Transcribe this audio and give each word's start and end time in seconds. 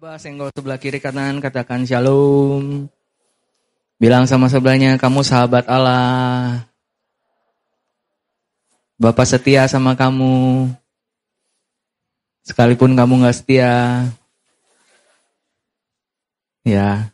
Coba 0.00 0.16
senggol 0.16 0.48
sebelah 0.56 0.80
kiri 0.80 0.96
kanan, 0.96 1.44
katakan 1.44 1.84
shalom. 1.84 2.88
Bilang 4.00 4.24
sama 4.24 4.48
sebelahnya, 4.48 4.96
kamu 4.96 5.20
sahabat 5.20 5.68
Allah. 5.68 6.64
Bapak 8.96 9.28
setia 9.28 9.68
sama 9.68 9.92
kamu. 10.00 10.72
Sekalipun 12.48 12.96
kamu 12.96 13.28
gak 13.28 13.44
setia. 13.44 14.08
Ya, 16.64 17.12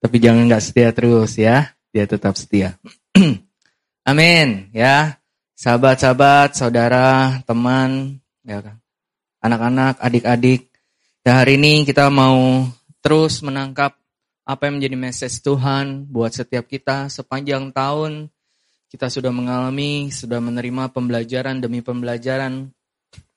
tapi 0.00 0.16
jangan 0.16 0.48
gak 0.48 0.64
setia 0.64 0.96
terus 0.96 1.36
ya. 1.36 1.76
Dia 1.92 2.08
tetap 2.08 2.40
setia. 2.40 2.80
Amin 4.08 4.72
ya. 4.72 5.20
Sahabat-sahabat, 5.60 6.56
saudara, 6.56 7.44
teman, 7.44 8.16
ya 8.48 8.64
kan. 8.64 8.80
Anak-anak, 9.44 10.00
adik-adik, 10.00 10.72
Ya 11.24 11.40
hari 11.40 11.56
ini 11.56 11.88
kita 11.88 12.12
mau 12.12 12.68
terus 13.00 13.40
menangkap 13.40 13.96
apa 14.44 14.68
yang 14.68 14.76
menjadi 14.76 14.92
message 14.92 15.40
Tuhan 15.40 16.04
buat 16.04 16.36
setiap 16.36 16.68
kita 16.68 17.08
sepanjang 17.08 17.72
tahun. 17.72 18.28
Kita 18.92 19.08
sudah 19.08 19.32
mengalami, 19.32 20.12
sudah 20.12 20.36
menerima 20.44 20.92
pembelajaran 20.92 21.64
demi 21.64 21.80
pembelajaran. 21.80 22.68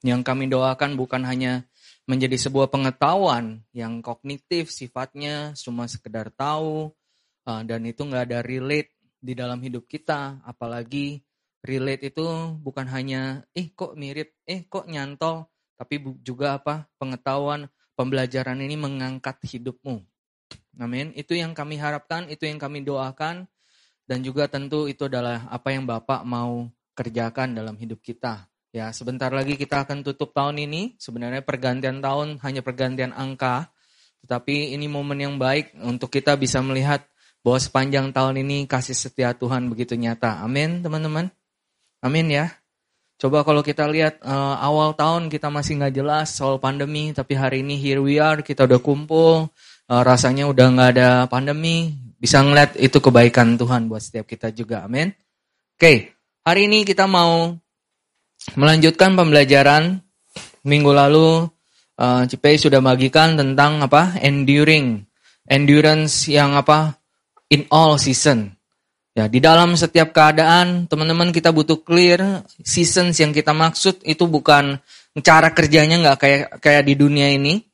Yang 0.03 0.21
kami 0.27 0.51
doakan 0.51 0.99
bukan 0.99 1.23
hanya 1.31 1.63
menjadi 2.11 2.35
sebuah 2.35 2.67
pengetahuan 2.67 3.63
yang 3.71 4.03
kognitif 4.03 4.67
sifatnya 4.67 5.55
cuma 5.55 5.87
sekedar 5.87 6.27
tahu 6.35 6.91
uh, 7.47 7.61
dan 7.63 7.87
itu 7.87 8.03
nggak 8.03 8.23
ada 8.27 8.39
relate 8.43 8.99
di 9.15 9.31
dalam 9.31 9.63
hidup 9.63 9.87
kita. 9.87 10.43
Apalagi 10.43 11.23
relate 11.63 12.11
itu 12.11 12.27
bukan 12.59 12.83
hanya 12.91 13.47
eh 13.55 13.71
kok 13.71 13.95
mirip 13.95 14.35
eh 14.43 14.67
kok 14.67 14.91
nyantol 14.91 15.47
tapi 15.79 16.01
juga 16.25 16.57
apa 16.57 16.89
pengetahuan 16.97 17.69
pembelajaran 17.97 18.61
ini 18.61 18.77
mengangkat 18.77 19.41
hidupmu. 19.41 20.05
Amin. 20.77 21.09
Itu 21.17 21.33
yang 21.33 21.57
kami 21.57 21.81
harapkan, 21.81 22.29
itu 22.29 22.45
yang 22.45 22.61
kami 22.61 22.85
doakan. 22.85 23.49
Dan 24.07 24.23
juga 24.23 24.47
tentu 24.47 24.87
itu 24.87 25.09
adalah 25.09 25.49
apa 25.51 25.73
yang 25.73 25.83
Bapak 25.83 26.23
mau 26.23 26.69
kerjakan 26.95 27.57
dalam 27.57 27.75
hidup 27.75 27.99
kita. 27.99 28.47
Ya, 28.71 28.93
sebentar 28.93 29.33
lagi 29.33 29.57
kita 29.57 29.83
akan 29.83 30.05
tutup 30.05 30.31
tahun 30.31 30.63
ini. 30.63 30.95
Sebenarnya 31.01 31.41
pergantian 31.41 31.99
tahun 31.99 32.37
hanya 32.45 32.61
pergantian 32.61 33.11
angka. 33.11 33.73
Tetapi 34.23 34.77
ini 34.77 34.85
momen 34.87 35.17
yang 35.17 35.35
baik 35.35 35.75
untuk 35.81 36.13
kita 36.13 36.37
bisa 36.37 36.61
melihat 36.61 37.03
bahwa 37.41 37.59
sepanjang 37.59 38.13
tahun 38.13 38.45
ini 38.45 38.69
kasih 38.69 38.95
setia 38.95 39.33
Tuhan 39.33 39.67
begitu 39.67 39.97
nyata. 39.97 40.45
Amin, 40.45 40.85
teman-teman. 40.85 41.33
Amin 41.99 42.27
ya. 42.29 42.53
Coba 43.17 43.41
kalau 43.41 43.65
kita 43.65 43.89
lihat 43.89 44.21
uh, 44.21 44.61
awal 44.61 44.93
tahun 44.93 45.33
kita 45.33 45.49
masih 45.49 45.81
nggak 45.81 45.93
jelas 45.97 46.37
soal 46.37 46.61
pandemi, 46.61 47.09
tapi 47.17 47.33
hari 47.33 47.65
ini 47.65 47.73
here 47.73 47.97
we 47.97 48.21
are, 48.21 48.45
kita 48.45 48.69
udah 48.69 48.77
kumpul, 48.77 49.49
uh, 49.89 50.01
rasanya 50.05 50.45
udah 50.45 50.67
nggak 50.69 50.89
ada 50.93 51.09
pandemi, 51.25 51.97
bisa 52.21 52.45
ngeliat 52.45 52.77
itu 52.77 53.01
kebaikan 53.01 53.57
Tuhan 53.57 53.89
buat 53.89 54.05
setiap 54.05 54.29
kita 54.29 54.53
juga, 54.53 54.85
amin. 54.85 55.09
Oke, 55.09 55.81
okay, 55.81 55.97
hari 56.45 56.69
ini 56.69 56.85
kita 56.85 57.09
mau 57.09 57.57
melanjutkan 58.53 59.17
pembelajaran 59.17 59.97
minggu 60.65 60.91
lalu. 60.93 61.49
Uh, 61.97 62.29
sudah 62.29 62.77
bagikan 62.85 63.33
tentang 63.33 63.81
apa? 63.81 64.21
Enduring, 64.21 65.01
endurance 65.49 66.29
yang 66.29 66.53
apa? 66.53 67.01
In 67.49 67.65
all 67.73 67.97
season. 67.97 68.56
Ya, 69.17 69.25
di 69.25 69.41
dalam 69.41 69.73
setiap 69.73 70.13
keadaan, 70.13 70.85
teman-teman 70.85 71.33
kita 71.33 71.49
butuh 71.49 71.81
clear 71.81 72.45
seasons 72.61 73.17
yang 73.17 73.33
kita 73.33 73.49
maksud 73.49 74.05
itu 74.05 74.29
bukan 74.29 74.77
cara 75.25 75.49
kerjanya 75.57 75.97
nggak 76.05 76.17
kayak 76.21 76.41
kayak 76.61 76.83
di 76.85 76.93
dunia 76.93 77.33
ini. 77.33 77.65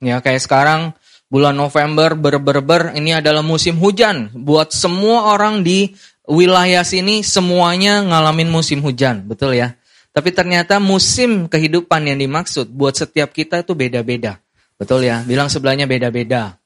Ya, 0.00 0.24
kayak 0.24 0.40
sekarang 0.40 0.96
bulan 1.28 1.60
November 1.60 2.16
ber-ber-ber 2.16 2.96
ini 2.96 3.12
adalah 3.12 3.44
musim 3.44 3.76
hujan. 3.76 4.32
Buat 4.32 4.72
semua 4.72 5.36
orang 5.36 5.60
di 5.60 5.92
wilayah 6.24 6.80
sini 6.80 7.20
semuanya 7.20 8.00
ngalamin 8.08 8.48
musim 8.48 8.80
hujan, 8.80 9.28
betul 9.28 9.52
ya? 9.52 9.76
Tapi 10.16 10.32
ternyata 10.32 10.80
musim 10.80 11.52
kehidupan 11.52 12.08
yang 12.08 12.16
dimaksud 12.16 12.64
buat 12.72 12.96
setiap 12.96 13.36
kita 13.36 13.60
itu 13.60 13.76
beda-beda. 13.76 14.40
Betul 14.80 15.04
ya? 15.04 15.20
Bilang 15.20 15.52
sebelahnya 15.52 15.84
beda-beda. 15.84 16.56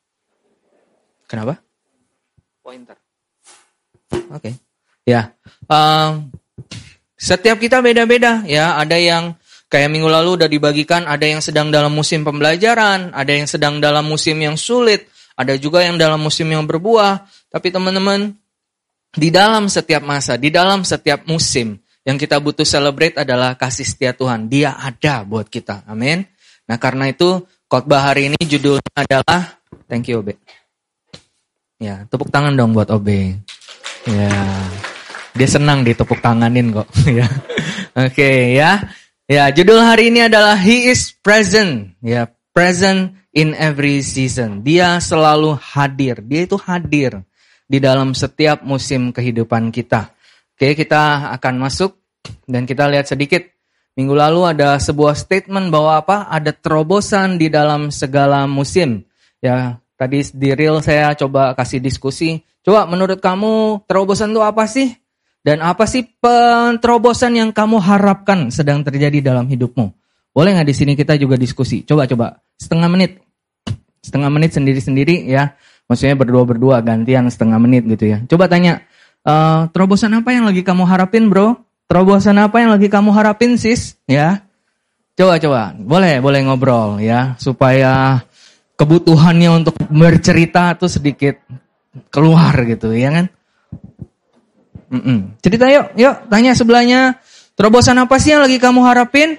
Kenapa? 1.26 1.58
Pointer. 2.62 3.01
Oke. 4.12 4.52
Okay. 4.52 4.54
Ya. 5.08 5.34
Um, 5.66 6.30
setiap 7.18 7.58
kita 7.58 7.80
beda-beda 7.82 8.44
ya. 8.46 8.78
Ada 8.78 8.96
yang 8.98 9.34
kayak 9.72 9.88
minggu 9.88 10.08
lalu 10.10 10.36
udah 10.42 10.48
dibagikan, 10.52 11.08
ada 11.08 11.24
yang 11.24 11.40
sedang 11.40 11.72
dalam 11.72 11.90
musim 11.96 12.22
pembelajaran, 12.22 13.16
ada 13.16 13.32
yang 13.32 13.48
sedang 13.48 13.80
dalam 13.80 14.04
musim 14.04 14.36
yang 14.36 14.60
sulit, 14.60 15.08
ada 15.34 15.56
juga 15.56 15.80
yang 15.80 15.96
dalam 15.96 16.20
musim 16.20 16.44
yang 16.52 16.68
berbuah. 16.68 17.24
Tapi 17.48 17.72
teman-teman, 17.72 18.36
di 19.12 19.28
dalam 19.32 19.72
setiap 19.72 20.04
masa, 20.04 20.36
di 20.36 20.52
dalam 20.52 20.84
setiap 20.84 21.24
musim, 21.24 21.80
yang 22.02 22.18
kita 22.18 22.42
butuh 22.42 22.66
celebrate 22.66 23.14
adalah 23.14 23.54
kasih 23.54 23.86
setia 23.86 24.12
Tuhan. 24.12 24.50
Dia 24.50 24.74
ada 24.74 25.22
buat 25.22 25.46
kita. 25.46 25.86
Amin. 25.86 26.26
Nah 26.66 26.76
karena 26.78 27.10
itu 27.10 27.42
khotbah 27.70 28.12
hari 28.12 28.28
ini 28.30 28.38
judulnya 28.42 28.92
adalah 28.94 29.62
Thank 29.86 30.12
you 30.12 30.20
Obe. 30.20 30.36
Ya, 31.82 32.06
tepuk 32.06 32.30
tangan 32.30 32.54
dong 32.54 32.72
buat 32.72 32.88
Obe. 32.94 33.42
Ya. 34.08 34.32
Dia 35.32 35.48
senang 35.48 35.80
ditepuk 35.86 36.20
tanganin 36.20 36.74
kok 36.74 36.88
ya. 37.18 37.26
Oke 37.96 38.12
okay, 38.12 38.38
ya. 38.56 38.92
Ya, 39.30 39.48
judul 39.48 39.80
hari 39.80 40.12
ini 40.12 40.28
adalah 40.28 40.58
He 40.58 40.92
is 40.92 41.14
present. 41.14 41.96
Ya, 42.04 42.28
present 42.52 43.16
in 43.32 43.56
every 43.56 44.04
season. 44.04 44.60
Dia 44.60 45.00
selalu 45.00 45.56
hadir. 45.56 46.20
Dia 46.20 46.44
itu 46.44 46.60
hadir 46.60 47.24
di 47.64 47.80
dalam 47.80 48.12
setiap 48.12 48.60
musim 48.60 49.08
kehidupan 49.14 49.72
kita. 49.72 50.12
Oke, 50.52 50.76
kita 50.76 51.32
akan 51.40 51.54
masuk 51.64 51.96
dan 52.44 52.68
kita 52.68 52.86
lihat 52.92 53.08
sedikit. 53.08 53.42
Minggu 53.92 54.16
lalu 54.16 54.48
ada 54.56 54.76
sebuah 54.80 55.16
statement 55.16 55.68
bahwa 55.72 56.00
apa? 56.00 56.16
Ada 56.28 56.52
terobosan 56.52 57.36
di 57.36 57.48
dalam 57.48 57.88
segala 57.88 58.44
musim. 58.44 59.04
Ya, 59.40 59.81
tadi 60.02 60.18
di 60.34 60.50
real 60.58 60.82
saya 60.82 61.14
coba 61.14 61.54
kasih 61.54 61.78
diskusi 61.78 62.42
Coba 62.62 62.86
menurut 62.86 63.18
kamu 63.18 63.84
terobosan 63.90 64.30
itu 64.30 64.40
apa 64.42 64.64
sih? 64.70 64.94
Dan 65.42 65.58
apa 65.58 65.90
sih 65.90 66.06
terobosan 66.78 67.34
yang 67.34 67.50
kamu 67.50 67.82
harapkan 67.82 68.54
sedang 68.54 68.86
terjadi 68.86 69.18
dalam 69.18 69.50
hidupmu? 69.50 69.90
Boleh 70.30 70.54
nggak 70.54 70.70
di 70.70 70.74
sini 70.74 70.92
kita 70.94 71.18
juga 71.18 71.34
diskusi? 71.34 71.82
Coba 71.82 72.06
coba 72.06 72.38
setengah 72.54 72.86
menit, 72.86 73.18
setengah 73.98 74.30
menit 74.30 74.54
sendiri-sendiri 74.54 75.26
ya. 75.26 75.58
Maksudnya 75.90 76.14
berdua-berdua 76.14 76.78
gantian 76.86 77.26
setengah 77.26 77.58
menit 77.58 77.82
gitu 77.90 78.14
ya. 78.14 78.22
Coba 78.30 78.46
tanya, 78.46 78.86
uh, 79.26 79.66
terobosan 79.74 80.14
apa 80.14 80.30
yang 80.30 80.46
lagi 80.46 80.62
kamu 80.62 80.86
harapin 80.86 81.26
bro? 81.26 81.58
Terobosan 81.90 82.38
apa 82.38 82.62
yang 82.62 82.70
lagi 82.70 82.86
kamu 82.86 83.10
harapin 83.10 83.58
sis? 83.58 83.98
Ya, 84.06 84.46
coba 85.18 85.42
coba, 85.42 85.74
boleh 85.74 86.22
boleh 86.22 86.40
ngobrol 86.46 87.02
ya 87.02 87.34
supaya 87.42 88.22
kebutuhannya 88.82 89.62
untuk 89.62 89.78
bercerita 89.86 90.74
tuh 90.74 90.90
sedikit 90.90 91.38
keluar 92.10 92.50
gitu 92.66 92.90
ya 92.90 93.14
kan. 93.14 93.26
Mm 94.90 95.00
-mm. 95.00 95.18
Cerita 95.38 95.70
yuk, 95.70 95.94
yuk 95.94 96.14
tanya 96.26 96.52
sebelahnya, 96.58 97.22
terobosan 97.54 98.02
apa 98.02 98.18
sih 98.18 98.34
yang 98.34 98.42
lagi 98.42 98.58
kamu 98.58 98.82
harapin? 98.82 99.38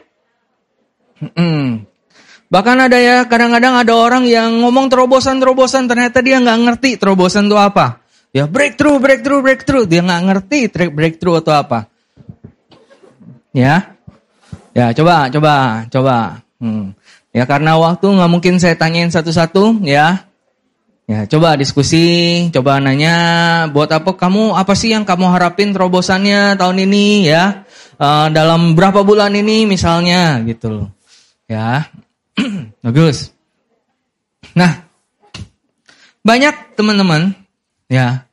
Mm 1.20 1.32
-mm. 1.36 1.64
Bahkan 2.48 2.78
ada 2.88 2.98
ya, 3.02 3.26
kadang-kadang 3.26 3.74
ada 3.82 3.94
orang 3.98 4.24
yang 4.30 4.62
ngomong 4.62 4.86
terobosan-terobosan, 4.88 5.90
ternyata 5.90 6.22
dia 6.22 6.38
nggak 6.38 6.60
ngerti 6.70 6.90
terobosan 7.02 7.50
itu 7.50 7.58
apa. 7.58 8.00
Ya 8.34 8.50
breakthrough, 8.50 8.98
breakthrough, 8.98 9.42
breakthrough, 9.42 9.86
dia 9.86 10.02
nggak 10.06 10.22
ngerti 10.26 10.60
breakthrough 10.90 11.42
itu 11.42 11.52
apa. 11.54 11.90
Ya, 13.54 13.98
ya 14.74 14.90
coba, 14.94 15.30
coba, 15.30 15.86
coba. 15.90 16.18
Hmm. 16.58 16.98
Ya 17.34 17.50
karena 17.50 17.74
waktu 17.82 18.06
nggak 18.06 18.30
mungkin 18.30 18.62
saya 18.62 18.78
tanyain 18.78 19.10
satu-satu, 19.10 19.82
ya. 19.82 20.30
Ya, 21.04 21.28
coba 21.28 21.60
diskusi, 21.60 22.48
coba 22.56 22.80
nanya, 22.80 23.68
buat 23.76 23.92
apa 23.92 24.16
kamu, 24.16 24.56
apa 24.56 24.72
sih 24.72 24.96
yang 24.96 25.04
kamu 25.04 25.36
harapin 25.36 25.76
terobosannya 25.76 26.56
tahun 26.56 26.88
ini 26.88 27.28
ya? 27.28 27.68
Uh, 28.00 28.32
dalam 28.32 28.72
berapa 28.72 29.04
bulan 29.04 29.36
ini 29.36 29.68
misalnya 29.68 30.40
gitu 30.48 30.72
loh. 30.72 30.88
Ya. 31.50 31.92
Bagus. 32.86 33.36
Nah, 34.56 34.86
banyak 36.24 36.78
teman-teman 36.80 37.36
ya. 37.92 38.24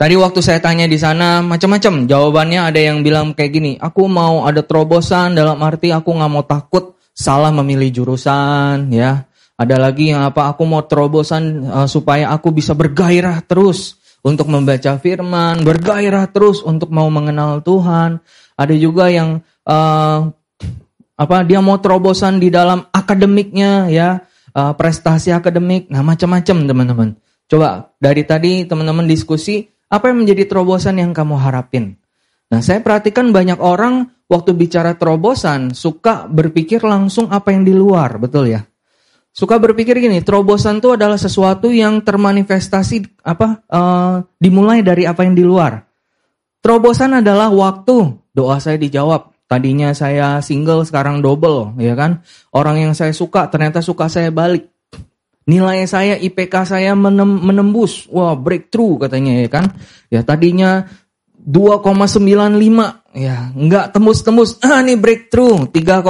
Tadi 0.00 0.18
waktu 0.18 0.40
saya 0.42 0.58
tanya 0.58 0.88
di 0.88 0.98
sana 0.98 1.44
macam-macam 1.44 2.10
jawabannya 2.10 2.60
ada 2.72 2.80
yang 2.80 3.04
bilang 3.04 3.36
kayak 3.36 3.52
gini, 3.52 3.72
aku 3.78 4.08
mau 4.08 4.48
ada 4.48 4.64
terobosan 4.64 5.36
dalam 5.36 5.60
arti 5.62 5.92
aku 5.94 6.10
nggak 6.10 6.32
mau 6.32 6.42
takut 6.42 6.98
salah 7.12 7.52
memilih 7.52 7.92
jurusan 8.02 8.88
ya 8.92 9.28
ada 9.62 9.76
lagi 9.78 10.10
yang 10.10 10.26
apa 10.26 10.50
aku 10.50 10.66
mau 10.66 10.82
terobosan 10.82 11.62
uh, 11.70 11.86
supaya 11.86 12.34
aku 12.34 12.50
bisa 12.50 12.74
bergairah 12.74 13.44
terus 13.46 14.00
untuk 14.22 14.50
membaca 14.50 14.98
firman, 14.98 15.62
bergairah 15.66 16.30
terus 16.30 16.62
untuk 16.62 16.90
mau 16.94 17.10
mengenal 17.10 17.62
Tuhan. 17.62 18.22
Ada 18.58 18.74
juga 18.78 19.10
yang 19.10 19.42
uh, 19.66 20.30
apa 21.14 21.36
dia 21.46 21.62
mau 21.62 21.78
terobosan 21.78 22.42
di 22.42 22.50
dalam 22.50 22.86
akademiknya 22.90 23.86
ya. 23.90 24.22
uh, 24.52 24.74
prestasi 24.74 25.30
akademik, 25.32 25.88
nah 25.88 26.02
macam-macam 26.02 26.56
teman-teman. 26.66 27.08
Coba 27.48 27.92
dari 28.02 28.26
tadi 28.26 28.68
teman-teman 28.68 29.06
diskusi, 29.06 29.64
apa 29.88 30.10
yang 30.10 30.24
menjadi 30.24 30.44
terobosan 30.48 31.00
yang 31.00 31.14
kamu 31.14 31.40
harapin? 31.40 31.96
Nah, 32.52 32.60
saya 32.60 32.84
perhatikan 32.84 33.32
banyak 33.32 33.56
orang 33.56 34.12
waktu 34.32 34.56
bicara 34.56 34.96
terobosan 34.96 35.76
suka 35.76 36.24
berpikir 36.24 36.80
langsung 36.80 37.28
apa 37.28 37.52
yang 37.52 37.68
di 37.68 37.76
luar, 37.76 38.16
betul 38.16 38.48
ya? 38.48 38.64
Suka 39.32 39.56
berpikir 39.56 39.96
gini, 39.96 40.20
terobosan 40.20 40.80
itu 40.80 40.92
adalah 40.92 41.16
sesuatu 41.16 41.72
yang 41.72 42.04
termanifestasi 42.04 43.24
apa 43.24 43.64
uh, 43.64 44.20
dimulai 44.36 44.84
dari 44.84 45.08
apa 45.08 45.24
yang 45.24 45.32
di 45.32 45.40
luar. 45.40 45.88
Terobosan 46.60 47.16
adalah 47.20 47.48
waktu 47.48 48.12
doa 48.36 48.60
saya 48.60 48.76
dijawab. 48.76 49.32
Tadinya 49.48 49.92
saya 49.92 50.40
single, 50.40 50.84
sekarang 50.88 51.20
double, 51.20 51.76
ya 51.76 51.92
kan? 51.92 52.24
Orang 52.56 52.80
yang 52.80 52.92
saya 52.96 53.12
suka 53.12 53.52
ternyata 53.52 53.84
suka 53.84 54.08
saya 54.08 54.32
balik. 54.32 54.68
Nilai 55.44 55.84
saya, 55.84 56.16
IPK 56.16 56.68
saya 56.68 56.92
menembus, 56.96 58.08
wah 58.08 58.32
breakthrough 58.32 58.96
katanya 59.00 59.44
ya 59.44 59.48
kan? 59.52 59.64
Ya 60.08 60.20
tadinya 60.24 60.88
2,95 61.42 63.18
ya 63.18 63.50
nggak 63.50 63.86
tembus-tembus. 63.90 64.58
Ah 64.64 64.78
ini 64.80 64.94
breakthrough 64.94 65.66
3,0 65.68 66.06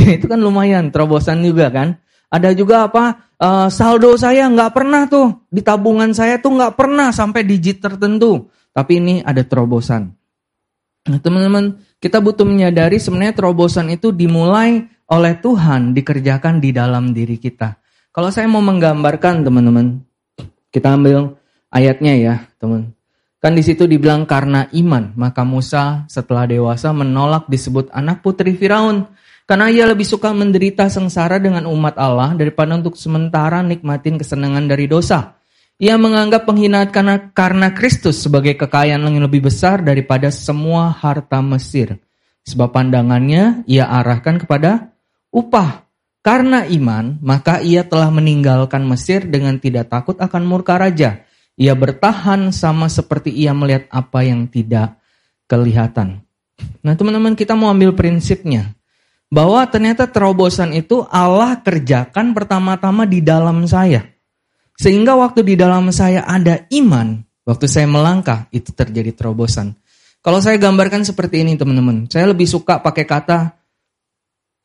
ya 0.00 0.10
itu 0.16 0.26
kan 0.26 0.40
lumayan 0.40 0.88
terobosan 0.88 1.44
juga 1.44 1.68
kan. 1.68 2.00
Ada 2.26 2.56
juga 2.56 2.90
apa 2.90 3.32
uh, 3.38 3.68
saldo 3.70 4.16
saya 4.16 4.48
nggak 4.48 4.72
pernah 4.72 5.04
tuh. 5.06 5.46
Di 5.52 5.60
tabungan 5.60 6.10
saya 6.16 6.40
tuh 6.40 6.56
nggak 6.56 6.74
pernah 6.74 7.12
sampai 7.12 7.44
digit 7.44 7.84
tertentu. 7.84 8.48
Tapi 8.72 8.92
ini 8.98 9.14
ada 9.20 9.44
terobosan. 9.44 10.12
Nah 11.06 11.18
teman-teman 11.22 11.78
kita 12.00 12.18
butuh 12.18 12.48
menyadari 12.48 12.98
sebenarnya 12.98 13.36
terobosan 13.36 13.92
itu 13.92 14.10
dimulai 14.10 14.88
oleh 15.06 15.34
Tuhan 15.38 15.94
dikerjakan 15.94 16.58
di 16.58 16.74
dalam 16.74 17.14
diri 17.14 17.38
kita. 17.38 17.78
Kalau 18.10 18.32
saya 18.32 18.48
mau 18.48 18.64
menggambarkan 18.64 19.44
teman-teman 19.44 20.02
kita 20.72 20.96
ambil 20.96 21.36
ayatnya 21.70 22.14
ya 22.16 22.34
teman 22.56 22.95
Kan 23.46 23.54
di 23.54 23.62
situ 23.62 23.86
dibilang 23.86 24.26
karena 24.26 24.66
iman, 24.74 25.14
maka 25.14 25.46
Musa 25.46 26.02
setelah 26.10 26.50
dewasa 26.50 26.90
menolak 26.90 27.46
disebut 27.46 27.94
anak 27.94 28.18
putri 28.18 28.58
Firaun. 28.58 29.06
Karena 29.46 29.70
ia 29.70 29.86
lebih 29.86 30.02
suka 30.02 30.34
menderita 30.34 30.90
sengsara 30.90 31.38
dengan 31.38 31.70
umat 31.70 31.94
Allah 31.94 32.34
daripada 32.34 32.74
untuk 32.74 32.98
sementara 32.98 33.62
nikmatin 33.62 34.18
kesenangan 34.18 34.66
dari 34.66 34.90
dosa. 34.90 35.38
Ia 35.78 35.94
menganggap 35.94 36.42
penghinaan 36.42 36.90
karena, 36.90 37.30
karena 37.30 37.70
Kristus 37.70 38.18
sebagai 38.18 38.58
kekayaan 38.58 39.06
yang 39.06 39.22
lebih 39.22 39.46
besar 39.46 39.78
daripada 39.78 40.26
semua 40.34 40.90
harta 40.90 41.38
Mesir. 41.38 42.02
Sebab 42.50 42.74
pandangannya 42.74 43.62
ia 43.70 43.86
arahkan 43.86 44.42
kepada 44.42 44.90
upah. 45.30 45.86
Karena 46.18 46.66
iman, 46.66 47.22
maka 47.22 47.62
ia 47.62 47.86
telah 47.86 48.10
meninggalkan 48.10 48.82
Mesir 48.82 49.22
dengan 49.30 49.62
tidak 49.62 49.86
takut 49.86 50.18
akan 50.18 50.42
murka 50.42 50.82
raja 50.82 51.22
ia 51.56 51.72
bertahan 51.72 52.52
sama 52.52 52.86
seperti 52.92 53.32
ia 53.32 53.56
melihat 53.56 53.88
apa 53.88 54.20
yang 54.22 54.44
tidak 54.44 55.00
kelihatan. 55.48 56.20
Nah 56.84 56.92
teman-teman 56.92 57.32
kita 57.32 57.56
mau 57.56 57.72
ambil 57.72 57.96
prinsipnya. 57.96 58.76
Bahwa 59.26 59.58
ternyata 59.66 60.06
terobosan 60.06 60.70
itu 60.70 61.02
Allah 61.10 61.58
kerjakan 61.58 62.30
pertama-tama 62.30 63.02
di 63.10 63.18
dalam 63.18 63.66
saya. 63.66 64.06
Sehingga 64.78 65.18
waktu 65.18 65.42
di 65.42 65.58
dalam 65.58 65.90
saya 65.90 66.22
ada 66.22 66.62
iman, 66.70 67.26
waktu 67.42 67.66
saya 67.66 67.90
melangkah 67.90 68.46
itu 68.54 68.70
terjadi 68.70 69.10
terobosan. 69.10 69.74
Kalau 70.22 70.38
saya 70.38 70.60
gambarkan 70.62 71.02
seperti 71.02 71.42
ini 71.42 71.58
teman-teman, 71.58 72.06
saya 72.06 72.30
lebih 72.30 72.46
suka 72.46 72.78
pakai 72.78 73.02
kata 73.02 73.56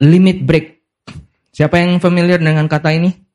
limit 0.03 0.45
break. 0.45 0.65
Siapa 1.53 1.81
yang 1.81 1.97
familiar 1.97 2.37
dengan 2.37 2.69
kata 2.69 2.93
ini? 2.93 3.30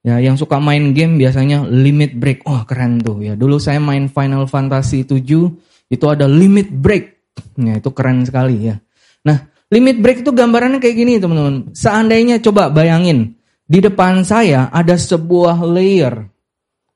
Ya, 0.00 0.16
yang 0.16 0.40
suka 0.40 0.56
main 0.56 0.96
game 0.96 1.20
biasanya 1.20 1.68
limit 1.68 2.16
break. 2.16 2.48
Oh, 2.48 2.64
keren 2.64 3.04
tuh 3.04 3.20
ya. 3.20 3.36
Dulu 3.36 3.60
saya 3.60 3.76
main 3.76 4.08
Final 4.08 4.48
Fantasy 4.48 5.04
7, 5.04 5.20
itu 5.92 6.04
ada 6.08 6.24
limit 6.24 6.72
break. 6.72 7.36
Ya, 7.60 7.76
itu 7.76 7.92
keren 7.92 8.24
sekali 8.24 8.72
ya. 8.72 8.80
Nah, 9.28 9.44
limit 9.68 10.00
break 10.00 10.24
itu 10.24 10.32
gambarannya 10.32 10.80
kayak 10.80 10.96
gini, 10.96 11.20
teman-teman. 11.20 11.76
Seandainya 11.76 12.40
coba 12.40 12.72
bayangin, 12.72 13.36
di 13.68 13.78
depan 13.78 14.24
saya 14.24 14.72
ada 14.72 14.96
sebuah 14.96 15.60
layer, 15.68 16.26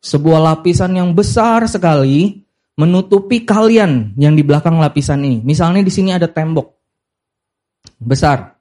sebuah 0.01 0.41
lapisan 0.41 0.97
yang 0.97 1.13
besar 1.13 1.69
sekali 1.69 2.41
menutupi 2.75 3.47
kalian 3.47 4.19
yang 4.19 4.35
di 4.35 4.43
belakang 4.43 4.83
lapisan 4.83 5.23
ini. 5.23 5.39
Misalnya 5.45 5.87
di 5.87 5.93
sini 5.93 6.11
ada 6.11 6.27
tembok 6.27 6.75
besar. 8.01 8.59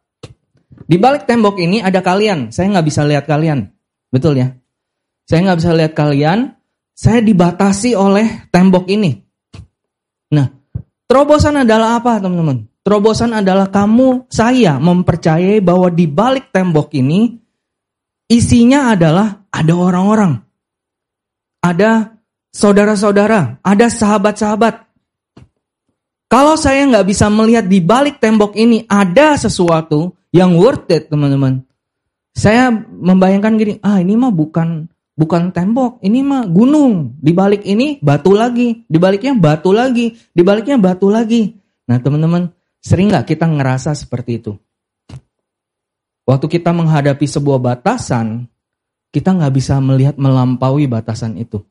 Di 0.83 0.99
balik 0.99 1.25
tembok 1.25 1.57
ini 1.57 1.81
ada 1.81 2.03
kalian. 2.05 2.53
Saya 2.53 2.69
nggak 2.69 2.85
bisa 2.85 3.01
lihat 3.07 3.25
kalian. 3.25 3.71
Betul 4.13 4.37
ya? 4.37 4.53
Saya 5.25 5.49
nggak 5.49 5.57
bisa 5.57 5.71
lihat 5.73 5.93
kalian, 5.97 6.53
saya 6.93 7.25
dibatasi 7.25 7.97
oleh 7.97 8.45
tembok 8.53 8.85
ini. 8.93 9.17
Nah, 10.29 10.45
terobosan 11.09 11.65
adalah 11.65 11.97
apa 11.97 12.21
teman-teman? 12.21 12.69
Terobosan 12.85 13.33
adalah 13.33 13.73
kamu, 13.73 14.29
saya 14.29 14.77
mempercayai 14.77 15.57
bahwa 15.65 15.89
di 15.89 16.05
balik 16.05 16.53
tembok 16.53 16.93
ini, 16.93 17.41
isinya 18.29 18.93
adalah 18.93 19.49
ada 19.49 19.73
orang-orang. 19.73 20.37
Ada 21.63 22.13
saudara-saudara, 22.53 23.63
ada 23.65 23.87
sahabat-sahabat. 23.89 24.85
Kalau 26.29 26.59
saya 26.59 26.85
nggak 26.85 27.07
bisa 27.07 27.31
melihat 27.33 27.65
di 27.65 27.79
balik 27.81 28.21
tembok 28.21 28.53
ini 28.59 28.85
ada 28.85 29.39
sesuatu 29.39 30.13
yang 30.29 30.53
worth 30.59 30.91
it 30.91 31.07
teman-teman. 31.07 31.63
Saya 32.33 32.73
membayangkan 32.73 33.53
gini, 33.61 33.73
ah 33.85 34.01
ini 34.01 34.17
mah 34.17 34.33
bukan 34.33 34.89
bukan 35.13 35.53
tembok, 35.53 36.01
ini 36.01 36.25
mah 36.25 36.49
gunung. 36.49 37.13
Di 37.21 37.31
balik 37.31 37.61
ini 37.63 38.01
batu 38.01 38.33
lagi, 38.33 38.83
di 38.89 38.97
baliknya 38.97 39.37
batu 39.37 39.69
lagi, 39.69 40.17
di 40.33 40.41
baliknya 40.41 40.81
batu 40.81 41.13
lagi. 41.13 41.53
Nah 41.85 42.01
teman-teman, 42.01 42.49
sering 42.81 43.13
nggak 43.13 43.29
kita 43.29 43.45
ngerasa 43.45 43.93
seperti 43.93 44.41
itu? 44.41 44.53
Waktu 46.23 46.47
kita 46.47 46.71
menghadapi 46.73 47.27
sebuah 47.27 47.59
batasan, 47.59 48.47
kita 49.13 49.35
nggak 49.35 49.53
bisa 49.53 49.77
melihat 49.77 50.15
melampaui 50.17 50.89
batasan 50.89 51.37
itu. 51.37 51.61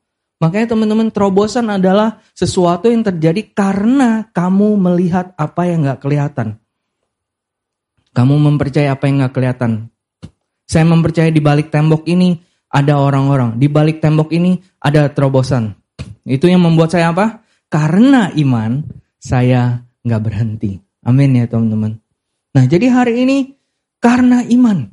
Makanya 0.42 0.74
teman-teman 0.74 1.06
terobosan 1.14 1.70
adalah 1.70 2.18
sesuatu 2.34 2.90
yang 2.90 3.06
terjadi 3.06 3.46
karena 3.54 4.26
kamu 4.34 4.74
melihat 4.74 5.30
apa 5.38 5.70
yang 5.70 5.86
nggak 5.86 6.02
kelihatan. 6.02 6.58
Kamu 8.10 8.34
mempercayai 8.42 8.90
apa 8.90 9.06
yang 9.06 9.22
nggak 9.22 9.34
kelihatan. 9.38 9.91
Saya 10.66 10.84
mempercayai 10.88 11.32
di 11.34 11.42
balik 11.42 11.68
tembok 11.68 12.06
ini 12.08 12.38
ada 12.72 12.96
orang-orang. 12.98 13.60
Di 13.60 13.68
balik 13.68 14.00
tembok 14.00 14.32
ini 14.32 14.56
ada 14.80 15.08
terobosan. 15.12 15.76
Itu 16.24 16.48
yang 16.48 16.64
membuat 16.64 16.96
saya 16.96 17.12
apa? 17.12 17.44
Karena 17.68 18.32
iman, 18.32 18.84
saya 19.20 19.84
nggak 20.02 20.22
berhenti. 20.22 20.78
Amin 21.02 21.34
ya 21.36 21.50
teman-teman. 21.50 21.98
Nah 22.52 22.64
jadi 22.66 22.88
hari 22.92 23.26
ini 23.26 23.38
karena 23.98 24.42
iman. 24.46 24.90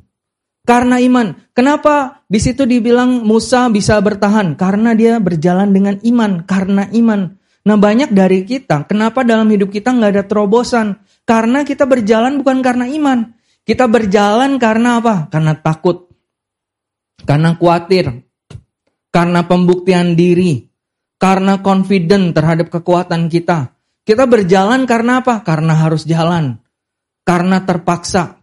Karena 0.66 1.00
iman. 1.00 1.34
Kenapa 1.56 2.22
di 2.28 2.38
situ 2.38 2.68
dibilang 2.68 3.24
Musa 3.24 3.66
bisa 3.72 3.98
bertahan? 3.98 4.54
Karena 4.54 4.94
dia 4.94 5.18
berjalan 5.18 5.72
dengan 5.72 5.98
iman. 6.04 6.44
Karena 6.44 6.86
iman. 6.92 7.40
Nah 7.60 7.76
banyak 7.76 8.16
dari 8.16 8.48
kita, 8.48 8.88
kenapa 8.88 9.20
dalam 9.20 9.44
hidup 9.52 9.68
kita 9.68 9.92
nggak 9.92 10.10
ada 10.16 10.24
terobosan? 10.24 10.96
Karena 11.28 11.60
kita 11.60 11.84
berjalan 11.84 12.40
bukan 12.40 12.64
karena 12.64 12.88
iman. 12.88 13.36
Kita 13.70 13.86
berjalan 13.86 14.58
karena 14.58 14.98
apa? 14.98 15.30
Karena 15.30 15.54
takut. 15.54 16.10
Karena 17.22 17.54
khawatir. 17.54 18.26
Karena 19.14 19.46
pembuktian 19.46 20.18
diri. 20.18 20.66
Karena 21.22 21.62
confident 21.62 22.34
terhadap 22.34 22.66
kekuatan 22.66 23.30
kita. 23.30 23.70
Kita 24.02 24.26
berjalan 24.26 24.90
karena 24.90 25.22
apa? 25.22 25.46
Karena 25.46 25.78
harus 25.78 26.02
jalan. 26.02 26.58
Karena 27.22 27.62
terpaksa. 27.62 28.42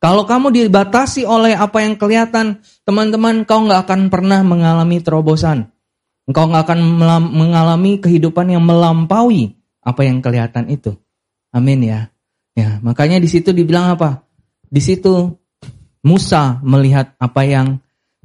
Kalau 0.00 0.24
kamu 0.24 0.48
dibatasi 0.48 1.28
oleh 1.28 1.52
apa 1.52 1.84
yang 1.84 2.00
kelihatan, 2.00 2.64
teman-teman, 2.88 3.44
kau 3.44 3.68
nggak 3.68 3.84
akan 3.84 4.08
pernah 4.08 4.40
mengalami 4.40 4.96
terobosan. 5.04 5.68
Engkau 6.24 6.48
nggak 6.48 6.72
akan 6.72 6.80
mengalami 7.36 8.00
kehidupan 8.00 8.48
yang 8.48 8.64
melampaui 8.64 9.60
apa 9.84 10.08
yang 10.08 10.24
kelihatan 10.24 10.72
itu. 10.72 10.96
Amin 11.52 11.84
ya. 11.84 12.08
Ya, 12.56 12.80
makanya 12.80 13.20
di 13.20 13.28
situ 13.28 13.52
dibilang 13.52 13.92
apa? 13.92 14.23
Di 14.74 14.82
situ 14.82 15.30
Musa 16.02 16.58
melihat 16.66 17.14
apa 17.22 17.46
yang 17.46 17.78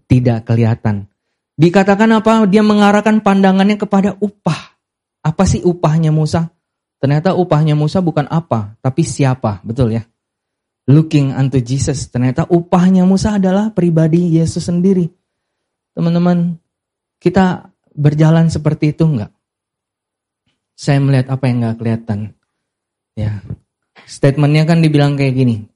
tidak 0.10 0.50
kelihatan. 0.50 1.06
Dikatakan 1.54 2.10
apa? 2.18 2.50
Dia 2.50 2.66
mengarahkan 2.66 3.22
pandangannya 3.22 3.78
kepada 3.78 4.18
upah. 4.18 4.74
Apa 5.22 5.46
sih 5.46 5.62
upahnya 5.62 6.10
Musa? 6.10 6.50
Ternyata 7.00 7.38
upahnya 7.38 7.78
Musa 7.78 8.04
bukan 8.04 8.28
apa, 8.28 8.76
tapi 8.84 9.08
siapa, 9.08 9.64
betul 9.64 9.96
ya? 9.96 10.04
Looking 10.90 11.32
unto 11.38 11.62
Jesus. 11.62 12.10
Ternyata 12.10 12.50
upahnya 12.50 13.06
Musa 13.06 13.38
adalah 13.38 13.72
pribadi 13.72 14.36
Yesus 14.36 14.68
sendiri. 14.68 15.08
Teman-teman, 15.96 16.60
kita 17.22 17.72
berjalan 17.94 18.52
seperti 18.52 18.92
itu 18.92 19.06
enggak? 19.06 19.32
Saya 20.76 21.00
melihat 21.00 21.32
apa 21.32 21.44
yang 21.48 21.64
enggak 21.64 21.78
kelihatan. 21.80 22.20
Ya. 23.16 23.40
Statementnya 24.04 24.68
kan 24.68 24.84
dibilang 24.84 25.16
kayak 25.16 25.36
gini. 25.38 25.70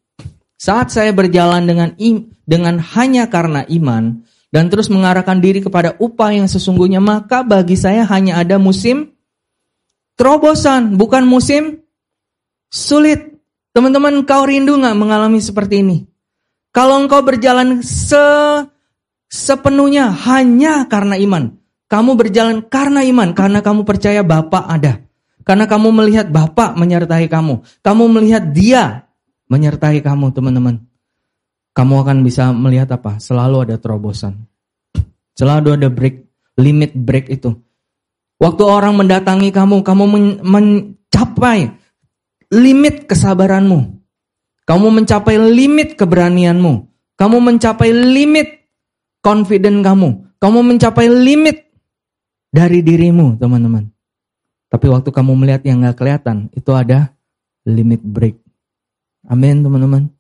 Saat 0.64 0.96
saya 0.96 1.12
berjalan 1.12 1.68
dengan 1.68 1.92
im, 2.00 2.32
dengan 2.48 2.80
hanya 2.80 3.28
karena 3.28 3.68
iman 3.68 4.24
dan 4.48 4.72
terus 4.72 4.88
mengarahkan 4.88 5.44
diri 5.44 5.60
kepada 5.60 6.00
upah 6.00 6.32
yang 6.32 6.48
sesungguhnya, 6.48 7.04
maka 7.04 7.44
bagi 7.44 7.76
saya 7.76 8.08
hanya 8.08 8.40
ada 8.40 8.56
musim 8.56 9.12
terobosan, 10.16 10.96
bukan 10.96 11.28
musim 11.28 11.84
sulit. 12.72 13.44
Teman-teman, 13.76 14.24
kau 14.24 14.48
rindu 14.48 14.80
nggak 14.80 14.96
mengalami 14.96 15.44
seperti 15.44 15.84
ini? 15.84 16.08
Kalau 16.72 16.96
engkau 16.96 17.20
berjalan 17.28 17.84
se 17.84 18.24
sepenuhnya 19.28 20.16
hanya 20.16 20.88
karena 20.88 21.20
iman, 21.20 21.60
kamu 21.92 22.16
berjalan 22.16 22.64
karena 22.64 23.04
iman, 23.04 23.36
karena 23.36 23.60
kamu 23.60 23.84
percaya 23.84 24.24
Bapak 24.24 24.64
ada. 24.72 25.04
Karena 25.44 25.68
kamu 25.68 25.92
melihat 25.92 26.32
Bapak 26.32 26.80
menyertai 26.80 27.28
kamu. 27.28 27.68
Kamu 27.84 28.04
melihat 28.08 28.48
Dia 28.56 29.12
menyertai 29.48 30.00
kamu, 30.04 30.32
teman-teman. 30.36 30.84
Kamu 31.74 32.06
akan 32.06 32.22
bisa 32.22 32.54
melihat 32.54 32.94
apa? 32.94 33.18
Selalu 33.18 33.70
ada 33.70 33.76
terobosan. 33.82 34.46
Selalu 35.34 35.70
ada 35.82 35.90
break, 35.90 36.30
limit 36.62 36.94
break 36.94 37.34
itu. 37.34 37.58
Waktu 38.38 38.64
orang 38.68 38.94
mendatangi 39.00 39.50
kamu, 39.50 39.82
kamu 39.82 40.04
men 40.06 40.26
mencapai 40.44 41.74
limit 42.54 43.10
kesabaranmu. 43.10 44.04
Kamu 44.64 44.88
mencapai 44.94 45.36
limit 45.40 45.98
keberanianmu. 45.98 46.74
Kamu 47.18 47.38
mencapai 47.40 47.90
limit 47.90 48.70
confident 49.24 49.80
kamu. 49.82 50.10
Kamu 50.38 50.60
mencapai 50.60 51.08
limit 51.08 51.72
dari 52.52 52.84
dirimu, 52.84 53.40
teman-teman. 53.40 53.90
Tapi 54.68 54.86
waktu 54.92 55.10
kamu 55.10 55.32
melihat 55.40 55.64
yang 55.64 55.88
gak 55.88 56.04
kelihatan, 56.04 56.52
itu 56.52 56.70
ada 56.76 57.16
limit 57.64 58.04
break. 58.04 58.43
Amin 59.24 59.64
teman-teman. 59.64 60.12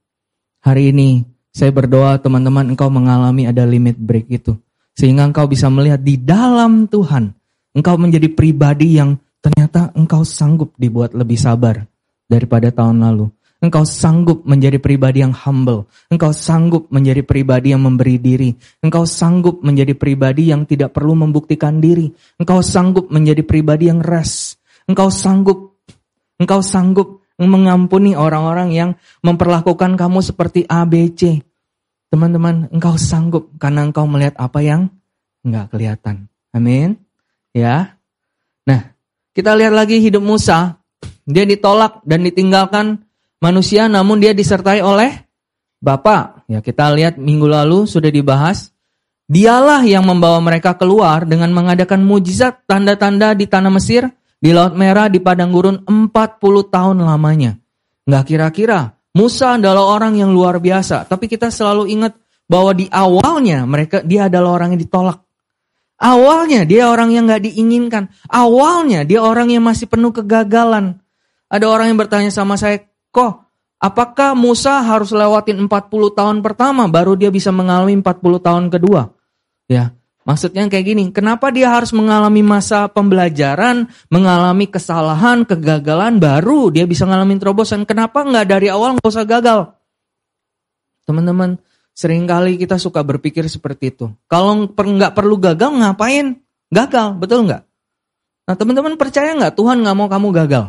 Hari 0.63 0.95
ini 0.95 1.27
saya 1.51 1.75
berdoa 1.75 2.15
teman-teman 2.23 2.71
engkau 2.71 2.87
mengalami 2.87 3.43
ada 3.43 3.67
limit 3.67 3.99
break 3.99 4.31
itu. 4.31 4.55
Sehingga 4.95 5.27
engkau 5.27 5.49
bisa 5.49 5.67
melihat 5.67 5.99
di 5.99 6.15
dalam 6.15 6.87
Tuhan. 6.87 7.35
Engkau 7.73 7.99
menjadi 7.99 8.29
pribadi 8.31 9.01
yang 9.01 9.17
ternyata 9.43 9.91
engkau 9.97 10.23
sanggup 10.23 10.77
dibuat 10.79 11.11
lebih 11.17 11.35
sabar 11.35 11.83
daripada 12.29 12.71
tahun 12.71 13.03
lalu. 13.03 13.27
Engkau 13.63 13.87
sanggup 13.87 14.43
menjadi 14.43 14.75
pribadi 14.79 15.23
yang 15.23 15.31
humble. 15.31 15.87
Engkau 16.11 16.35
sanggup 16.35 16.91
menjadi 16.91 17.23
pribadi 17.23 17.71
yang 17.71 17.83
memberi 17.83 18.19
diri. 18.19 18.51
Engkau 18.83 19.07
sanggup 19.07 19.63
menjadi 19.63 19.95
pribadi 19.95 20.51
yang 20.51 20.67
tidak 20.67 20.91
perlu 20.91 21.15
membuktikan 21.15 21.79
diri. 21.79 22.11
Engkau 22.35 22.59
sanggup 22.59 23.07
menjadi 23.07 23.39
pribadi 23.47 23.87
yang 23.87 24.03
rest. 24.03 24.59
Engkau 24.83 25.07
sanggup. 25.07 25.79
Engkau 26.35 26.59
sanggup 26.59 27.22
mengampuni 27.39 28.13
orang-orang 28.13 28.69
yang 28.73 28.89
memperlakukan 29.25 29.97
kamu 29.97 30.19
seperti 30.21 30.65
ABC. 30.69 31.41
Teman-teman, 32.13 32.69
engkau 32.69 32.93
sanggup 32.93 33.49
karena 33.57 33.89
engkau 33.89 34.05
melihat 34.05 34.37
apa 34.37 34.61
yang 34.61 34.93
enggak 35.41 35.73
kelihatan. 35.73 36.29
Amin. 36.53 37.01
Ya. 37.53 37.97
Nah, 38.69 38.93
kita 39.33 39.57
lihat 39.57 39.73
lagi 39.73 39.97
hidup 39.97 40.21
Musa. 40.21 40.77
Dia 41.25 41.47
ditolak 41.47 42.05
dan 42.05 42.21
ditinggalkan 42.21 43.01
manusia 43.41 43.89
namun 43.89 44.21
dia 44.21 44.35
disertai 44.35 44.83
oleh 44.85 45.23
Bapak. 45.83 46.47
Ya, 46.47 46.63
kita 46.63 46.95
lihat 46.95 47.19
minggu 47.19 47.43
lalu 47.43 47.83
sudah 47.83 48.07
dibahas. 48.07 48.71
Dialah 49.27 49.83
yang 49.83 50.07
membawa 50.07 50.39
mereka 50.39 50.79
keluar 50.79 51.27
dengan 51.27 51.51
mengadakan 51.51 52.07
mujizat 52.07 52.63
tanda-tanda 52.63 53.35
di 53.35 53.43
tanah 53.43 53.67
Mesir, 53.67 54.07
di 54.43 54.51
Laut 54.51 54.75
Merah, 54.75 55.07
di 55.07 55.23
Padang 55.23 55.55
Gurun 55.55 55.87
40 55.87 56.11
tahun 56.67 56.99
lamanya. 56.99 57.55
Nggak 58.03 58.23
kira-kira 58.27 58.91
Musa 59.15 59.55
adalah 59.55 59.87
orang 59.87 60.19
yang 60.19 60.35
luar 60.35 60.59
biasa, 60.59 61.07
tapi 61.07 61.31
kita 61.31 61.47
selalu 61.47 61.87
ingat 61.95 62.17
bahwa 62.49 62.75
di 62.75 62.91
awalnya 62.91 63.63
mereka 63.63 64.03
dia 64.03 64.27
adalah 64.27 64.59
orang 64.59 64.75
yang 64.75 64.81
ditolak. 64.83 65.23
Awalnya 66.01 66.67
dia 66.67 66.91
orang 66.91 67.15
yang 67.15 67.29
nggak 67.29 67.47
diinginkan. 67.47 68.11
Awalnya 68.27 69.07
dia 69.07 69.23
orang 69.23 69.53
yang 69.53 69.63
masih 69.63 69.87
penuh 69.87 70.11
kegagalan. 70.11 70.99
Ada 71.47 71.69
orang 71.69 71.93
yang 71.93 72.01
bertanya 72.01 72.33
sama 72.33 72.59
saya, 72.59 72.81
Kok 73.13 73.45
apakah 73.77 74.33
Musa 74.33 74.81
harus 74.81 75.13
lewatin 75.13 75.69
40 75.69 75.69
tahun 76.17 76.37
pertama 76.41 76.89
baru 76.89 77.13
dia 77.13 77.29
bisa 77.29 77.53
mengalami 77.53 78.01
40 78.01 78.41
tahun 78.41 78.65
kedua? 78.73 79.13
Ya, 79.69 79.93
maksudnya 80.23 80.67
kayak 80.67 80.85
gini, 80.85 81.03
kenapa 81.11 81.51
dia 81.53 81.71
harus 81.71 81.91
mengalami 81.95 82.41
masa 82.43 82.91
pembelajaran, 82.91 83.87
mengalami 84.11 84.67
kesalahan, 84.67 85.47
kegagalan 85.47 86.19
baru 86.19 86.71
dia 86.71 86.83
bisa 86.83 87.03
mengalami 87.07 87.39
terobosan? 87.39 87.83
Kenapa 87.83 88.23
nggak 88.23 88.45
dari 88.47 88.67
awal 88.67 88.97
nggak 88.97 89.07
usah 89.07 89.27
gagal? 89.27 89.75
Teman-teman, 91.03 91.59
sering 91.91 92.23
kali 92.23 92.55
kita 92.55 92.79
suka 92.79 93.03
berpikir 93.03 93.45
seperti 93.51 93.91
itu. 93.91 94.11
Kalau 94.31 94.67
nggak 94.67 95.13
perlu 95.13 95.35
gagal, 95.37 95.71
ngapain? 95.75 96.39
Gagal, 96.73 97.19
betul 97.19 97.45
nggak? 97.45 97.61
Nah 98.43 98.55
teman-teman 98.59 98.99
percaya 98.99 99.31
nggak 99.35 99.55
Tuhan 99.55 99.83
nggak 99.83 99.95
mau 99.95 100.07
kamu 100.11 100.27
gagal? 100.43 100.65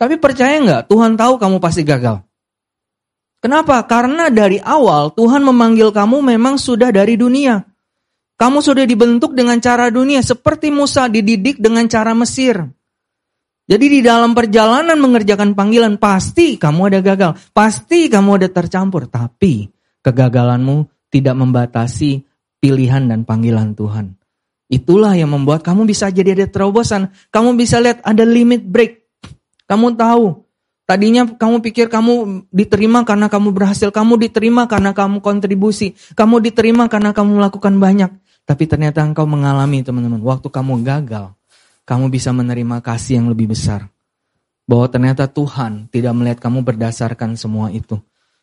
Tapi 0.00 0.14
percaya 0.18 0.58
nggak, 0.58 0.82
Tuhan 0.90 1.14
tahu 1.14 1.38
kamu 1.38 1.56
pasti 1.62 1.86
gagal. 1.86 2.24
Kenapa? 3.42 3.82
Karena 3.90 4.30
dari 4.30 4.62
awal 4.62 5.10
Tuhan 5.18 5.42
memanggil 5.42 5.90
kamu 5.90 6.22
memang 6.22 6.58
sudah 6.62 6.94
dari 6.94 7.18
dunia. 7.18 7.71
Kamu 8.42 8.58
sudah 8.58 8.82
dibentuk 8.82 9.38
dengan 9.38 9.62
cara 9.62 9.86
dunia, 9.86 10.18
seperti 10.18 10.74
Musa 10.74 11.06
dididik 11.06 11.62
dengan 11.62 11.86
cara 11.86 12.10
Mesir. 12.10 12.58
Jadi 13.70 13.86
di 13.86 14.00
dalam 14.02 14.34
perjalanan 14.34 14.98
mengerjakan 14.98 15.54
panggilan, 15.54 15.94
pasti 15.94 16.58
kamu 16.58 16.90
ada 16.90 16.98
gagal. 17.06 17.38
Pasti 17.54 18.10
kamu 18.10 18.42
ada 18.42 18.48
tercampur. 18.50 19.06
Tapi 19.06 19.70
kegagalanmu 20.02 20.90
tidak 21.06 21.38
membatasi 21.38 22.26
pilihan 22.58 23.06
dan 23.06 23.22
panggilan 23.22 23.78
Tuhan. 23.78 24.18
Itulah 24.66 25.14
yang 25.14 25.30
membuat 25.30 25.62
kamu 25.62 25.86
bisa 25.86 26.10
jadi 26.10 26.34
ada 26.34 26.50
terobosan. 26.50 27.14
Kamu 27.30 27.54
bisa 27.54 27.78
lihat 27.78 28.02
ada 28.02 28.26
limit 28.26 28.66
break. 28.66 29.06
Kamu 29.70 29.94
tahu, 29.94 30.42
tadinya 30.82 31.30
kamu 31.30 31.62
pikir 31.62 31.86
kamu 31.86 32.42
diterima 32.50 33.06
karena 33.06 33.30
kamu 33.30 33.54
berhasil, 33.54 33.94
kamu 33.94 34.18
diterima 34.18 34.66
karena 34.66 34.90
kamu 34.90 35.22
kontribusi, 35.22 35.94
kamu 36.18 36.42
diterima 36.42 36.90
karena 36.90 37.14
kamu 37.14 37.38
melakukan 37.38 37.78
banyak. 37.78 38.10
Tapi 38.42 38.66
ternyata 38.66 39.06
engkau 39.06 39.22
mengalami 39.22 39.86
teman-teman, 39.86 40.18
waktu 40.18 40.50
kamu 40.50 40.82
gagal, 40.82 41.30
kamu 41.86 42.10
bisa 42.10 42.34
menerima 42.34 42.82
kasih 42.82 43.22
yang 43.22 43.26
lebih 43.30 43.54
besar. 43.54 43.86
Bahwa 44.66 44.86
ternyata 44.90 45.26
Tuhan 45.30 45.90
tidak 45.90 46.12
melihat 46.14 46.38
kamu 46.42 46.62
berdasarkan 46.62 47.38
semua 47.38 47.70
itu. 47.70 47.98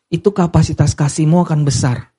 Itu 0.08 0.32
kapasitas 0.32 0.96
kasihmu 0.96 1.44
akan 1.44 1.64
besar. 1.64 2.10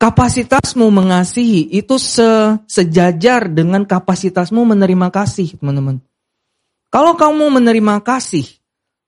Kapasitasmu 0.00 0.88
mengasihi 0.88 1.76
itu 1.76 2.00
se 2.00 2.56
sejajar 2.64 3.52
dengan 3.52 3.84
kapasitasmu 3.84 4.64
menerima 4.64 5.12
kasih, 5.12 5.60
teman-teman. 5.60 6.00
Kalau 6.88 7.14
kamu 7.20 7.60
menerima 7.60 8.00
kasih 8.00 8.48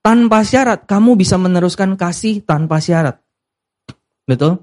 tanpa 0.05 0.45
syarat, 0.45 0.85
kamu 0.85 1.17
bisa 1.17 1.41
meneruskan 1.41 1.97
kasih 1.97 2.45
tanpa 2.45 2.77
syarat. 2.77 3.17
Betul? 4.29 4.61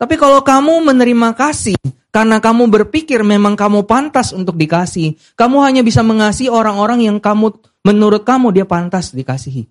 Tapi 0.00 0.16
kalau 0.16 0.40
kamu 0.40 0.80
menerima 0.80 1.36
kasih 1.36 1.76
karena 2.08 2.40
kamu 2.40 2.72
berpikir 2.72 3.20
memang 3.20 3.52
kamu 3.52 3.84
pantas 3.84 4.32
untuk 4.32 4.56
dikasih, 4.56 5.12
kamu 5.36 5.60
hanya 5.60 5.82
bisa 5.84 6.00
mengasihi 6.00 6.48
orang-orang 6.48 7.04
yang 7.04 7.20
kamu 7.20 7.52
menurut 7.84 8.24
kamu 8.24 8.56
dia 8.56 8.64
pantas 8.64 9.12
dikasihi. 9.12 9.68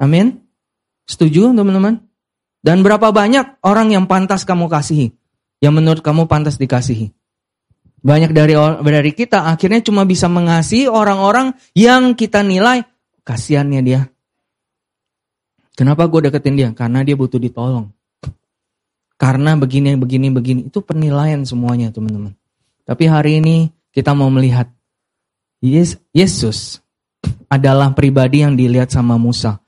Amin. 0.00 0.40
Setuju, 1.04 1.52
teman-teman? 1.52 2.00
Dan 2.64 2.80
berapa 2.80 3.12
banyak 3.12 3.60
orang 3.60 3.92
yang 3.92 4.08
pantas 4.08 4.48
kamu 4.48 4.72
kasihi? 4.72 5.12
Yang 5.60 5.74
menurut 5.76 6.00
kamu 6.00 6.24
pantas 6.24 6.56
dikasihi? 6.56 7.12
Banyak 8.00 8.32
dari 8.32 8.56
dari 8.80 9.12
kita 9.12 9.44
akhirnya 9.44 9.84
cuma 9.84 10.08
bisa 10.08 10.24
mengasihi 10.28 10.88
orang-orang 10.88 11.52
yang 11.76 12.16
kita 12.16 12.40
nilai 12.40 12.80
kasihannya 13.20 13.80
dia. 13.84 14.02
Kenapa 15.76 16.08
gue 16.08 16.32
deketin 16.32 16.56
dia? 16.56 16.68
Karena 16.72 17.04
dia 17.04 17.16
butuh 17.16 17.36
ditolong. 17.36 17.92
Karena 19.14 19.54
begini, 19.54 19.94
begini, 19.94 20.28
begini. 20.30 20.60
Itu 20.68 20.82
penilaian 20.82 21.46
semuanya 21.46 21.94
teman-teman. 21.94 22.34
Tapi 22.84 23.04
hari 23.08 23.40
ini 23.40 23.70
kita 23.94 24.12
mau 24.12 24.28
melihat 24.28 24.68
Yesus 26.12 26.82
adalah 27.48 27.94
pribadi 27.96 28.44
yang 28.44 28.52
dilihat 28.58 28.92
sama 28.92 29.16
Musa. 29.16 29.62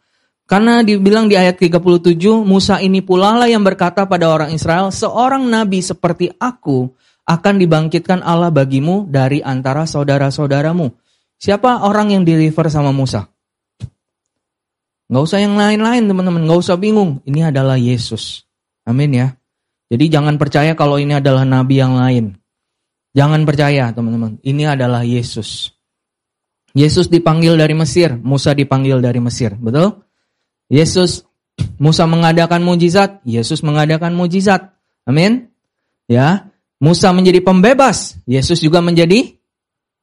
Karena 0.47 0.79
dibilang 0.87 1.26
di 1.26 1.35
ayat 1.35 1.59
37, 1.59 2.15
Musa 2.47 2.79
ini 2.79 3.03
pula 3.03 3.35
lah 3.35 3.50
yang 3.50 3.67
berkata 3.67 4.07
pada 4.07 4.31
orang 4.31 4.55
Israel, 4.55 4.95
seorang 4.95 5.43
nabi 5.43 5.83
seperti 5.83 6.31
aku 6.38 6.87
akan 7.26 7.55
dibangkitkan 7.59 8.23
Allah 8.23 8.55
bagimu 8.55 9.11
dari 9.11 9.43
antara 9.43 9.83
saudara-saudaramu. 9.91 10.95
Siapa 11.35 11.83
orang 11.83 12.15
yang 12.15 12.23
deliver 12.23 12.71
sama 12.71 12.95
Musa? 12.95 13.26
Gak 15.11 15.23
usah 15.23 15.43
yang 15.43 15.59
lain-lain 15.59 16.07
teman-teman, 16.07 16.47
gak 16.47 16.61
usah 16.62 16.79
bingung. 16.79 17.19
Ini 17.26 17.50
adalah 17.50 17.75
Yesus. 17.75 18.46
Amin 18.87 19.11
ya. 19.12 19.35
Jadi 19.90 20.11
jangan 20.11 20.38
percaya 20.38 20.75
kalau 20.78 20.99
ini 20.99 21.19
adalah 21.19 21.43
nabi 21.43 21.78
yang 21.78 21.95
lain. 21.99 22.38
Jangan 23.16 23.49
percaya 23.49 23.90
teman-teman, 23.97 24.37
ini 24.45 24.69
adalah 24.69 25.00
Yesus. 25.00 25.73
Yesus 26.76 27.09
dipanggil 27.09 27.57
dari 27.57 27.73
Mesir, 27.73 28.12
Musa 28.21 28.52
dipanggil 28.52 29.00
dari 29.00 29.16
Mesir, 29.25 29.57
betul? 29.57 30.05
Yesus 30.69 31.25
Musa 31.81 32.05
mengadakan 32.05 32.61
mujizat, 32.61 33.25
Yesus 33.25 33.64
mengadakan 33.64 34.12
mujizat. 34.12 34.76
Amin. 35.09 35.49
Ya, 36.05 36.52
Musa 36.76 37.09
menjadi 37.16 37.40
pembebas, 37.40 38.21
Yesus 38.28 38.61
juga 38.61 38.85
menjadi 38.85 39.40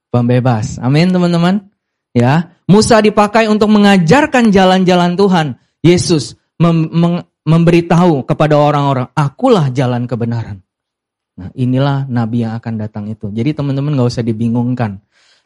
pembebas. 0.09 0.81
Amin, 0.81 1.13
teman-teman. 1.13 1.69
Ya, 2.17 2.57
Musa 2.65 2.97
dipakai 3.01 3.45
untuk 3.45 3.69
mengajarkan 3.69 4.49
jalan-jalan 4.49 5.13
Tuhan. 5.13 5.47
Yesus 5.85 6.39
mem 6.57 6.89
memberitahu 7.43 8.23
kepada 8.23 8.55
orang-orang, 8.55 9.07
akulah 9.15 9.67
jalan 9.71 10.07
kebenaran. 10.07 10.63
Nah, 11.33 11.49
inilah 11.57 12.05
nabi 12.07 12.45
yang 12.45 12.53
akan 12.55 12.73
datang 12.77 13.05
itu. 13.09 13.33
Jadi 13.33 13.57
teman-teman 13.57 13.97
gak 13.97 14.09
usah 14.19 14.25
dibingungkan. 14.25 15.01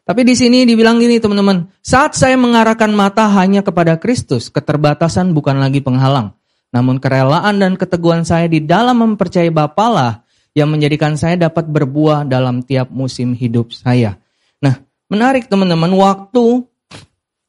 Tapi 0.08 0.24
di 0.24 0.32
sini 0.32 0.64
dibilang 0.64 0.96
gini 0.96 1.20
teman-teman, 1.20 1.68
saat 1.84 2.16
saya 2.16 2.36
mengarahkan 2.40 2.88
mata 2.92 3.28
hanya 3.28 3.60
kepada 3.60 4.00
Kristus, 4.00 4.48
keterbatasan 4.48 5.36
bukan 5.36 5.60
lagi 5.60 5.84
penghalang. 5.84 6.32
Namun 6.72 6.96
kerelaan 7.00 7.60
dan 7.60 7.76
keteguhan 7.76 8.24
saya 8.24 8.48
di 8.48 8.64
dalam 8.64 9.04
mempercayai 9.04 9.52
Bapalah 9.52 10.24
yang 10.56 10.72
menjadikan 10.72 11.16
saya 11.16 11.36
dapat 11.36 11.68
berbuah 11.68 12.24
dalam 12.24 12.64
tiap 12.64 12.88
musim 12.88 13.36
hidup 13.36 13.72
saya. 13.72 14.16
Nah, 14.64 14.80
menarik 15.12 15.48
teman-teman, 15.48 15.92
waktu 15.92 16.64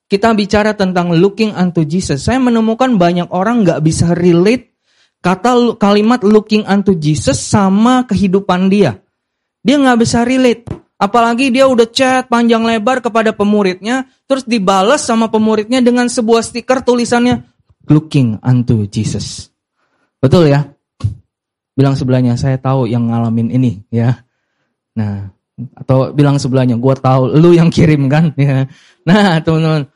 kita 0.09 0.33
bicara 0.33 0.73
tentang 0.73 1.13
looking 1.13 1.53
unto 1.53 1.85
Jesus, 1.85 2.25
saya 2.25 2.41
menemukan 2.41 2.97
banyak 2.97 3.29
orang 3.29 3.61
nggak 3.61 3.79
bisa 3.85 4.17
relate 4.17 4.73
kata 5.21 5.77
kalimat 5.77 6.25
looking 6.25 6.65
unto 6.65 6.97
Jesus 6.97 7.37
sama 7.37 8.09
kehidupan 8.09 8.73
dia. 8.73 8.97
Dia 9.61 9.77
nggak 9.77 9.99
bisa 10.01 10.25
relate. 10.25 10.65
Apalagi 10.99 11.47
dia 11.53 11.63
udah 11.63 11.87
chat 11.87 12.27
panjang 12.27 12.65
lebar 12.65 12.99
kepada 12.99 13.31
pemuridnya, 13.31 14.09
terus 14.27 14.43
dibalas 14.43 15.05
sama 15.05 15.31
pemuridnya 15.31 15.79
dengan 15.79 16.11
sebuah 16.11 16.43
stiker 16.43 16.83
tulisannya 16.83 17.45
looking 17.87 18.35
unto 18.43 18.83
Jesus. 18.89 19.49
Betul 20.19 20.51
ya? 20.51 20.67
Bilang 21.73 21.95
sebelahnya, 21.95 22.35
saya 22.35 22.59
tahu 22.59 22.85
yang 22.91 23.07
ngalamin 23.07 23.55
ini 23.55 23.79
ya. 23.87 24.19
Nah, 24.99 25.31
atau 25.79 26.11
bilang 26.11 26.35
sebelahnya, 26.35 26.75
gue 26.75 26.95
tahu 26.99 27.31
lu 27.39 27.55
yang 27.55 27.71
kirim 27.71 28.11
kan 28.11 28.35
ya. 28.39 28.67
Nah, 29.07 29.39
teman-teman. 29.39 29.87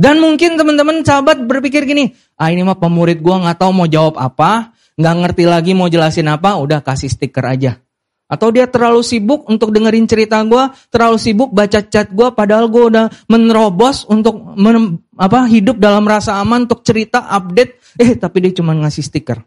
Dan 0.00 0.16
mungkin 0.16 0.56
teman-teman 0.56 1.04
sahabat 1.04 1.44
berpikir 1.44 1.84
gini, 1.84 2.16
ah 2.40 2.48
ini 2.48 2.64
mah 2.64 2.80
pemurid 2.80 3.20
gue 3.20 3.36
nggak 3.36 3.60
tahu 3.60 3.68
mau 3.68 3.84
jawab 3.84 4.16
apa, 4.16 4.72
nggak 4.96 5.14
ngerti 5.20 5.44
lagi 5.44 5.76
mau 5.76 5.92
jelasin 5.92 6.24
apa, 6.32 6.56
udah 6.56 6.80
kasih 6.80 7.12
stiker 7.12 7.44
aja. 7.44 7.76
Atau 8.24 8.48
dia 8.48 8.64
terlalu 8.64 9.04
sibuk 9.04 9.44
untuk 9.52 9.76
dengerin 9.76 10.08
cerita 10.08 10.40
gue, 10.40 10.72
terlalu 10.88 11.20
sibuk 11.20 11.52
baca 11.52 11.84
chat 11.84 12.08
gue, 12.16 12.28
padahal 12.32 12.72
gue 12.72 12.96
udah 12.96 13.12
menerobos 13.28 14.08
untuk 14.08 14.40
men, 14.56 15.04
apa 15.20 15.44
hidup 15.52 15.76
dalam 15.76 16.08
rasa 16.08 16.40
aman 16.40 16.64
untuk 16.64 16.80
cerita 16.80 17.28
update, 17.28 18.00
eh 18.00 18.16
tapi 18.16 18.48
dia 18.48 18.56
cuma 18.56 18.72
ngasih 18.72 19.04
stiker. 19.04 19.44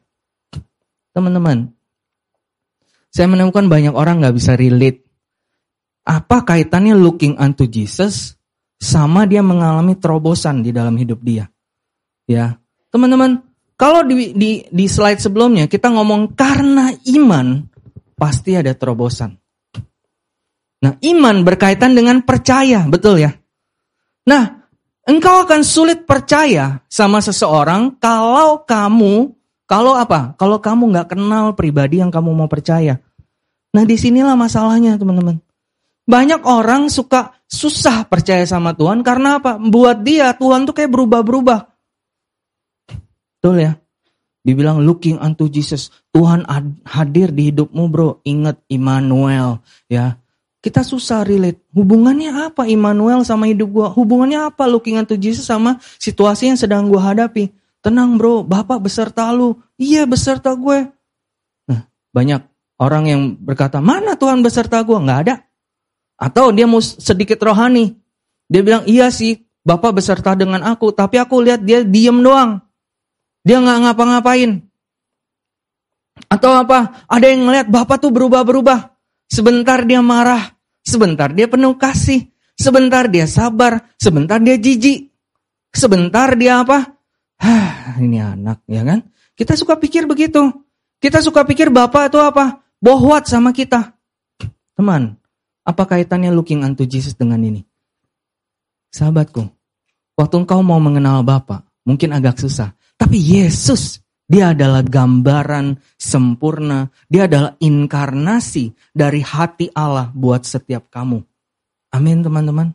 Teman-teman, 1.18 1.74
saya 3.10 3.26
menemukan 3.26 3.66
banyak 3.66 3.98
orang 3.98 4.22
nggak 4.22 4.38
bisa 4.38 4.54
relate. 4.54 5.02
Apa 6.06 6.46
kaitannya 6.46 6.94
looking 6.94 7.42
unto 7.42 7.66
Jesus 7.66 8.38
sama 8.82 9.26
dia 9.28 9.42
mengalami 9.42 9.98
terobosan 9.98 10.62
di 10.62 10.72
dalam 10.74 10.94
hidup 10.96 11.20
dia? 11.22 11.50
Ya, 12.30 12.58
teman-teman, 12.94 13.44
kalau 13.74 14.06
di, 14.06 14.32
di, 14.32 14.64
di 14.70 14.86
slide 14.88 15.20
sebelumnya 15.20 15.68
kita 15.68 15.92
ngomong 15.92 16.38
karena 16.38 16.94
iman, 17.18 17.68
pasti 18.16 18.56
ada 18.56 18.72
terobosan. 18.72 19.36
Nah, 20.84 21.00
iman 21.00 21.36
berkaitan 21.48 21.96
dengan 21.96 22.20
percaya, 22.24 22.84
betul 22.88 23.20
ya? 23.20 23.32
Nah, 24.28 24.68
engkau 25.08 25.44
akan 25.48 25.64
sulit 25.64 26.04
percaya 26.04 26.84
sama 26.92 27.24
seseorang 27.24 27.96
kalau 28.00 28.64
kamu, 28.64 29.32
kalau 29.64 29.96
apa? 29.96 30.36
Kalau 30.36 30.60
kamu 30.60 30.92
nggak 30.92 31.16
kenal 31.16 31.56
pribadi 31.56 32.04
yang 32.04 32.12
kamu 32.12 32.36
mau 32.36 32.52
percaya. 32.52 33.00
Nah, 33.74 33.84
di 33.88 33.96
sinilah 33.96 34.36
masalahnya, 34.36 35.00
teman-teman. 35.00 35.40
Banyak 36.04 36.44
orang 36.44 36.92
suka 36.92 37.32
susah 37.48 38.04
percaya 38.10 38.44
sama 38.44 38.76
Tuhan 38.76 39.06
karena 39.08 39.40
apa? 39.40 39.56
Buat 39.56 40.04
dia 40.04 40.36
Tuhan 40.36 40.68
tuh 40.68 40.76
kayak 40.76 40.92
berubah-berubah. 40.92 41.60
Betul 43.40 43.56
ya? 43.64 43.74
Dibilang 44.44 44.84
looking 44.84 45.16
unto 45.24 45.48
Jesus. 45.48 45.88
Tuhan 46.12 46.44
hadir 46.84 47.32
di 47.32 47.52
hidupmu 47.52 47.88
bro. 47.88 48.20
Ingat 48.28 48.60
Immanuel. 48.68 49.64
ya. 49.88 50.20
Kita 50.64 50.84
susah 50.84 51.24
relate. 51.28 51.64
Hubungannya 51.76 52.52
apa 52.52 52.68
Immanuel 52.68 53.24
sama 53.24 53.48
hidup 53.52 53.72
gue? 53.72 53.88
Hubungannya 54.00 54.48
apa 54.48 54.68
looking 54.68 55.00
unto 55.00 55.16
Jesus 55.16 55.48
sama 55.48 55.80
situasi 56.00 56.52
yang 56.52 56.60
sedang 56.60 56.88
gue 56.88 57.00
hadapi? 57.00 57.52
Tenang 57.84 58.16
bro, 58.16 58.48
Bapak 58.48 58.80
beserta 58.80 59.28
lu. 59.36 59.60
Iya 59.76 60.08
beserta 60.08 60.56
gue. 60.56 60.88
Nah, 61.68 61.84
banyak 62.16 62.48
orang 62.80 63.04
yang 63.12 63.22
berkata, 63.36 63.84
mana 63.84 64.16
Tuhan 64.16 64.40
beserta 64.40 64.80
gue? 64.84 64.96
Nggak 64.96 65.20
ada. 65.28 65.36
Atau 66.24 66.56
dia 66.56 66.64
mau 66.64 66.80
sedikit 66.80 67.36
rohani. 67.44 68.00
Dia 68.48 68.64
bilang, 68.64 68.88
iya 68.88 69.12
sih, 69.12 69.44
Bapak 69.68 70.00
beserta 70.00 70.32
dengan 70.40 70.64
aku. 70.64 70.96
Tapi 70.96 71.20
aku 71.20 71.44
lihat 71.44 71.68
dia 71.68 71.84
diem 71.84 72.24
doang. 72.24 72.64
Dia 73.44 73.60
nggak 73.60 73.80
ngapa-ngapain. 73.84 74.64
Atau 76.32 76.56
apa? 76.56 77.04
Ada 77.12 77.28
yang 77.28 77.52
ngeliat 77.52 77.68
Bapak 77.68 78.00
tuh 78.00 78.16
berubah-berubah. 78.16 78.96
Sebentar 79.28 79.84
dia 79.84 80.00
marah, 80.00 80.56
sebentar 80.80 81.28
dia 81.28 81.52
penuh 81.52 81.76
kasih, 81.76 82.32
sebentar 82.56 83.12
dia 83.12 83.28
sabar, 83.28 83.84
sebentar 84.00 84.40
dia 84.40 84.56
jijik. 84.56 85.12
Sebentar 85.74 86.38
dia 86.40 86.64
apa? 86.64 86.86
Hah, 87.42 87.98
ini 88.00 88.22
anak, 88.22 88.64
ya 88.70 88.86
kan? 88.86 89.04
Kita 89.34 89.58
suka 89.58 89.76
pikir 89.76 90.08
begitu. 90.08 90.54
Kita 91.02 91.20
suka 91.20 91.44
pikir 91.44 91.68
Bapak 91.74 92.14
itu 92.14 92.22
apa? 92.22 92.64
Bohwat 92.80 93.28
sama 93.28 93.52
kita. 93.52 93.98
Teman, 94.78 95.18
apa 95.64 95.84
kaitannya 95.88 96.32
looking 96.32 96.64
unto 96.64 96.84
Jesus 96.84 97.16
dengan 97.16 97.40
ini? 97.44 97.64
Sahabatku, 98.94 99.48
waktu 100.20 100.36
engkau 100.44 100.60
mau 100.62 100.78
mengenal 100.78 101.24
Bapak, 101.26 101.64
mungkin 101.88 102.14
agak 102.14 102.40
susah. 102.40 102.76
Tapi 103.00 103.18
Yesus, 103.18 104.04
dia 104.24 104.56
adalah 104.56 104.82
gambaran 104.82 105.76
sempurna. 106.00 106.88
Dia 107.12 107.28
adalah 107.28 107.60
inkarnasi 107.60 108.72
dari 108.96 109.20
hati 109.20 109.68
Allah 109.76 110.10
buat 110.16 110.48
setiap 110.48 110.88
kamu. 110.88 111.20
Amin 111.94 112.24
teman-teman. 112.24 112.72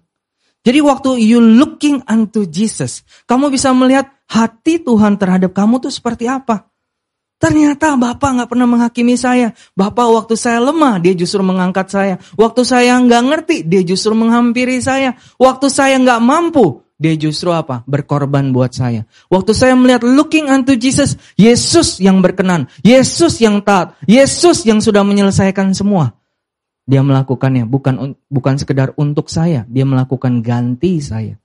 Jadi 0.63 0.85
waktu 0.85 1.25
you 1.25 1.41
looking 1.41 2.05
unto 2.05 2.45
Jesus, 2.45 3.01
kamu 3.25 3.49
bisa 3.49 3.73
melihat 3.73 4.13
hati 4.29 4.79
Tuhan 4.85 5.17
terhadap 5.17 5.57
kamu 5.57 5.81
tuh 5.81 5.89
seperti 5.89 6.29
apa. 6.29 6.68
Ternyata 7.39 7.95
Bapak 7.95 8.31
nggak 8.35 8.51
pernah 8.51 8.67
menghakimi 8.67 9.15
saya. 9.15 9.55
Bapak 9.79 10.11
waktu 10.11 10.35
saya 10.35 10.59
lemah, 10.59 10.99
dia 10.99 11.15
justru 11.15 11.39
mengangkat 11.47 11.87
saya. 11.87 12.15
Waktu 12.35 12.67
saya 12.67 12.99
nggak 12.99 13.23
ngerti, 13.31 13.57
dia 13.63 13.87
justru 13.87 14.11
menghampiri 14.19 14.83
saya. 14.83 15.15
Waktu 15.39 15.71
saya 15.71 16.03
nggak 16.03 16.19
mampu, 16.19 16.83
dia 16.99 17.15
justru 17.15 17.55
apa? 17.55 17.87
Berkorban 17.87 18.51
buat 18.51 18.75
saya. 18.75 19.07
Waktu 19.31 19.55
saya 19.55 19.79
melihat 19.79 20.03
looking 20.03 20.51
unto 20.51 20.75
Jesus, 20.75 21.15
Yesus 21.39 22.03
yang 22.03 22.19
berkenan, 22.19 22.67
Yesus 22.83 23.39
yang 23.39 23.63
taat, 23.63 23.95
Yesus 24.11 24.67
yang 24.67 24.83
sudah 24.83 25.07
menyelesaikan 25.07 25.71
semua. 25.79 26.19
Dia 26.91 27.07
melakukannya 27.07 27.71
bukan 27.71 28.19
bukan 28.27 28.55
sekedar 28.59 28.99
untuk 28.99 29.31
saya, 29.31 29.63
dia 29.71 29.87
melakukan 29.87 30.43
ganti 30.43 30.99
saya. 30.99 31.39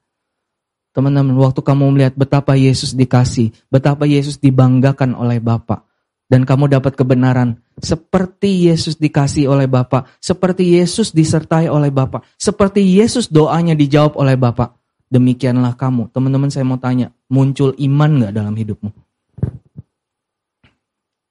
Teman-teman, 0.93 1.33
waktu 1.41 1.65
kamu 1.65 1.97
melihat 1.97 2.13
betapa 2.13 2.53
Yesus 2.53 2.93
dikasih, 2.93 3.49
betapa 3.73 4.05
Yesus 4.05 4.37
dibanggakan 4.37 5.17
oleh 5.17 5.41
Bapak, 5.41 5.89
dan 6.29 6.45
kamu 6.45 6.69
dapat 6.69 6.93
kebenaran 6.93 7.57
seperti 7.81 8.69
Yesus 8.69 9.01
dikasih 9.01 9.49
oleh 9.49 9.65
Bapak, 9.65 10.05
seperti 10.21 10.77
Yesus 10.77 11.09
disertai 11.09 11.65
oleh 11.65 11.89
Bapak, 11.89 12.21
seperti 12.37 12.85
Yesus 12.85 13.25
doanya 13.33 13.73
dijawab 13.73 14.13
oleh 14.21 14.37
Bapak 14.37 14.77
demikianlah 15.13 15.77
kamu. 15.77 16.09
Teman-teman 16.09 16.49
saya 16.49 16.65
mau 16.65 16.81
tanya, 16.81 17.13
muncul 17.29 17.77
iman 17.77 18.11
nggak 18.17 18.33
dalam 18.33 18.57
hidupmu? 18.57 18.89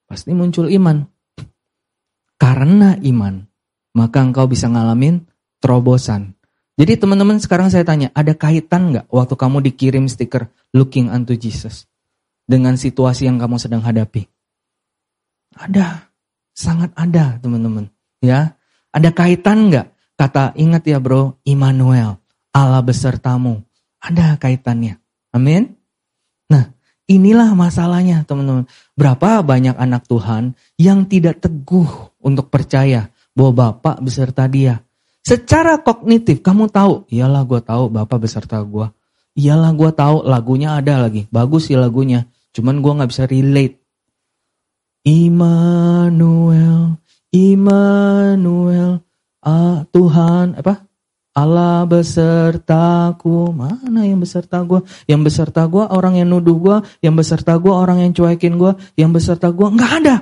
Pasti 0.06 0.30
muncul 0.30 0.70
iman. 0.70 1.02
Karena 2.38 2.94
iman, 3.02 3.42
maka 3.98 4.22
engkau 4.22 4.46
bisa 4.46 4.70
ngalamin 4.70 5.26
terobosan. 5.58 6.38
Jadi 6.80 6.96
teman-teman 6.96 7.36
sekarang 7.36 7.68
saya 7.68 7.84
tanya, 7.84 8.08
ada 8.16 8.32
kaitan 8.32 8.96
nggak 8.96 9.06
waktu 9.12 9.34
kamu 9.36 9.58
dikirim 9.72 10.04
stiker 10.08 10.48
looking 10.72 11.12
unto 11.12 11.36
Jesus 11.36 11.84
dengan 12.48 12.80
situasi 12.80 13.28
yang 13.28 13.36
kamu 13.36 13.60
sedang 13.60 13.84
hadapi? 13.84 14.24
Ada, 15.52 16.08
sangat 16.56 16.96
ada 16.96 17.36
teman-teman. 17.44 17.92
Ya, 18.24 18.56
ada 18.88 19.12
kaitan 19.12 19.68
nggak? 19.68 19.92
Kata 20.16 20.56
ingat 20.56 20.88
ya 20.88 20.96
bro, 20.96 21.36
Immanuel, 21.44 22.16
Allah 22.56 22.80
besertamu. 22.80 23.60
Ada 24.00 24.40
kaitannya. 24.40 24.96
Amin. 25.32 25.76
Nah, 26.48 26.72
inilah 27.08 27.52
masalahnya 27.52 28.24
teman-teman. 28.24 28.68
Berapa 28.96 29.44
banyak 29.44 29.76
anak 29.76 30.08
Tuhan 30.08 30.56
yang 30.76 31.04
tidak 31.08 31.40
teguh 31.44 32.16
untuk 32.20 32.48
percaya 32.48 33.12
bahwa 33.32 33.72
Bapak 33.72 34.04
beserta 34.04 34.44
dia. 34.48 34.84
Secara 35.22 35.78
kognitif 35.78 36.42
kamu 36.42 36.66
tahu, 36.66 37.06
iyalah 37.06 37.46
gue 37.46 37.62
tahu 37.62 37.94
Bapak 37.94 38.26
beserta 38.26 38.58
gue. 38.58 38.90
Iyalah 39.38 39.70
gue 39.72 39.90
tahu 39.94 40.26
lagunya 40.26 40.76
ada 40.76 41.06
lagi, 41.06 41.30
bagus 41.30 41.70
sih 41.70 41.78
lagunya. 41.78 42.26
Cuman 42.52 42.82
gue 42.82 42.92
nggak 42.92 43.10
bisa 43.10 43.24
relate. 43.30 43.80
Immanuel, 45.06 46.98
Immanuel, 47.30 49.00
ah, 49.46 49.86
Tuhan 49.88 50.58
apa? 50.58 50.84
Allah 51.32 51.88
besertaku. 51.88 53.56
Mana 53.56 54.04
yang 54.04 54.20
beserta 54.20 54.60
gue? 54.60 54.84
Yang 55.08 55.32
beserta 55.32 55.64
gue 55.64 55.80
orang 55.80 56.20
yang 56.20 56.28
nuduh 56.28 56.58
gue, 56.60 56.76
yang 57.00 57.16
beserta 57.16 57.56
gue 57.56 57.72
orang 57.72 58.04
yang 58.04 58.12
cuekin 58.12 58.60
gue, 58.60 58.76
yang 59.00 59.14
beserta 59.16 59.48
gue 59.48 59.64
nggak 59.64 59.92
ada, 60.04 60.16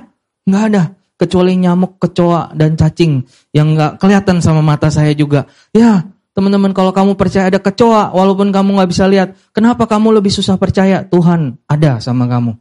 nggak 0.47 0.63
ada. 0.71 0.83
Kecuali 1.21 1.53
nyamuk, 1.53 2.01
kecoa 2.01 2.49
dan 2.57 2.73
cacing 2.73 3.21
yang 3.53 3.77
nggak 3.77 4.01
kelihatan 4.01 4.41
sama 4.41 4.65
mata 4.65 4.89
saya 4.89 5.13
juga. 5.13 5.45
Ya, 5.69 6.01
teman-teman 6.33 6.73
kalau 6.73 6.89
kamu 6.89 7.13
percaya 7.13 7.45
ada 7.53 7.61
kecoa, 7.61 8.09
walaupun 8.09 8.49
kamu 8.49 8.81
nggak 8.81 8.89
bisa 8.89 9.05
lihat, 9.05 9.37
kenapa 9.53 9.85
kamu 9.85 10.17
lebih 10.17 10.33
susah 10.33 10.57
percaya 10.57 11.05
Tuhan 11.05 11.61
ada 11.69 12.01
sama 12.01 12.25
kamu? 12.25 12.57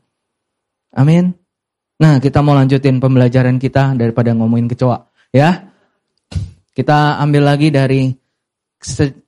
Amin. 0.92 1.32
Nah, 1.96 2.20
kita 2.20 2.44
mau 2.44 2.52
lanjutin 2.52 3.00
pembelajaran 3.00 3.56
kita 3.56 3.96
daripada 3.96 4.36
ngomongin 4.36 4.68
kecoa, 4.68 5.08
ya. 5.32 5.72
Kita 6.76 7.16
ambil 7.16 7.48
lagi 7.48 7.72
dari 7.72 8.12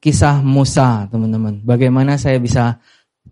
kisah 0.00 0.44
Musa, 0.44 1.08
teman-teman. 1.08 1.64
Bagaimana 1.64 2.20
saya 2.20 2.36
bisa 2.36 2.76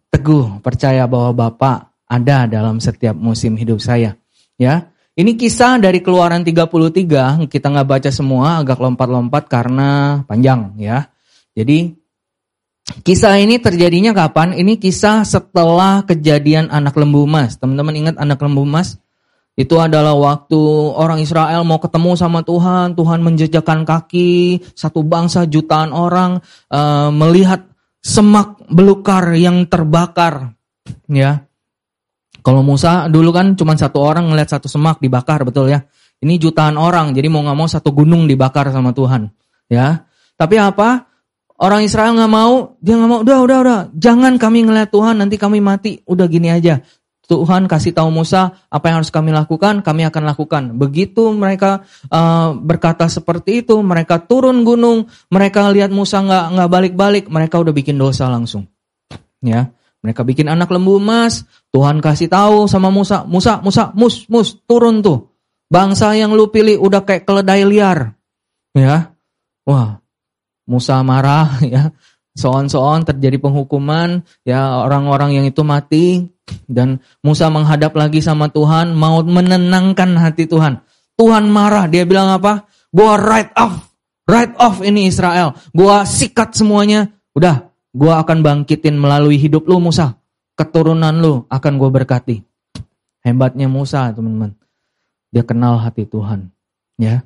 teguh 0.08 0.64
percaya 0.64 1.04
bahwa 1.04 1.36
Bapak 1.48 2.08
ada 2.08 2.48
dalam 2.48 2.80
setiap 2.80 3.12
musim 3.16 3.56
hidup 3.56 3.80
saya. 3.84 4.16
Ya, 4.60 4.88
ini 5.18 5.34
kisah 5.34 5.82
dari 5.82 5.98
Keluaran 5.98 6.46
33. 6.46 7.50
Kita 7.50 7.66
nggak 7.66 7.88
baca 7.88 8.10
semua, 8.14 8.62
agak 8.62 8.78
lompat-lompat 8.78 9.50
karena 9.50 10.22
panjang, 10.24 10.78
ya. 10.78 11.10
Jadi 11.50 11.90
kisah 13.02 13.42
ini 13.42 13.58
terjadinya 13.58 14.14
kapan? 14.14 14.54
Ini 14.54 14.78
kisah 14.78 15.26
setelah 15.26 16.06
kejadian 16.06 16.70
anak 16.70 16.94
lembu 16.94 17.26
emas. 17.26 17.58
Teman-teman 17.58 17.94
ingat 17.98 18.16
anak 18.22 18.38
lembu 18.38 18.62
emas? 18.62 19.02
Itu 19.58 19.76
adalah 19.82 20.14
waktu 20.14 20.56
orang 20.94 21.20
Israel 21.20 21.66
mau 21.66 21.82
ketemu 21.82 22.16
sama 22.16 22.40
Tuhan, 22.46 22.94
Tuhan 22.96 23.20
menjejakkan 23.20 23.84
kaki, 23.84 24.62
satu 24.72 25.02
bangsa 25.04 25.44
jutaan 25.44 25.90
orang 25.92 26.40
uh, 26.70 27.10
melihat 27.12 27.66
semak 28.00 28.56
belukar 28.72 29.36
yang 29.36 29.68
terbakar, 29.68 30.56
ya. 31.10 31.49
Kalau 32.40 32.64
Musa 32.64 33.06
dulu 33.06 33.30
kan 33.30 33.52
cuma 33.54 33.76
satu 33.76 34.00
orang 34.00 34.28
ngeliat 34.32 34.48
satu 34.50 34.66
semak 34.66 34.98
dibakar, 34.98 35.44
betul 35.44 35.68
ya. 35.68 35.84
Ini 36.20 36.36
jutaan 36.36 36.76
orang, 36.76 37.16
jadi 37.16 37.32
mau 37.32 37.40
nggak 37.40 37.56
mau 37.56 37.68
satu 37.68 37.96
gunung 37.96 38.28
dibakar 38.28 38.68
sama 38.68 38.92
Tuhan, 38.92 39.32
ya. 39.72 40.04
Tapi 40.36 40.56
apa? 40.60 41.08
Orang 41.60 41.84
Israel 41.84 42.16
nggak 42.16 42.32
mau, 42.32 42.80
dia 42.80 42.96
nggak 42.96 43.10
mau. 43.12 43.20
Udah, 43.20 43.38
udah, 43.44 43.58
udah. 43.60 43.80
Jangan 43.92 44.40
kami 44.40 44.64
ngeliat 44.64 44.88
Tuhan, 44.88 45.20
nanti 45.20 45.36
kami 45.36 45.60
mati. 45.60 46.00
Udah 46.08 46.24
gini 46.24 46.48
aja. 46.48 46.80
Tuhan 47.30 47.70
kasih 47.70 47.94
tahu 47.94 48.10
Musa 48.10 48.58
apa 48.66 48.90
yang 48.90 48.98
harus 48.98 49.14
kami 49.14 49.30
lakukan, 49.30 49.86
kami 49.86 50.02
akan 50.02 50.22
lakukan. 50.26 50.62
Begitu 50.74 51.30
mereka 51.30 51.86
uh, 52.10 52.58
berkata 52.58 53.06
seperti 53.06 53.62
itu, 53.62 53.78
mereka 53.86 54.18
turun 54.18 54.66
gunung, 54.66 55.06
mereka 55.30 55.70
lihat 55.70 55.94
Musa 55.94 56.18
nggak 56.26 56.58
nggak 56.58 56.68
balik-balik, 56.74 57.24
mereka 57.30 57.62
udah 57.62 57.70
bikin 57.70 57.94
dosa 57.94 58.26
langsung. 58.26 58.66
Ya, 59.38 59.70
mereka 60.00 60.24
bikin 60.24 60.48
anak 60.48 60.72
lembu 60.72 60.96
emas. 60.96 61.44
Tuhan 61.70 62.00
kasih 62.00 62.32
tahu 62.32 62.64
sama 62.66 62.88
Musa, 62.88 63.24
Musa, 63.28 63.60
Musa, 63.60 63.92
mus, 63.92 64.24
mus, 64.32 64.56
turun 64.64 65.04
tuh. 65.04 65.28
Bangsa 65.70 66.16
yang 66.18 66.34
lu 66.34 66.50
pilih 66.50 66.80
udah 66.82 67.04
kayak 67.04 67.28
keledai 67.28 67.62
liar. 67.68 68.16
Ya, 68.74 69.14
wah, 69.68 70.00
Musa 70.66 70.98
marah 71.04 71.60
ya. 71.74 71.92
Soon-soon 72.30 73.04
terjadi 73.04 73.42
penghukuman, 73.42 74.22
ya 74.46 74.86
orang-orang 74.86 75.36
yang 75.36 75.44
itu 75.44 75.66
mati, 75.66 76.30
dan 76.70 77.02
Musa 77.20 77.50
menghadap 77.50 77.92
lagi 77.98 78.22
sama 78.22 78.48
Tuhan, 78.48 78.94
mau 78.94 79.20
menenangkan 79.20 80.14
hati 80.16 80.46
Tuhan. 80.46 80.80
Tuhan 81.18 81.50
marah, 81.50 81.90
dia 81.90 82.06
bilang 82.06 82.30
apa? 82.32 82.70
Gua 82.88 83.18
write 83.18 83.52
off, 83.58 83.92
write 84.30 84.54
off 84.56 84.80
ini 84.80 85.10
Israel. 85.10 85.58
Gua 85.74 86.06
sikat 86.06 86.54
semuanya. 86.54 87.10
Udah, 87.34 87.69
gua 87.94 88.22
akan 88.22 88.42
bangkitin 88.42 88.96
melalui 88.96 89.36
hidup 89.36 89.66
lu 89.66 89.78
Musa. 89.78 90.18
Keturunan 90.54 91.14
lu 91.18 91.44
akan 91.48 91.72
gua 91.78 91.90
berkati. 91.92 92.42
Hebatnya 93.20 93.68
Musa, 93.68 94.08
teman-teman. 94.12 94.56
Dia 95.30 95.44
kenal 95.44 95.78
hati 95.78 96.08
Tuhan. 96.08 96.50
Ya. 96.96 97.22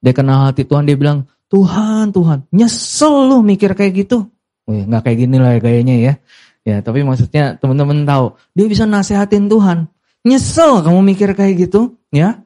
Dia 0.00 0.12
kenal 0.16 0.48
hati 0.48 0.64
Tuhan, 0.64 0.88
dia 0.88 0.96
bilang, 0.96 1.28
Tuhan, 1.50 2.14
Tuhan, 2.14 2.46
nyesel 2.54 3.26
lu 3.26 3.42
mikir 3.42 3.74
kayak 3.74 4.06
gitu. 4.06 4.30
Wih, 4.70 4.86
nggak 4.86 5.02
kayak 5.02 5.18
gini 5.18 5.36
lah 5.36 5.58
gayanya 5.58 5.96
ya. 5.98 6.14
Ya, 6.62 6.76
tapi 6.78 7.02
maksudnya 7.02 7.58
teman-teman 7.58 8.06
tahu, 8.06 8.38
dia 8.54 8.66
bisa 8.70 8.86
nasehatin 8.86 9.50
Tuhan. 9.50 9.90
Nyesel 10.22 10.86
kamu 10.86 11.00
mikir 11.10 11.34
kayak 11.34 11.68
gitu, 11.68 11.98
ya. 12.14 12.38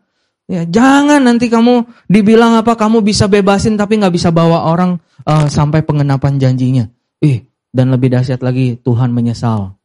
Ya, 0.45 0.69
jangan 0.69 1.25
nanti 1.25 1.49
kamu 1.49 1.89
dibilang 2.05 2.61
apa 2.61 2.77
kamu 2.77 3.01
bisa 3.01 3.25
bebasin 3.33 3.81
tapi 3.81 3.97
nggak 3.97 4.13
bisa 4.13 4.29
bawa 4.29 4.69
orang 4.69 5.01
uh, 5.25 5.49
sampai 5.49 5.81
pengenapan 5.81 6.37
janjinya. 6.37 6.85
Ih, 7.25 7.49
dan 7.73 7.89
lebih 7.89 8.13
dahsyat 8.13 8.45
lagi 8.45 8.77
Tuhan 8.77 9.09
menyesal. 9.17 9.81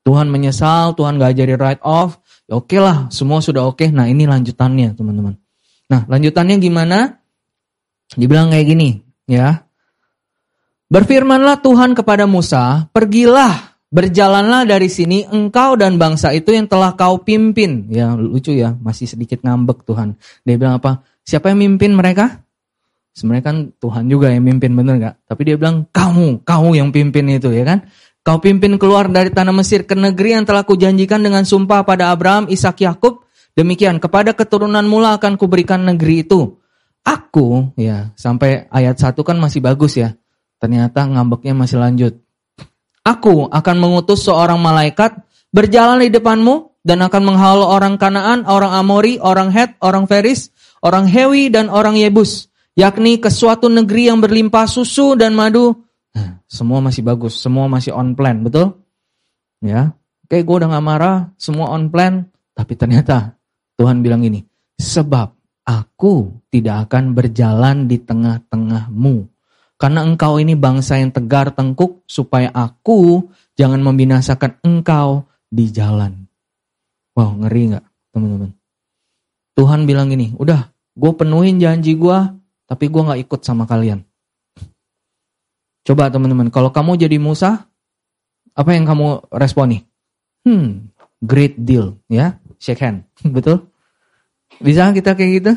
Tuhan 0.00 0.32
menyesal, 0.32 0.96
Tuhan 0.96 1.20
gak 1.20 1.36
jadi 1.36 1.60
write 1.60 1.84
off. 1.84 2.16
Ya 2.48 2.56
oke 2.56 2.76
lah, 2.80 3.12
semua 3.12 3.44
sudah 3.44 3.68
oke. 3.68 3.84
Nah 3.92 4.08
ini 4.08 4.24
lanjutannya 4.24 4.96
teman-teman. 4.96 5.36
Nah 5.92 6.08
lanjutannya 6.08 6.56
gimana? 6.56 7.20
Dibilang 8.16 8.50
kayak 8.50 8.66
gini, 8.66 8.98
ya. 9.28 9.62
Berfirmanlah 10.90 11.62
Tuhan 11.62 11.94
kepada 11.94 12.26
Musa, 12.26 12.90
pergilah, 12.90 13.78
berjalanlah 13.94 14.66
dari 14.66 14.90
sini 14.90 15.22
engkau 15.30 15.78
dan 15.78 15.94
bangsa 15.94 16.34
itu 16.34 16.50
yang 16.50 16.66
telah 16.66 16.98
kau 16.98 17.22
pimpin. 17.22 17.86
Ya 17.86 18.18
lucu 18.18 18.50
ya, 18.50 18.74
masih 18.82 19.06
sedikit 19.06 19.46
ngambek 19.46 19.86
Tuhan. 19.86 20.18
Dia 20.42 20.58
bilang 20.58 20.82
apa? 20.82 21.06
Siapa 21.22 21.54
yang 21.54 21.62
mimpin 21.62 21.94
mereka? 21.94 22.42
Sebenarnya 23.10 23.44
kan 23.44 23.56
Tuhan 23.76 24.06
juga 24.06 24.30
yang 24.30 24.46
mimpin, 24.46 24.70
bener 24.72 24.96
gak? 25.02 25.14
Tapi 25.26 25.40
dia 25.42 25.56
bilang, 25.58 25.86
kamu, 25.90 26.46
kamu 26.46 26.68
yang 26.78 26.88
pimpin 26.94 27.26
itu 27.26 27.50
ya 27.50 27.66
kan? 27.66 27.84
Kau 28.20 28.36
pimpin 28.36 28.76
keluar 28.76 29.08
dari 29.08 29.32
tanah 29.32 29.50
Mesir 29.50 29.88
ke 29.88 29.96
negeri 29.96 30.36
yang 30.36 30.44
telah 30.44 30.62
kujanjikan 30.62 31.24
dengan 31.24 31.42
sumpah 31.42 31.82
pada 31.82 32.12
Abraham, 32.12 32.52
Ishak, 32.52 32.84
Yakub. 32.84 33.24
Demikian, 33.56 33.98
kepada 33.98 34.36
keturunan 34.36 34.84
mula 34.86 35.16
akan 35.16 35.40
kuberikan 35.40 35.82
negeri 35.82 36.22
itu. 36.22 36.60
Aku, 37.00 37.72
ya, 37.80 38.12
sampai 38.14 38.68
ayat 38.68 39.00
satu 39.00 39.24
kan 39.24 39.40
masih 39.40 39.64
bagus 39.64 39.96
ya. 39.96 40.14
Ternyata 40.60 41.08
ngambeknya 41.08 41.56
masih 41.56 41.80
lanjut. 41.80 42.20
Aku 43.00 43.48
akan 43.48 43.76
mengutus 43.80 44.28
seorang 44.28 44.60
malaikat 44.60 45.16
berjalan 45.48 46.04
di 46.04 46.12
depanmu 46.12 46.76
dan 46.84 47.00
akan 47.00 47.22
menghalau 47.24 47.72
orang 47.72 47.96
Kanaan, 47.96 48.44
orang 48.44 48.76
Amori, 48.76 49.16
orang 49.16 49.48
Het, 49.48 49.80
orang 49.80 50.04
Feris, 50.04 50.52
orang 50.84 51.08
Hewi 51.08 51.48
dan 51.48 51.72
orang 51.72 51.96
Yebus, 51.96 52.49
yakni 52.80 53.20
ke 53.20 53.28
suatu 53.28 53.68
negeri 53.68 54.08
yang 54.08 54.24
berlimpah 54.24 54.64
susu 54.64 55.12
dan 55.12 55.36
madu. 55.36 55.76
Nah, 56.16 56.40
semua 56.48 56.80
masih 56.80 57.04
bagus, 57.04 57.36
semua 57.36 57.68
masih 57.68 57.92
on 57.92 58.16
plan, 58.16 58.40
betul? 58.40 58.80
Ya, 59.60 59.92
oke 60.24 60.40
gue 60.40 60.56
udah 60.56 60.72
gak 60.72 60.86
marah, 60.86 61.16
semua 61.36 61.76
on 61.76 61.92
plan, 61.92 62.24
tapi 62.56 62.72
ternyata 62.80 63.36
Tuhan 63.76 64.00
bilang 64.00 64.24
ini, 64.24 64.40
sebab 64.80 65.28
aku 65.68 66.32
tidak 66.48 66.88
akan 66.88 67.12
berjalan 67.12 67.84
di 67.84 68.00
tengah-tengahmu 68.00 69.28
karena 69.80 70.04
engkau 70.04 70.36
ini 70.36 70.56
bangsa 70.56 71.00
yang 71.00 71.08
tegar 71.08 71.56
tengkuk, 71.56 72.04
supaya 72.04 72.52
aku 72.52 73.32
jangan 73.56 73.80
membinasakan 73.80 74.60
engkau 74.60 75.24
di 75.48 75.72
jalan. 75.72 76.28
Wow, 77.16 77.40
ngeri 77.40 77.72
nggak 77.72 77.84
teman-teman? 78.12 78.52
Tuhan 79.56 79.88
bilang 79.88 80.12
gini, 80.12 80.36
udah, 80.36 80.68
gue 80.96 81.12
penuhin 81.16 81.56
janji 81.56 81.96
gue, 81.96 82.18
tapi 82.70 82.86
gue 82.86 83.02
nggak 83.02 83.20
ikut 83.26 83.40
sama 83.42 83.66
kalian. 83.66 84.06
Coba 85.82 86.06
teman-teman, 86.06 86.54
kalau 86.54 86.70
kamu 86.70 86.94
jadi 87.02 87.18
Musa, 87.18 87.66
apa 88.54 88.70
yang 88.78 88.86
kamu 88.86 89.26
responi? 89.34 89.82
Hmm, 90.46 90.86
great 91.18 91.58
deal, 91.58 91.98
ya, 92.06 92.38
shake 92.62 92.78
hand, 92.78 93.10
betul? 93.34 93.66
Bisa 94.62 94.94
kita 94.94 95.18
kayak 95.18 95.32
gitu? 95.42 95.52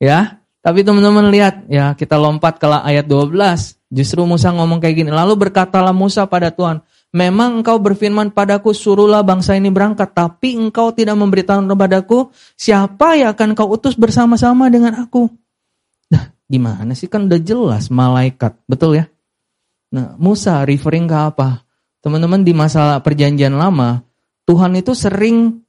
Ya, 0.00 0.40
tapi 0.64 0.80
teman-teman 0.80 1.28
lihat 1.28 1.68
ya 1.68 1.92
kita 1.92 2.16
lompat 2.16 2.56
ke 2.56 2.64
ayat 2.64 3.04
12. 3.04 3.76
Justru 3.92 4.24
Musa 4.24 4.48
ngomong 4.48 4.80
kayak 4.80 5.04
gini. 5.04 5.12
Lalu 5.12 5.36
berkatalah 5.36 5.92
Musa 5.92 6.24
pada 6.24 6.48
Tuhan. 6.48 6.80
Memang 7.12 7.60
engkau 7.60 7.76
berfirman 7.76 8.32
padaku 8.32 8.72
suruhlah 8.72 9.20
bangsa 9.20 9.60
ini 9.60 9.68
berangkat. 9.68 10.16
Tapi 10.16 10.56
engkau 10.56 10.88
tidak 10.96 11.20
memberitahu 11.20 11.68
kepadaku 11.68 12.32
siapa 12.56 13.12
yang 13.12 13.36
akan 13.36 13.52
kau 13.52 13.76
utus 13.76 13.92
bersama-sama 13.92 14.72
dengan 14.72 15.04
aku. 15.04 15.28
Gimana 16.54 16.94
sih 16.94 17.10
kan 17.10 17.26
udah 17.26 17.40
jelas 17.42 17.90
malaikat. 17.90 18.54
Betul 18.70 19.02
ya? 19.02 19.10
Nah 19.90 20.14
Musa 20.22 20.62
referring 20.62 21.10
ke 21.10 21.18
apa? 21.18 21.66
Teman-teman 21.98 22.46
di 22.46 22.54
masa 22.54 23.02
perjanjian 23.02 23.58
lama 23.58 24.06
Tuhan 24.46 24.78
itu 24.78 24.94
sering 24.94 25.64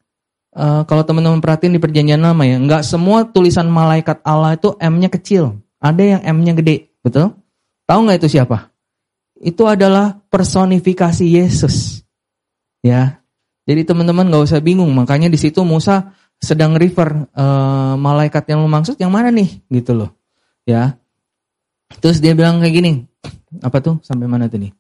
Uh, 0.55 0.87
kalau 0.87 1.03
teman-teman 1.03 1.43
perhatiin 1.43 1.75
di 1.75 1.83
perjanjian 1.83 2.23
lama 2.23 2.47
ya, 2.47 2.55
nggak 2.55 2.87
semua 2.87 3.27
tulisan 3.27 3.67
malaikat 3.67 4.23
Allah 4.23 4.55
itu 4.55 4.71
M-nya 4.79 5.11
kecil. 5.11 5.59
Ada 5.83 6.15
yang 6.15 6.21
M-nya 6.31 6.55
gede, 6.55 6.95
betul? 7.03 7.35
Tahu 7.83 7.99
nggak 8.07 8.23
itu 8.23 8.39
siapa? 8.39 8.71
Itu 9.35 9.67
adalah 9.67 10.15
personifikasi 10.31 11.27
Yesus. 11.27 12.07
Ya, 12.79 13.19
Jadi 13.67 13.83
teman-teman 13.83 14.31
nggak 14.31 14.47
usah 14.47 14.63
bingung, 14.63 14.95
makanya 14.95 15.27
di 15.27 15.35
situ 15.35 15.59
Musa 15.67 16.15
sedang 16.39 16.77
refer 16.79 17.27
e, 17.33 17.45
malaikat 17.97 18.45
yang 18.53 18.61
lo 18.61 18.69
maksud 18.69 18.95
yang 19.01 19.09
mana 19.09 19.33
nih 19.33 19.65
gitu 19.73 19.97
loh. 19.97 20.13
Ya. 20.65 20.97
Terus 22.01 22.19
dia 22.19 22.33
bilang 22.33 22.59
kayak 22.59 22.73
gini. 22.73 22.91
Apa 23.61 23.79
tuh? 23.79 24.01
Sampai 24.01 24.25
mana 24.25 24.49
tuh 24.49 24.59
nih? 24.59 24.73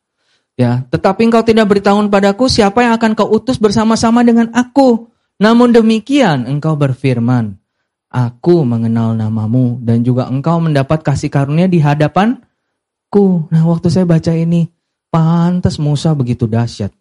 Ya, 0.55 0.87
tetapi 0.87 1.27
engkau 1.27 1.43
tidak 1.43 1.67
beritahu 1.67 1.99
padaku 2.07 2.47
siapa 2.47 2.79
yang 2.79 2.95
akan 2.95 3.11
kau 3.11 3.27
utus 3.27 3.59
bersama-sama 3.59 4.23
dengan 4.23 4.47
aku. 4.55 5.11
Namun 5.35 5.75
demikian 5.75 6.47
engkau 6.47 6.79
berfirman, 6.79 7.59
aku 8.07 8.63
mengenal 8.63 9.19
namamu 9.19 9.83
dan 9.83 9.99
juga 10.07 10.31
engkau 10.31 10.63
mendapat 10.63 11.03
kasih 11.03 11.27
karunia 11.27 11.67
di 11.67 11.83
hadapanku. 11.83 13.51
Nah, 13.51 13.67
waktu 13.67 13.91
saya 13.91 14.07
baca 14.07 14.31
ini, 14.31 14.71
pantas 15.11 15.75
Musa 15.75 16.15
begitu 16.15 16.47
dahsyat. 16.47 16.95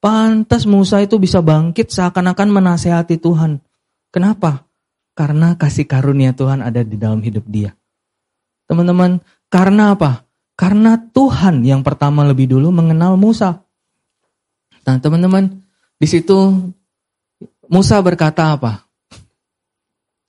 Pantas 0.00 0.64
Musa 0.64 1.04
itu 1.04 1.20
bisa 1.20 1.44
bangkit 1.44 1.92
seakan-akan 1.92 2.48
menasehati 2.48 3.20
Tuhan. 3.20 3.60
Kenapa? 4.08 4.64
Karena 5.12 5.60
kasih 5.60 5.84
karunia 5.84 6.32
Tuhan 6.32 6.64
ada 6.64 6.80
di 6.80 6.96
dalam 6.96 7.20
hidup 7.20 7.44
dia. 7.44 7.76
Teman-teman, 8.68 9.24
karena 9.48 9.96
apa? 9.96 10.28
Karena 10.52 11.00
Tuhan 11.00 11.64
yang 11.64 11.80
pertama 11.80 12.22
lebih 12.28 12.52
dulu 12.52 12.68
mengenal 12.68 13.16
Musa. 13.16 13.64
Nah, 14.84 14.96
teman-teman, 15.00 15.64
di 15.96 16.04
situ 16.04 16.36
Musa 17.72 17.96
berkata 18.04 18.52
apa? 18.52 18.84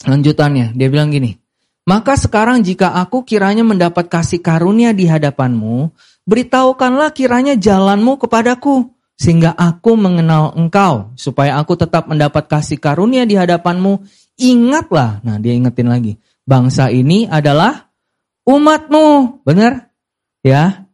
Lanjutannya, 0.08 0.72
dia 0.80 0.88
bilang 0.88 1.12
gini, 1.12 1.36
maka 1.84 2.16
sekarang 2.16 2.64
jika 2.64 2.96
aku 2.96 3.28
kiranya 3.28 3.68
mendapat 3.68 4.08
kasih 4.08 4.40
karunia 4.40 4.96
di 4.96 5.10
hadapanmu, 5.10 5.92
beritahukanlah 6.24 7.12
kiranya 7.12 7.60
jalanmu 7.60 8.16
kepadaku, 8.22 8.96
sehingga 9.20 9.52
aku 9.58 10.00
mengenal 10.00 10.56
engkau, 10.56 11.12
supaya 11.20 11.60
aku 11.60 11.76
tetap 11.76 12.08
mendapat 12.08 12.48
kasih 12.48 12.80
karunia 12.80 13.28
di 13.28 13.36
hadapanmu. 13.36 14.06
Ingatlah, 14.40 15.20
nah 15.26 15.36
dia 15.36 15.52
ingetin 15.52 15.92
lagi, 15.92 16.16
bangsa 16.48 16.88
ini 16.94 17.28
adalah 17.28 17.89
umatmu, 18.50 19.40
benar? 19.46 19.94
Ya. 20.42 20.90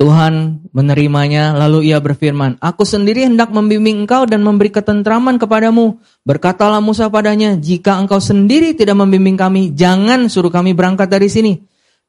Tuhan 0.00 0.66
menerimanya 0.74 1.54
lalu 1.54 1.94
ia 1.94 2.02
berfirman, 2.02 2.58
Aku 2.58 2.82
sendiri 2.82 3.22
hendak 3.22 3.54
membimbing 3.54 4.02
engkau 4.02 4.26
dan 4.26 4.42
memberi 4.42 4.74
ketentraman 4.74 5.38
kepadamu. 5.38 6.02
Berkatalah 6.26 6.82
Musa 6.82 7.06
padanya, 7.06 7.54
jika 7.54 7.94
engkau 8.02 8.18
sendiri 8.18 8.74
tidak 8.74 8.98
membimbing 8.98 9.38
kami, 9.38 9.70
jangan 9.78 10.26
suruh 10.26 10.50
kami 10.50 10.74
berangkat 10.74 11.06
dari 11.06 11.30
sini. 11.30 11.54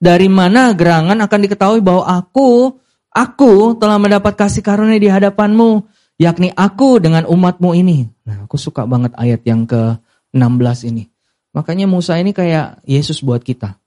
Dari 0.02 0.26
mana 0.26 0.74
gerangan 0.74 1.22
akan 1.22 1.40
diketahui 1.46 1.86
bahwa 1.86 2.10
aku, 2.10 2.82
aku 3.14 3.78
telah 3.78 4.02
mendapat 4.02 4.34
kasih 4.42 4.66
karunia 4.66 4.98
di 4.98 5.14
hadapanmu, 5.14 5.86
yakni 6.18 6.50
aku 6.50 6.98
dengan 6.98 7.30
umatmu 7.30 7.78
ini. 7.78 8.10
Nah 8.26 8.50
aku 8.50 8.58
suka 8.58 8.90
banget 8.90 9.14
ayat 9.22 9.46
yang 9.46 9.70
ke-16 9.70 10.90
ini. 10.90 11.14
Makanya 11.54 11.86
Musa 11.86 12.18
ini 12.18 12.34
kayak 12.34 12.82
Yesus 12.90 13.22
buat 13.22 13.46
kita. 13.46 13.83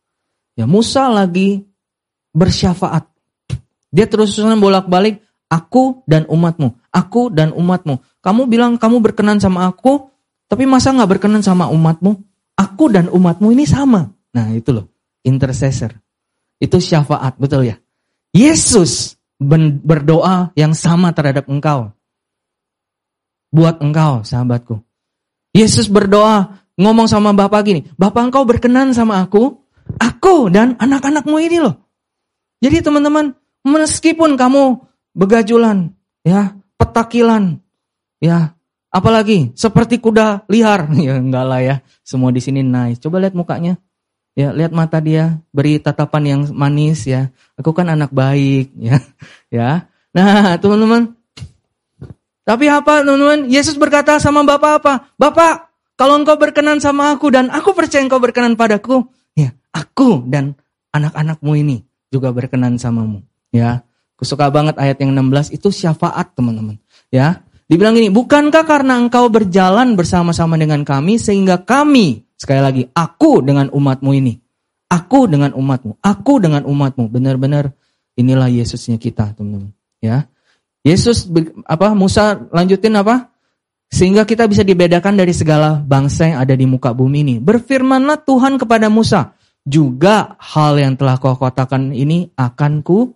Ya 0.57 0.65
Musa 0.65 1.13
lagi 1.13 1.69
bersyafaat. 2.33 3.05
Dia 3.93 4.09
terus-terusan 4.09 4.57
bolak-balik, 4.57 5.21
aku 5.53 6.03
dan 6.09 6.25
umatmu, 6.27 6.75
aku 6.91 7.29
dan 7.29 7.53
umatmu. 7.53 8.01
Kamu 8.25 8.49
bilang 8.49 8.81
kamu 8.81 9.05
berkenan 9.05 9.39
sama 9.39 9.69
aku, 9.69 10.11
tapi 10.49 10.65
masa 10.65 10.97
nggak 10.97 11.17
berkenan 11.17 11.45
sama 11.45 11.69
umatmu? 11.69 12.17
Aku 12.57 12.89
dan 12.89 13.13
umatmu 13.13 13.53
ini 13.53 13.69
sama. 13.69 14.09
Nah 14.33 14.49
itu 14.53 14.73
loh, 14.73 14.89
intercessor. 15.23 15.93
Itu 16.57 16.81
syafaat, 16.81 17.37
betul 17.37 17.69
ya? 17.69 17.77
Yesus 18.33 19.21
berdoa 19.85 20.57
yang 20.57 20.73
sama 20.73 21.13
terhadap 21.13 21.49
engkau. 21.53 21.93
Buat 23.53 23.85
engkau, 23.85 24.25
sahabatku. 24.25 24.81
Yesus 25.53 25.89
berdoa, 25.89 26.65
ngomong 26.77 27.09
sama 27.09 27.33
Bapak 27.33 27.61
gini, 27.65 27.81
Bapak 27.97 28.29
engkau 28.29 28.45
berkenan 28.45 28.93
sama 28.93 29.21
aku, 29.25 29.57
aku 29.97 30.53
dan 30.53 30.77
anak-anakmu 30.79 31.37
ini 31.41 31.59
loh. 31.61 31.75
Jadi 32.61 32.81
teman-teman, 32.81 33.37
meskipun 33.67 34.37
kamu 34.39 34.81
begajulan, 35.13 35.93
ya, 36.25 36.57
petakilan, 36.81 37.61
ya, 38.21 38.57
apalagi 38.89 39.53
seperti 39.53 40.01
kuda 40.01 40.49
liar, 40.49 40.89
ya 41.07 41.21
enggak 41.21 41.45
lah 41.45 41.61
ya, 41.61 41.77
semua 42.01 42.33
di 42.33 42.41
sini 42.41 42.65
nice. 42.65 43.01
Coba 43.01 43.21
lihat 43.21 43.37
mukanya, 43.37 43.77
ya, 44.33 44.53
lihat 44.57 44.73
mata 44.73 45.01
dia, 45.05 45.41
beri 45.53 45.77
tatapan 45.81 46.23
yang 46.25 46.41
manis 46.53 47.05
ya. 47.05 47.29
Aku 47.61 47.77
kan 47.77 47.93
anak 47.93 48.13
baik, 48.13 48.73
ya, 48.89 48.97
ya. 49.53 49.69
Nah, 50.17 50.57
teman-teman, 50.57 51.13
tapi 52.47 52.71
apa 52.71 53.03
teman-teman? 53.03 53.51
Yesus 53.51 53.75
berkata 53.75 54.23
sama 54.23 54.47
Bapak 54.47 54.73
apa? 54.81 54.93
Bapak, 55.19 55.67
kalau 55.99 56.21
engkau 56.21 56.39
berkenan 56.39 56.79
sama 56.79 57.11
aku 57.11 57.33
dan 57.35 57.51
aku 57.51 57.75
percaya 57.75 58.07
engkau 58.07 58.23
berkenan 58.23 58.55
padaku, 58.55 59.09
ya, 59.37 59.53
aku 59.71 60.25
dan 60.27 60.57
anak-anakmu 60.91 61.53
ini 61.55 61.77
juga 62.09 62.33
berkenan 62.33 62.81
samamu. 62.81 63.21
Ya, 63.53 63.85
aku 64.17 64.25
suka 64.25 64.49
banget 64.49 64.81
ayat 64.81 64.97
yang 65.05 65.13
16 65.13 65.53
itu 65.53 65.69
syafaat 65.69 66.33
teman-teman. 66.33 66.81
Ya, 67.13 67.45
dibilang 67.69 67.95
gini, 67.95 68.09
bukankah 68.09 68.65
karena 68.65 68.97
engkau 68.97 69.29
berjalan 69.29 69.95
bersama-sama 69.95 70.57
dengan 70.57 70.83
kami 70.83 71.21
sehingga 71.21 71.61
kami, 71.61 72.25
sekali 72.35 72.61
lagi, 72.65 72.83
aku 72.97 73.45
dengan 73.45 73.69
umatmu 73.71 74.11
ini. 74.17 74.35
Aku 74.87 75.27
dengan 75.27 75.51
umatmu, 75.51 75.99
aku 75.99 76.39
dengan 76.39 76.63
umatmu. 76.63 77.11
Benar-benar 77.11 77.75
inilah 78.15 78.47
Yesusnya 78.47 78.97
kita, 78.97 79.35
teman-teman. 79.35 79.75
Ya. 80.01 80.31
Yesus 80.87 81.27
apa 81.67 81.91
Musa 81.99 82.39
lanjutin 82.55 82.95
apa? 82.95 83.35
Sehingga 83.87 84.27
kita 84.27 84.51
bisa 84.51 84.67
dibedakan 84.67 85.15
dari 85.15 85.31
segala 85.31 85.79
bangsa 85.79 86.29
yang 86.35 86.39
ada 86.43 86.55
di 86.59 86.67
muka 86.67 86.91
bumi 86.91 87.23
ini. 87.23 87.35
Berfirmanlah 87.39 88.27
Tuhan 88.27 88.59
kepada 88.59 88.91
Musa, 88.91 89.37
juga 89.67 90.39
hal 90.39 90.79
yang 90.79 90.95
telah 90.95 91.19
kau 91.19 91.35
katakan 91.35 91.91
ini 91.91 92.31
akan 92.39 92.87
ku 92.87 93.15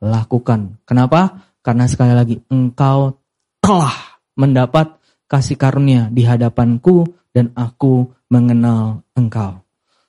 lakukan. 0.00 0.80
Kenapa? 0.88 1.44
Karena 1.60 1.84
sekali 1.84 2.16
lagi 2.16 2.36
engkau 2.48 3.20
telah 3.60 4.20
mendapat 4.36 4.96
kasih 5.28 5.60
karunia 5.60 6.08
di 6.08 6.24
hadapanku 6.24 7.04
dan 7.36 7.52
aku 7.52 8.08
mengenal 8.32 9.04
engkau. 9.12 9.60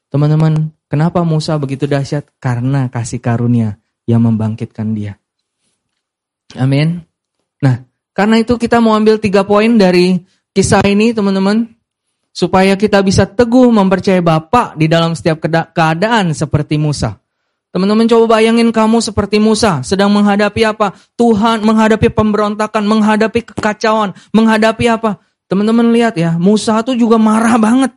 Teman-teman, 0.07 0.71
kenapa 0.87 1.21
Musa 1.27 1.59
begitu 1.59 1.85
dahsyat? 1.85 2.27
Karena 2.39 2.87
kasih 2.87 3.19
karunia 3.19 3.77
yang 4.07 4.23
membangkitkan 4.23 4.95
dia. 4.95 5.19
Amin. 6.55 7.03
Nah, 7.61 7.83
karena 8.11 8.39
itu 8.43 8.59
kita 8.59 8.83
mau 8.83 8.95
ambil 8.95 9.17
tiga 9.17 9.47
poin 9.47 9.79
dari 9.79 10.19
kisah 10.51 10.83
ini 10.83 11.15
teman-teman 11.15 11.67
supaya 12.31 12.75
kita 12.79 13.03
bisa 13.03 13.27
teguh 13.27 13.67
mempercayai 13.71 14.23
Bapa 14.23 14.75
di 14.75 14.87
dalam 14.87 15.15
setiap 15.15 15.43
keadaan 15.75 16.31
seperti 16.31 16.79
Musa. 16.79 17.19
Teman-teman 17.71 18.03
coba 18.03 18.35
bayangin 18.35 18.75
kamu 18.75 18.99
seperti 18.99 19.39
Musa 19.39 19.79
sedang 19.79 20.11
menghadapi 20.11 20.67
apa? 20.67 20.91
Tuhan 21.15 21.63
menghadapi 21.63 22.11
pemberontakan, 22.11 22.83
menghadapi 22.83 23.47
kekacauan, 23.47 24.11
menghadapi 24.35 24.91
apa? 24.91 25.23
Teman-teman 25.47 25.95
lihat 25.95 26.19
ya, 26.19 26.35
Musa 26.35 26.83
tuh 26.83 26.99
juga 26.99 27.15
marah 27.15 27.55
banget. 27.55 27.95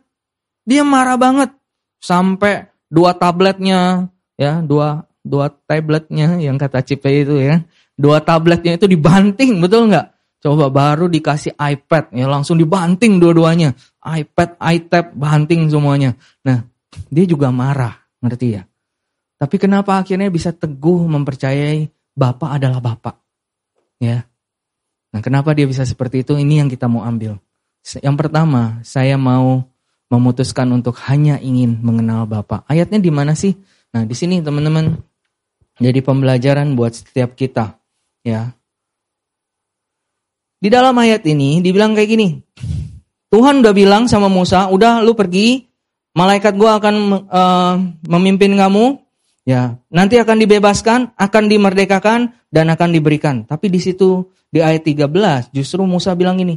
Dia 0.62 0.86
marah 0.86 1.18
banget 1.18 1.50
sampai 1.98 2.70
dua 2.86 3.18
tabletnya 3.18 4.10
ya, 4.38 4.62
dua 4.62 5.10
dua 5.26 5.50
tabletnya 5.50 6.38
yang 6.38 6.54
kata 6.54 6.78
Cipe 6.86 7.10
itu 7.10 7.42
ya. 7.42 7.66
Dua 7.94 8.18
tabletnya 8.18 8.74
itu 8.74 8.90
dibanting, 8.90 9.62
betul 9.62 9.90
nggak? 9.90 10.06
Coba 10.44 10.68
baru 10.68 11.08
dikasih 11.08 11.56
iPad, 11.56 12.12
ya 12.12 12.28
langsung 12.28 12.60
dibanting 12.60 13.16
dua-duanya. 13.16 13.72
iPad, 14.04 14.60
iTab, 14.60 15.16
banting 15.16 15.72
semuanya. 15.72 16.12
Nah, 16.44 16.60
dia 17.08 17.24
juga 17.24 17.48
marah, 17.48 17.96
ngerti 18.20 18.60
ya? 18.60 18.62
Tapi 19.40 19.56
kenapa 19.56 19.96
akhirnya 19.96 20.28
bisa 20.28 20.52
teguh 20.52 21.08
mempercayai 21.08 21.88
Bapak 22.12 22.60
adalah 22.60 22.78
Bapak? 22.78 23.16
Ya. 23.98 24.28
Nah, 25.10 25.20
kenapa 25.24 25.56
dia 25.56 25.64
bisa 25.64 25.86
seperti 25.88 26.26
itu? 26.26 26.36
Ini 26.36 26.66
yang 26.66 26.68
kita 26.68 26.90
mau 26.92 27.02
ambil. 27.06 27.40
Yang 28.04 28.16
pertama, 28.20 28.84
saya 28.84 29.16
mau 29.16 29.64
memutuskan 30.12 30.68
untuk 30.70 30.98
hanya 31.08 31.40
ingin 31.40 31.80
mengenal 31.80 32.28
Bapak. 32.28 32.68
Ayatnya 32.68 33.00
di 33.00 33.08
mana 33.08 33.32
sih? 33.32 33.56
Nah, 33.96 34.04
di 34.04 34.12
sini 34.12 34.44
teman-teman 34.44 34.98
jadi 35.80 36.04
pembelajaran 36.04 36.78
buat 36.78 36.94
setiap 36.94 37.34
kita, 37.34 37.78
ya. 38.24 38.56
Di 40.58 40.72
dalam 40.72 40.96
ayat 40.96 41.20
ini 41.28 41.60
dibilang 41.60 41.92
kayak 41.92 42.08
gini. 42.08 42.28
Tuhan 43.28 43.60
udah 43.60 43.74
bilang 43.76 44.08
sama 44.08 44.32
Musa, 44.32 44.72
udah 44.72 45.04
lu 45.04 45.12
pergi, 45.12 45.68
malaikat 46.16 46.56
gua 46.56 46.80
akan 46.80 46.96
uh, 47.28 47.74
memimpin 48.08 48.56
kamu, 48.56 48.96
ya 49.44 49.76
nanti 49.92 50.16
akan 50.16 50.40
dibebaskan, 50.40 51.12
akan 51.18 51.44
dimerdekakan 51.50 52.32
dan 52.48 52.66
akan 52.72 52.88
diberikan. 52.94 53.44
Tapi 53.44 53.68
di 53.68 53.82
situ 53.82 54.30
di 54.48 54.62
ayat 54.62 54.86
13 54.86 55.50
justru 55.52 55.82
Musa 55.84 56.14
bilang 56.14 56.38
ini, 56.38 56.56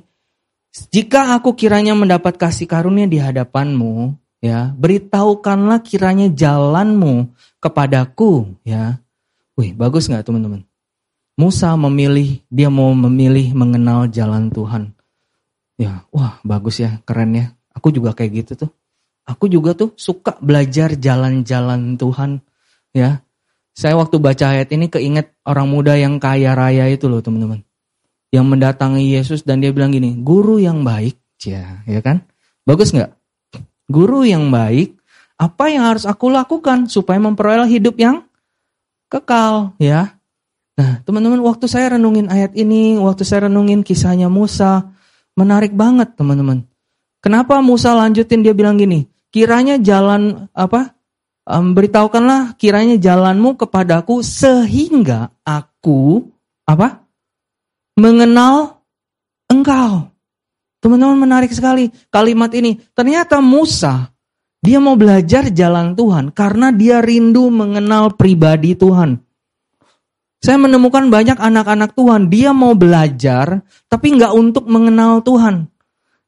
jika 0.93 1.33
aku 1.33 1.57
kiranya 1.57 1.97
mendapat 1.97 2.37
kasih 2.37 2.69
karunia 2.69 3.09
di 3.09 3.17
hadapanmu, 3.17 4.13
ya 4.37 4.69
beritahukanlah 4.77 5.81
kiranya 5.81 6.29
jalanmu 6.29 7.33
kepadaku, 7.57 8.53
ya. 8.61 9.01
Wih 9.57 9.73
bagus 9.73 10.05
nggak 10.05 10.21
teman-teman? 10.21 10.66
Musa 11.37 11.77
memilih, 11.77 12.41
dia 12.49 12.65
mau 12.73 12.89
memilih 12.97 13.53
mengenal 13.53 14.09
jalan 14.09 14.49
Tuhan. 14.49 14.97
Ya, 15.77 16.01
wah 16.09 16.41
bagus 16.41 16.81
ya, 16.81 16.97
keren 17.05 17.37
ya. 17.37 17.53
Aku 17.77 17.93
juga 17.93 18.17
kayak 18.17 18.41
gitu 18.41 18.65
tuh. 18.65 18.71
Aku 19.29 19.45
juga 19.45 19.77
tuh 19.77 19.93
suka 19.93 20.33
belajar 20.41 20.97
jalan-jalan 20.97 21.93
Tuhan. 21.93 22.41
Ya, 22.89 23.21
saya 23.77 23.93
waktu 23.93 24.17
baca 24.17 24.57
ayat 24.57 24.73
ini 24.73 24.89
keinget 24.89 25.37
orang 25.45 25.69
muda 25.69 25.93
yang 25.93 26.17
kaya 26.17 26.57
raya 26.57 26.89
itu 26.89 27.05
loh 27.05 27.21
teman-teman. 27.21 27.61
Yang 28.33 28.45
mendatangi 28.49 29.05
Yesus 29.13 29.45
dan 29.45 29.61
dia 29.61 29.69
bilang 29.69 29.93
gini, 29.93 30.17
guru 30.17 30.57
yang 30.57 30.81
baik, 30.81 31.21
ya, 31.45 31.85
ya 31.85 32.01
kan? 32.01 32.25
Bagus 32.65 32.89
nggak? 32.89 33.13
Guru 33.85 34.25
yang 34.25 34.49
baik, 34.49 34.97
apa 35.37 35.69
yang 35.69 35.85
harus 35.85 36.09
aku 36.09 36.33
lakukan 36.33 36.89
supaya 36.89 37.21
memperoleh 37.21 37.69
hidup 37.69 37.93
yang 38.01 38.25
kekal, 39.13 39.77
ya? 39.77 40.16
Nah, 40.77 41.01
teman-teman, 41.01 41.41
waktu 41.41 41.65
saya 41.65 41.97
renungin 41.97 42.29
ayat 42.29 42.53
ini, 42.53 43.01
waktu 43.01 43.25
saya 43.25 43.49
renungin 43.49 43.81
kisahnya 43.81 44.29
Musa, 44.29 44.93
menarik 45.33 45.73
banget, 45.73 46.13
teman-teman. 46.13 46.69
Kenapa 47.17 47.57
Musa 47.65 47.97
lanjutin 47.97 48.45
dia 48.45 48.53
bilang 48.53 48.77
gini, 48.77 49.09
kiranya 49.33 49.81
jalan 49.81 50.47
apa? 50.53 50.93
Um, 51.47 51.71
beritahukanlah 51.73 52.59
kiranya 52.59 52.99
jalanmu 52.99 53.55
kepadaku 53.57 54.19
sehingga 54.21 55.31
aku 55.47 56.27
apa? 56.67 57.07
mengenal 57.97 58.85
engkau. 59.49 60.13
Teman-teman 60.77 61.17
menarik 61.17 61.49
sekali 61.49 61.89
kalimat 62.13 62.53
ini. 62.53 62.77
Ternyata 62.93 63.41
Musa 63.41 64.13
dia 64.61 64.77
mau 64.77 64.93
belajar 64.93 65.49
jalan 65.49 65.97
Tuhan 65.97 66.29
karena 66.31 66.69
dia 66.69 67.01
rindu 67.01 67.49
mengenal 67.49 68.13
pribadi 68.13 68.77
Tuhan. 68.77 69.17
Saya 70.47 70.63
menemukan 70.63 71.11
banyak 71.11 71.43
anak-anak 71.43 71.91
Tuhan, 71.91 72.31
dia 72.31 72.55
mau 72.55 72.71
belajar 72.71 73.67
tapi 73.91 74.15
nggak 74.15 74.31
untuk 74.31 74.63
mengenal 74.71 75.19
Tuhan. 75.19 75.67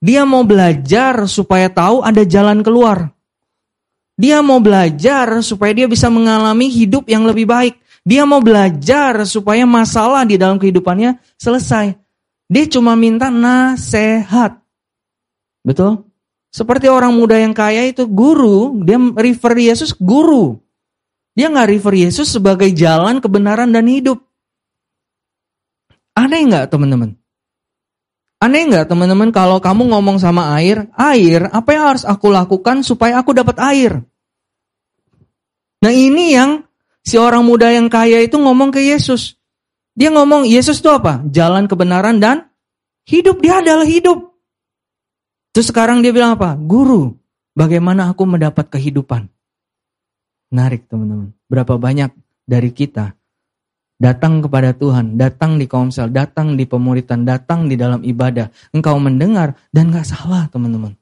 Dia 0.03 0.27
mau 0.27 0.43
belajar 0.43 1.23
supaya 1.23 1.71
tahu 1.71 2.03
ada 2.03 2.27
jalan 2.27 2.59
keluar. 2.59 3.15
Dia 4.19 4.43
mau 4.43 4.59
belajar 4.59 5.39
supaya 5.39 5.71
dia 5.71 5.87
bisa 5.87 6.11
mengalami 6.11 6.67
hidup 6.67 7.07
yang 7.07 7.23
lebih 7.23 7.47
baik. 7.47 7.79
Dia 8.03 8.27
mau 8.27 8.43
belajar 8.43 9.23
supaya 9.23 9.63
masalah 9.63 10.27
di 10.27 10.35
dalam 10.35 10.59
kehidupannya 10.59 11.15
selesai. 11.39 11.95
Dia 12.51 12.67
cuma 12.67 12.99
minta 12.99 13.31
nasihat. 13.31 14.59
Betul? 15.63 16.03
Seperti 16.51 16.91
orang 16.91 17.15
muda 17.15 17.39
yang 17.39 17.55
kaya 17.55 17.87
itu 17.87 18.03
guru, 18.03 18.83
dia 18.83 18.99
refer 18.99 19.55
Yesus 19.55 19.95
guru. 19.95 20.59
Dia 21.39 21.47
nggak 21.47 21.71
refer 21.71 21.95
Yesus 21.95 22.35
sebagai 22.35 22.67
jalan 22.75 23.23
kebenaran 23.23 23.71
dan 23.71 23.87
hidup. 23.87 24.19
Aneh 26.11 26.43
nggak 26.43 26.67
teman-teman? 26.67 27.15
Aneh 28.43 28.67
nggak 28.67 28.91
teman-teman 28.91 29.31
kalau 29.31 29.63
kamu 29.63 29.87
ngomong 29.87 30.19
sama 30.19 30.51
air, 30.59 30.91
air 30.99 31.47
apa 31.55 31.69
yang 31.71 31.95
harus 31.95 32.03
aku 32.03 32.27
lakukan 32.27 32.83
supaya 32.83 33.23
aku 33.23 33.31
dapat 33.31 33.55
air? 33.55 34.03
Nah 35.79 35.95
ini 35.95 36.35
yang 36.35 36.67
si 37.07 37.15
orang 37.15 37.47
muda 37.47 37.71
yang 37.71 37.87
kaya 37.87 38.19
itu 38.19 38.35
ngomong 38.35 38.75
ke 38.75 38.83
Yesus. 38.83 39.39
Dia 39.95 40.11
ngomong, 40.11 40.43
Yesus 40.43 40.83
itu 40.83 40.91
apa? 40.91 41.23
Jalan 41.23 41.71
kebenaran 41.71 42.19
dan 42.19 42.51
hidup. 43.07 43.39
Dia 43.39 43.63
adalah 43.63 43.87
hidup. 43.87 44.35
Terus 45.55 45.71
sekarang 45.71 46.03
dia 46.03 46.11
bilang 46.11 46.35
apa? 46.35 46.59
Guru, 46.59 47.15
bagaimana 47.55 48.11
aku 48.11 48.27
mendapat 48.27 48.67
kehidupan? 48.67 49.31
Menarik 50.49 50.89
teman-teman. 50.89 51.33
Berapa 51.49 51.77
banyak 51.77 52.13
dari 52.45 52.73
kita 52.73 53.19
Datang 53.99 54.39
kepada 54.39 54.71
Tuhan, 54.71 55.19
datang 55.19 55.59
di 55.59 55.67
komsel, 55.67 56.07
datang 56.07 56.55
di 56.55 56.63
pemuritan, 56.63 57.27
datang 57.27 57.67
di 57.67 57.75
dalam 57.75 57.99
ibadah. 57.99 58.47
Engkau 58.71 58.95
mendengar 58.95 59.59
dan 59.75 59.91
gak 59.91 60.07
salah 60.07 60.47
teman-teman. 60.47 60.95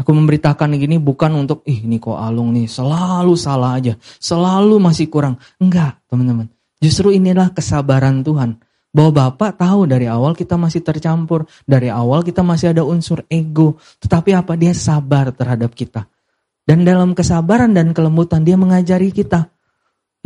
Aku 0.00 0.16
memberitakan 0.16 0.72
gini 0.80 0.96
bukan 0.96 1.36
untuk, 1.36 1.60
ih 1.68 1.84
ini 1.84 2.00
kok 2.00 2.16
Alung 2.16 2.56
nih 2.56 2.64
selalu 2.64 3.36
salah 3.36 3.76
aja, 3.76 3.92
selalu 4.00 4.80
masih 4.80 5.12
kurang. 5.12 5.36
Enggak 5.60 6.00
teman-teman. 6.08 6.48
Justru 6.80 7.12
inilah 7.12 7.52
kesabaran 7.52 8.24
Tuhan. 8.24 8.56
Bahwa 8.96 9.28
Bapak 9.28 9.60
tahu 9.60 9.84
dari 9.84 10.08
awal 10.08 10.32
kita 10.32 10.56
masih 10.56 10.80
tercampur. 10.80 11.44
Dari 11.68 11.92
awal 11.92 12.24
kita 12.24 12.40
masih 12.40 12.72
ada 12.72 12.88
unsur 12.88 13.20
ego. 13.28 13.76
Tetapi 14.00 14.32
apa? 14.32 14.56
Dia 14.56 14.72
sabar 14.72 15.28
terhadap 15.28 15.76
kita. 15.76 16.08
Dan 16.66 16.82
dalam 16.82 17.14
kesabaran 17.14 17.70
dan 17.70 17.94
kelembutan 17.94 18.42
dia 18.42 18.58
mengajari 18.58 19.14
kita. 19.14 19.54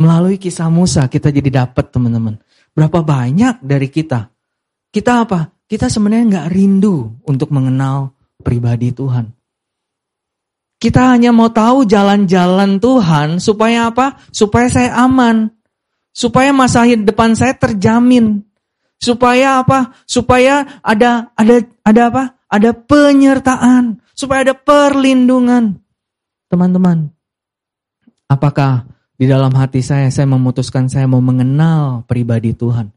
Melalui 0.01 0.41
kisah 0.41 0.73
Musa 0.73 1.05
kita 1.05 1.29
jadi 1.29 1.63
dapat 1.65 1.93
teman-teman. 1.93 2.41
Berapa 2.73 3.05
banyak 3.05 3.61
dari 3.61 3.85
kita. 3.93 4.33
Kita 4.89 5.21
apa? 5.21 5.53
Kita 5.69 5.85
sebenarnya 5.85 6.25
nggak 6.25 6.49
rindu 6.49 7.21
untuk 7.29 7.53
mengenal 7.53 8.17
pribadi 8.41 8.89
Tuhan. 8.89 9.29
Kita 10.81 11.13
hanya 11.13 11.29
mau 11.29 11.53
tahu 11.53 11.85
jalan-jalan 11.85 12.81
Tuhan 12.81 13.37
supaya 13.37 13.93
apa? 13.93 14.17
Supaya 14.33 14.65
saya 14.65 14.97
aman. 14.97 15.53
Supaya 16.09 16.49
masa 16.49 16.89
depan 16.89 17.37
saya 17.37 17.53
terjamin. 17.53 18.41
Supaya 18.97 19.61
apa? 19.61 19.93
Supaya 20.09 20.81
ada 20.81 21.29
ada 21.37 21.61
ada 21.85 22.01
apa? 22.09 22.23
Ada 22.51 22.73
penyertaan, 22.73 24.01
supaya 24.11 24.41
ada 24.43 24.57
perlindungan. 24.57 25.79
Teman-teman, 26.51 27.07
apakah 28.27 28.83
di 29.15 29.23
dalam 29.23 29.55
hati 29.55 29.79
saya, 29.79 30.11
saya 30.11 30.27
memutuskan 30.27 30.91
saya 30.91 31.07
mau 31.07 31.23
mengenal 31.23 32.03
pribadi 32.03 32.51
Tuhan. 32.51 32.91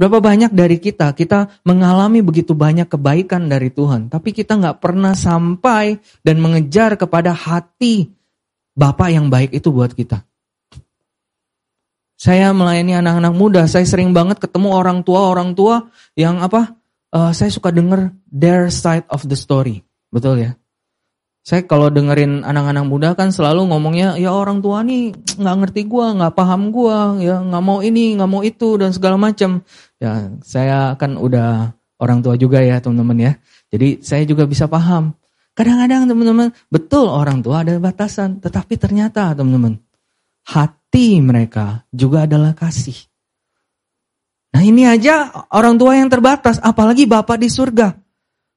Berapa 0.00 0.24
banyak 0.24 0.56
dari 0.56 0.80
kita, 0.80 1.12
kita 1.12 1.60
mengalami 1.68 2.24
begitu 2.24 2.56
banyak 2.56 2.88
kebaikan 2.88 3.52
dari 3.52 3.68
Tuhan. 3.68 4.08
Tapi 4.08 4.32
kita 4.32 4.56
nggak 4.56 4.80
pernah 4.80 5.12
sampai 5.12 6.00
dan 6.24 6.40
mengejar 6.40 6.96
kepada 6.96 7.36
hati 7.36 8.08
Bapak 8.72 9.12
yang 9.12 9.28
baik 9.28 9.52
itu 9.52 9.68
buat 9.68 9.92
kita. 9.92 10.24
Saya 12.16 12.52
melayani 12.56 12.96
anak-anak 12.96 13.34
muda, 13.36 13.62
saya 13.68 13.84
sering 13.84 14.16
banget 14.16 14.40
ketemu 14.40 14.72
orang 14.72 15.04
tua-orang 15.04 15.52
tua 15.52 15.88
yang 16.16 16.40
apa, 16.40 16.76
uh, 17.12 17.32
saya 17.36 17.52
suka 17.52 17.68
denger 17.72 18.12
their 18.28 18.72
side 18.72 19.04
of 19.12 19.24
the 19.28 19.36
story. 19.36 19.84
Betul 20.08 20.48
ya? 20.48 20.59
Saya 21.40 21.64
kalau 21.64 21.88
dengerin 21.88 22.44
anak-anak 22.44 22.84
muda 22.84 23.08
kan 23.16 23.32
selalu 23.32 23.64
ngomongnya 23.72 24.20
ya 24.20 24.28
orang 24.28 24.60
tua 24.60 24.84
nih 24.84 25.16
nggak 25.40 25.56
ngerti 25.64 25.88
gua, 25.88 26.12
nggak 26.12 26.36
paham 26.36 26.68
gua, 26.68 27.16
ya 27.16 27.40
nggak 27.40 27.64
mau 27.64 27.80
ini, 27.80 28.12
nggak 28.20 28.30
mau 28.30 28.44
itu 28.44 28.76
dan 28.76 28.92
segala 28.92 29.16
macam. 29.16 29.64
Ya 29.96 30.28
saya 30.44 30.94
kan 31.00 31.16
udah 31.16 31.72
orang 31.96 32.20
tua 32.20 32.36
juga 32.36 32.60
ya 32.60 32.76
teman-teman 32.80 33.16
ya. 33.18 33.32
Jadi 33.72 34.04
saya 34.04 34.28
juga 34.28 34.44
bisa 34.44 34.68
paham. 34.68 35.16
Kadang-kadang 35.56 36.08
teman-teman 36.08 36.48
betul 36.68 37.08
orang 37.08 37.40
tua 37.44 37.64
ada 37.64 37.76
batasan, 37.80 38.40
tetapi 38.40 38.76
ternyata 38.76 39.32
teman-teman 39.32 39.80
hati 40.44 41.20
mereka 41.20 41.84
juga 41.92 42.24
adalah 42.24 42.56
kasih. 42.56 42.96
Nah 44.50 44.66
ini 44.66 44.82
aja 44.82 45.30
orang 45.54 45.78
tua 45.78 45.94
yang 45.94 46.10
terbatas, 46.10 46.58
apalagi 46.58 47.06
Bapak 47.06 47.38
di 47.38 47.46
surga. 47.46 47.99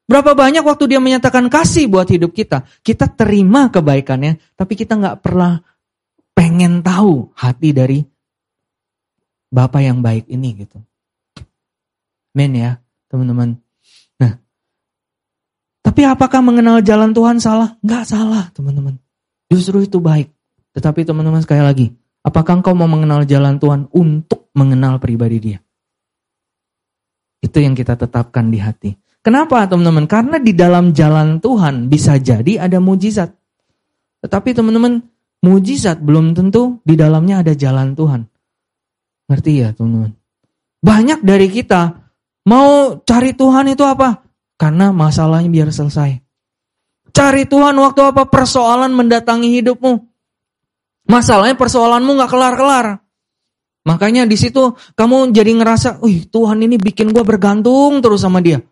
Berapa 0.03 0.35
banyak 0.35 0.67
waktu 0.67 0.95
dia 0.95 0.99
menyatakan 0.99 1.47
kasih 1.47 1.87
buat 1.87 2.11
hidup 2.11 2.35
kita, 2.35 2.67
kita 2.83 3.07
terima 3.07 3.71
kebaikannya, 3.71 4.35
tapi 4.59 4.75
kita 4.75 4.99
nggak 4.99 5.23
pernah 5.23 5.63
pengen 6.35 6.83
tahu 6.83 7.31
hati 7.37 7.71
dari 7.71 7.99
Bapak 9.53 9.85
yang 9.85 10.01
baik 10.01 10.27
ini 10.33 10.65
gitu. 10.65 10.81
Men 12.33 12.57
ya, 12.57 12.81
teman-teman. 13.07 13.61
Nah, 14.17 14.41
tapi 15.85 16.01
apakah 16.09 16.41
mengenal 16.41 16.81
jalan 16.81 17.13
Tuhan 17.13 17.37
salah? 17.37 17.77
Nggak 17.85 18.03
salah, 18.09 18.49
teman-teman. 18.57 18.97
Justru 19.53 19.85
itu 19.85 20.01
baik. 20.01 20.33
Tetapi 20.73 21.05
teman-teman 21.05 21.45
sekali 21.45 21.61
lagi, 21.61 21.93
apakah 22.25 22.59
engkau 22.59 22.73
mau 22.73 22.89
mengenal 22.89 23.29
jalan 23.29 23.61
Tuhan 23.61 23.85
untuk 23.93 24.49
mengenal 24.57 24.97
pribadi 24.97 25.37
dia? 25.37 25.59
Itu 27.37 27.61
yang 27.61 27.77
kita 27.77 27.93
tetapkan 27.93 28.49
di 28.49 28.57
hati. 28.57 29.02
Kenapa 29.23 29.63
teman-teman? 29.71 30.03
Karena 30.03 30.35
di 30.35 30.51
dalam 30.51 30.91
jalan 30.91 31.39
Tuhan 31.39 31.87
bisa 31.87 32.19
jadi 32.19 32.59
ada 32.59 32.83
mujizat. 32.83 33.31
Tetapi 34.19 34.51
teman-teman, 34.51 34.99
mujizat 35.39 36.03
belum 36.03 36.35
tentu 36.35 36.83
di 36.83 36.99
dalamnya 36.99 37.39
ada 37.39 37.55
jalan 37.55 37.95
Tuhan. 37.95 38.27
Ngerti 39.31 39.51
ya 39.63 39.71
teman-teman? 39.71 40.11
Banyak 40.83 41.23
dari 41.23 41.47
kita 41.47 42.11
mau 42.51 42.99
cari 42.99 43.31
Tuhan 43.31 43.71
itu 43.71 43.87
apa? 43.87 44.27
Karena 44.59 44.91
masalahnya 44.91 45.47
biar 45.47 45.71
selesai. 45.71 46.19
Cari 47.15 47.47
Tuhan 47.47 47.79
waktu 47.79 48.03
apa? 48.03 48.27
Persoalan 48.27 48.91
mendatangi 48.91 49.55
hidupmu. 49.63 50.03
Masalahnya 51.07 51.55
persoalanmu 51.55 52.11
gak 52.19 52.31
kelar-kelar. 52.31 52.99
Makanya 53.87 54.27
di 54.27 54.35
situ 54.35 54.75
kamu 54.95 55.31
jadi 55.31 55.51
ngerasa, 55.55 56.03
wih 56.03 56.27
Tuhan 56.27 56.63
ini 56.63 56.75
bikin 56.75 57.15
gue 57.15 57.23
bergantung 57.23 58.03
terus 58.03 58.23
sama 58.23 58.43
dia. 58.43 58.63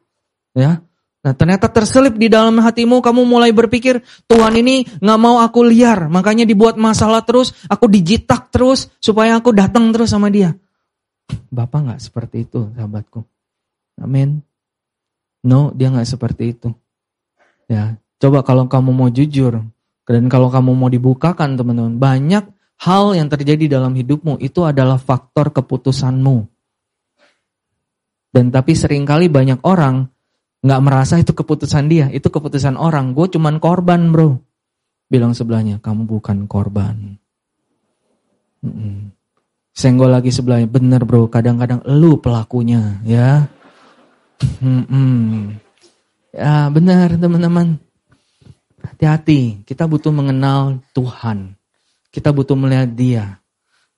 Ya. 0.51 0.83
Nah 1.21 1.33
ternyata 1.37 1.69
terselip 1.69 2.17
di 2.17 2.33
dalam 2.33 2.57
hatimu 2.57 2.97
kamu 2.97 3.21
mulai 3.29 3.53
berpikir 3.53 4.01
Tuhan 4.25 4.57
ini 4.57 4.89
nggak 4.97 5.19
mau 5.21 5.37
aku 5.37 5.61
liar 5.61 6.09
makanya 6.09 6.49
dibuat 6.49 6.81
masalah 6.81 7.21
terus 7.21 7.53
aku 7.69 7.85
dijitak 7.85 8.49
terus 8.49 8.89
supaya 8.97 9.37
aku 9.37 9.53
datang 9.53 9.93
terus 9.93 10.09
sama 10.09 10.33
dia. 10.33 10.57
Bapak 11.53 11.79
nggak 11.85 12.01
seperti 12.01 12.49
itu, 12.49 12.73
sahabatku. 12.73 13.21
Amin. 14.01 14.41
No, 15.45 15.69
dia 15.77 15.93
nggak 15.93 16.09
seperti 16.09 16.57
itu. 16.57 16.69
Ya, 17.69 18.01
coba 18.17 18.41
kalau 18.41 18.65
kamu 18.65 18.89
mau 18.89 19.09
jujur 19.13 19.61
dan 20.11 20.27
kalau 20.27 20.51
kamu 20.51 20.75
mau 20.75 20.89
dibukakan, 20.89 21.55
teman-teman, 21.55 21.95
banyak 21.95 22.43
hal 22.81 23.13
yang 23.13 23.29
terjadi 23.29 23.79
dalam 23.79 23.93
hidupmu 23.93 24.41
itu 24.41 24.65
adalah 24.65 24.97
faktor 24.97 25.53
keputusanmu. 25.53 26.49
Dan 28.31 28.49
tapi 28.49 28.73
sering 28.73 29.05
kali 29.05 29.27
banyak 29.31 29.61
orang 29.63 30.07
nggak 30.61 30.81
merasa 30.81 31.17
itu 31.17 31.33
keputusan 31.33 31.89
dia, 31.89 32.07
itu 32.13 32.29
keputusan 32.29 32.77
orang. 32.77 33.17
Gue 33.17 33.27
cuman 33.29 33.57
korban, 33.57 34.13
bro. 34.13 34.37
Bilang 35.09 35.33
sebelahnya, 35.33 35.81
kamu 35.81 36.07
bukan 36.07 36.45
korban. 36.45 37.17
Mm 38.61 39.11
Senggol 39.71 40.11
lagi 40.11 40.35
sebelahnya, 40.35 40.67
bener 40.67 41.07
bro, 41.07 41.31
kadang-kadang 41.31 41.79
lu 41.87 42.19
pelakunya, 42.19 42.99
ya. 43.07 43.47
Hmm, 44.59 45.55
ya 46.35 46.67
benar 46.67 47.15
teman-teman. 47.15 47.79
Hati-hati, 48.83 49.63
kita 49.63 49.87
butuh 49.87 50.11
mengenal 50.11 50.83
Tuhan. 50.91 51.55
Kita 52.11 52.35
butuh 52.35 52.59
melihat 52.59 52.89
dia. 52.91 53.40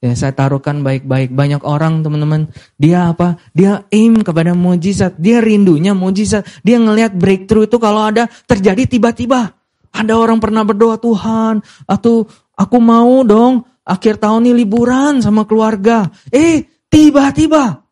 Ya, 0.03 0.11
saya 0.19 0.35
taruhkan 0.35 0.83
baik-baik. 0.83 1.31
Banyak 1.31 1.63
orang 1.63 2.03
teman-teman, 2.03 2.51
dia 2.75 3.15
apa? 3.15 3.39
Dia 3.55 3.87
aim 3.87 4.19
kepada 4.19 4.51
mujizat. 4.51 5.15
Dia 5.15 5.39
rindunya 5.39 5.95
mujizat. 5.95 6.43
Dia 6.59 6.75
ngelihat 6.75 7.15
breakthrough 7.15 7.71
itu 7.71 7.79
kalau 7.79 8.11
ada 8.11 8.27
terjadi 8.43 8.83
tiba-tiba. 8.83 9.55
Ada 9.95 10.19
orang 10.19 10.43
pernah 10.43 10.67
berdoa 10.67 10.99
Tuhan, 10.99 11.63
atau 11.87 12.27
aku 12.51 12.77
mau 12.83 13.23
dong 13.23 13.63
akhir 13.87 14.19
tahun 14.19 14.51
ini 14.51 14.67
liburan 14.67 15.23
sama 15.23 15.47
keluarga. 15.47 16.11
Eh, 16.35 16.67
tiba-tiba. 16.91 17.87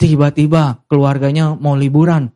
Tiba-tiba 0.00 0.86
keluarganya 0.86 1.58
mau 1.58 1.74
liburan. 1.74 2.30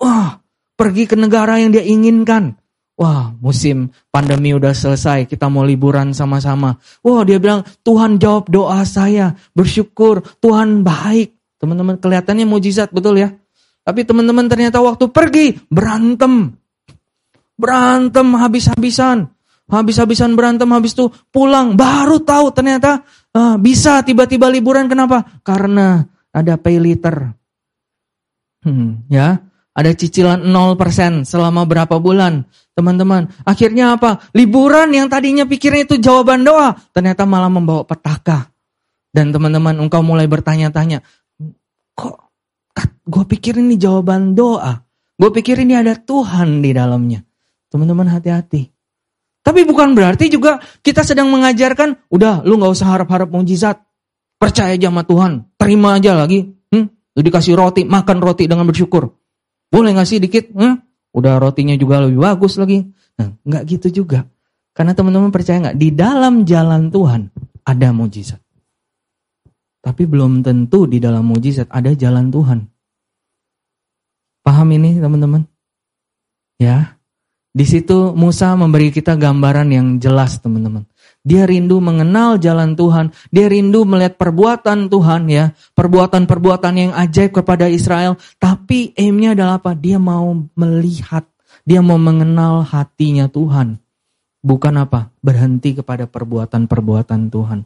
Wah, 0.00 0.40
pergi 0.74 1.04
ke 1.04 1.20
negara 1.20 1.60
yang 1.62 1.70
dia 1.70 1.84
inginkan. 1.84 2.58
Wah, 2.94 3.34
musim 3.42 3.90
pandemi 4.14 4.54
udah 4.54 4.70
selesai, 4.70 5.26
kita 5.26 5.50
mau 5.50 5.66
liburan 5.66 6.14
sama-sama. 6.14 6.78
Wah, 7.02 7.26
dia 7.26 7.42
bilang, 7.42 7.66
Tuhan 7.82 8.22
jawab 8.22 8.46
doa 8.46 8.86
saya, 8.86 9.34
bersyukur, 9.50 10.22
Tuhan 10.38 10.86
baik. 10.86 11.34
Teman-teman, 11.58 11.98
kelihatannya 11.98 12.46
mujizat, 12.46 12.94
betul 12.94 13.18
ya? 13.18 13.34
Tapi 13.82 14.06
teman-teman 14.06 14.46
ternyata 14.46 14.78
waktu 14.78 15.10
pergi, 15.10 15.58
berantem. 15.66 16.54
Berantem 17.58 18.30
habis-habisan. 18.38 19.26
Habis-habisan 19.66 20.38
berantem, 20.38 20.70
habis 20.70 20.94
itu 20.94 21.10
pulang, 21.34 21.74
baru 21.74 22.22
tahu 22.22 22.54
ternyata 22.54 23.02
uh, 23.34 23.58
bisa 23.58 24.06
tiba-tiba 24.06 24.46
liburan. 24.46 24.86
Kenapa? 24.86 25.42
Karena 25.42 25.98
ada 26.30 26.54
pay 26.62 26.78
later. 26.78 27.32
Hmm, 28.62 29.02
ya, 29.10 29.42
ada 29.74 29.90
cicilan 29.90 30.46
0% 30.46 31.26
selama 31.26 31.66
berapa 31.66 31.98
bulan. 31.98 32.46
Teman-teman, 32.74 33.30
akhirnya 33.42 33.98
apa? 33.98 34.22
Liburan 34.34 34.94
yang 34.94 35.10
tadinya 35.10 35.42
pikirnya 35.46 35.86
itu 35.86 35.98
jawaban 35.98 36.46
doa, 36.46 36.78
ternyata 36.94 37.26
malah 37.26 37.50
membawa 37.50 37.82
petaka. 37.82 38.50
Dan 39.14 39.30
teman-teman, 39.30 39.78
engkau 39.78 40.02
mulai 40.02 40.26
bertanya-tanya, 40.26 41.02
kok 41.94 42.30
gue 43.06 43.24
pikir 43.30 43.58
ini 43.58 43.78
jawaban 43.78 44.34
doa? 44.34 44.82
Gue 45.14 45.30
pikir 45.30 45.62
ini 45.62 45.78
ada 45.78 45.94
Tuhan 45.94 46.62
di 46.62 46.74
dalamnya. 46.74 47.22
Teman-teman 47.70 48.10
hati-hati. 48.10 48.70
Tapi 49.44 49.60
bukan 49.68 49.94
berarti 49.94 50.26
juga 50.32 50.58
kita 50.82 51.06
sedang 51.06 51.30
mengajarkan, 51.30 52.10
udah 52.10 52.42
lu 52.42 52.58
gak 52.58 52.74
usah 52.74 52.88
harap-harap 52.90 53.30
mujizat. 53.30 53.82
Percaya 54.34 54.74
aja 54.74 54.90
sama 54.90 55.06
Tuhan, 55.06 55.46
terima 55.54 55.94
aja 55.94 56.18
lagi. 56.18 56.42
Hmm? 56.74 56.90
Lu 56.90 57.20
dikasih 57.22 57.54
roti, 57.54 57.82
makan 57.86 58.18
roti 58.18 58.50
dengan 58.50 58.66
bersyukur. 58.66 59.23
Boleh 59.74 59.90
ngasih 59.98 60.22
dikit? 60.22 60.54
Hmm? 60.54 60.78
Udah 61.10 61.42
rotinya 61.42 61.74
juga 61.74 62.06
lebih 62.06 62.22
bagus 62.22 62.54
lagi. 62.54 62.86
Nah, 63.18 63.34
nggak 63.42 63.62
gitu 63.74 64.06
juga. 64.06 64.22
Karena 64.70 64.94
teman-teman 64.94 65.34
percaya 65.34 65.58
nggak? 65.58 65.78
Di 65.78 65.90
dalam 65.90 66.46
jalan 66.46 66.94
Tuhan 66.94 67.26
ada 67.66 67.90
mujizat. 67.90 68.38
Tapi 69.82 70.02
belum 70.06 70.46
tentu 70.46 70.86
di 70.86 71.02
dalam 71.02 71.26
mujizat 71.26 71.66
ada 71.74 71.90
jalan 71.90 72.30
Tuhan. 72.30 72.58
Paham 74.46 74.68
ini 74.78 75.02
teman-teman? 75.02 75.42
Ya. 76.62 76.94
Di 77.54 77.66
situ 77.66 78.14
Musa 78.14 78.54
memberi 78.54 78.94
kita 78.94 79.18
gambaran 79.18 79.70
yang 79.74 79.86
jelas 79.98 80.38
teman-teman. 80.38 80.86
Dia 81.24 81.48
rindu 81.48 81.80
mengenal 81.80 82.36
jalan 82.36 82.76
Tuhan. 82.76 83.08
Dia 83.32 83.48
rindu 83.48 83.88
melihat 83.88 84.20
perbuatan 84.20 84.92
Tuhan 84.92 85.24
ya. 85.32 85.56
Perbuatan-perbuatan 85.72 86.74
yang 86.76 86.92
ajaib 86.92 87.40
kepada 87.40 87.64
Israel. 87.72 88.20
Tapi 88.36 88.92
aimnya 88.92 89.32
adalah 89.32 89.56
apa? 89.56 89.72
Dia 89.72 89.96
mau 89.96 90.36
melihat. 90.52 91.24
Dia 91.64 91.80
mau 91.80 91.96
mengenal 91.96 92.68
hatinya 92.68 93.32
Tuhan. 93.32 93.80
Bukan 94.44 94.74
apa? 94.76 95.08
Berhenti 95.24 95.72
kepada 95.72 96.04
perbuatan-perbuatan 96.04 97.32
Tuhan. 97.32 97.64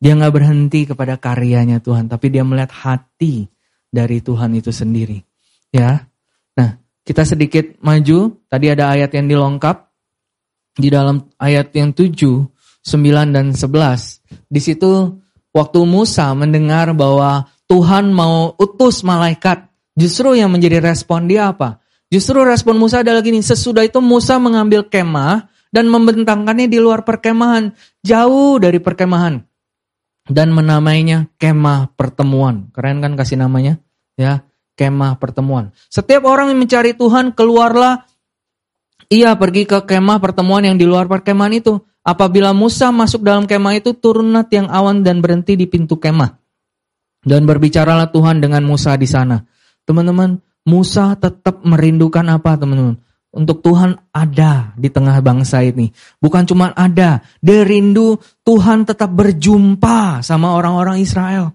Dia 0.00 0.16
nggak 0.16 0.32
berhenti 0.32 0.88
kepada 0.88 1.20
karyanya 1.20 1.84
Tuhan. 1.84 2.08
Tapi 2.08 2.32
dia 2.32 2.48
melihat 2.48 2.72
hati 2.72 3.44
dari 3.92 4.24
Tuhan 4.24 4.56
itu 4.56 4.72
sendiri. 4.72 5.20
Ya. 5.68 6.08
Nah, 6.56 6.80
kita 7.04 7.28
sedikit 7.28 7.76
maju. 7.84 8.40
Tadi 8.48 8.72
ada 8.72 8.88
ayat 8.96 9.12
yang 9.12 9.28
dilongkap 9.28 9.87
di 10.78 10.88
dalam 10.88 11.26
ayat 11.42 11.74
yang 11.74 11.90
7, 11.90 12.14
9 12.14 13.34
dan 13.34 13.50
11. 13.50 14.22
Di 14.46 14.60
situ 14.62 15.18
waktu 15.50 15.80
Musa 15.82 16.30
mendengar 16.38 16.94
bahwa 16.94 17.50
Tuhan 17.66 18.14
mau 18.14 18.54
utus 18.56 19.02
malaikat, 19.04 19.68
justru 19.98 20.38
yang 20.38 20.54
menjadi 20.54 20.80
respon 20.80 21.26
dia 21.28 21.52
apa? 21.52 21.82
Justru 22.08 22.40
respon 22.40 22.80
Musa 22.80 23.04
adalah 23.04 23.20
gini, 23.20 23.44
sesudah 23.44 23.84
itu 23.84 24.00
Musa 24.00 24.40
mengambil 24.40 24.88
kemah 24.88 25.52
dan 25.68 25.92
membentangkannya 25.92 26.64
di 26.70 26.80
luar 26.80 27.04
perkemahan, 27.04 27.76
jauh 28.00 28.56
dari 28.56 28.80
perkemahan. 28.80 29.44
Dan 30.28 30.52
menamainya 30.52 31.28
kemah 31.36 31.92
pertemuan. 31.96 32.68
Keren 32.72 33.00
kan 33.00 33.16
kasih 33.16 33.40
namanya? 33.40 33.80
Ya, 34.16 34.44
kemah 34.76 35.16
pertemuan. 35.20 35.72
Setiap 35.88 36.24
orang 36.24 36.52
yang 36.52 36.60
mencari 36.60 36.92
Tuhan 36.96 37.32
keluarlah 37.32 38.04
ia 39.08 39.32
pergi 39.36 39.64
ke 39.64 39.84
kemah 39.88 40.20
pertemuan 40.20 40.64
yang 40.64 40.76
di 40.76 40.84
luar 40.84 41.08
perkemahan 41.08 41.56
itu. 41.56 41.80
Apabila 42.04 42.56
Musa 42.56 42.88
masuk 42.88 43.20
dalam 43.20 43.44
kemah 43.44 43.76
itu, 43.76 43.92
turunlah 43.92 44.48
tiang 44.48 44.68
awan 44.72 45.04
dan 45.04 45.20
berhenti 45.20 45.56
di 45.56 45.68
pintu 45.68 46.00
kemah. 46.00 46.40
Dan 47.20 47.44
berbicaralah 47.44 48.08
Tuhan 48.08 48.40
dengan 48.40 48.64
Musa 48.64 48.96
di 48.96 49.04
sana. 49.04 49.44
Teman-teman, 49.84 50.40
Musa 50.64 51.16
tetap 51.16 51.64
merindukan 51.64 52.24
apa 52.28 52.56
teman-teman? 52.56 52.96
Untuk 53.28 53.60
Tuhan 53.60 53.92
ada 54.08 54.72
di 54.72 54.88
tengah 54.88 55.20
bangsa 55.20 55.60
ini. 55.60 55.92
Bukan 56.16 56.48
cuma 56.48 56.72
ada, 56.72 57.20
dia 57.44 57.60
rindu 57.60 58.16
Tuhan 58.40 58.88
tetap 58.88 59.12
berjumpa 59.12 60.24
sama 60.24 60.56
orang-orang 60.56 61.04
Israel. 61.04 61.52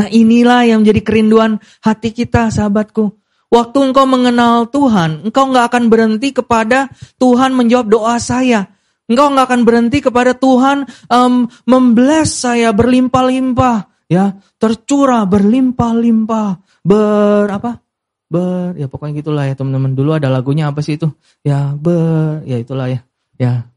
Nah 0.00 0.08
inilah 0.08 0.64
yang 0.64 0.80
menjadi 0.80 1.00
kerinduan 1.04 1.60
hati 1.84 2.10
kita 2.10 2.48
sahabatku. 2.48 3.14
Waktu 3.54 3.78
engkau 3.94 4.02
mengenal 4.02 4.66
Tuhan, 4.66 5.30
engkau 5.30 5.54
nggak 5.54 5.70
akan 5.70 5.84
berhenti 5.86 6.34
kepada 6.34 6.90
Tuhan 7.22 7.54
menjawab 7.54 7.86
doa 7.86 8.18
saya. 8.18 8.66
Engkau 9.06 9.30
nggak 9.30 9.46
akan 9.46 9.62
berhenti 9.62 10.02
kepada 10.02 10.34
Tuhan 10.34 10.90
um, 11.06 11.46
membless 11.62 12.42
saya 12.42 12.74
berlimpah-limpah, 12.74 14.10
ya 14.10 14.34
tercurah 14.58 15.22
berlimpah-limpah, 15.30 16.48
ber 16.82 17.46
apa? 17.46 17.78
Ber, 18.26 18.74
ya 18.74 18.90
pokoknya 18.90 19.22
gitulah 19.22 19.44
ya 19.46 19.54
teman-teman. 19.54 19.94
Dulu 19.94 20.10
ada 20.18 20.26
lagunya 20.34 20.66
apa 20.66 20.82
sih 20.82 20.98
itu? 20.98 21.06
Ya 21.46 21.78
ber, 21.78 22.42
ya 22.42 22.58
itulah 22.58 22.90
ya, 22.90 23.06
ya 23.38 23.70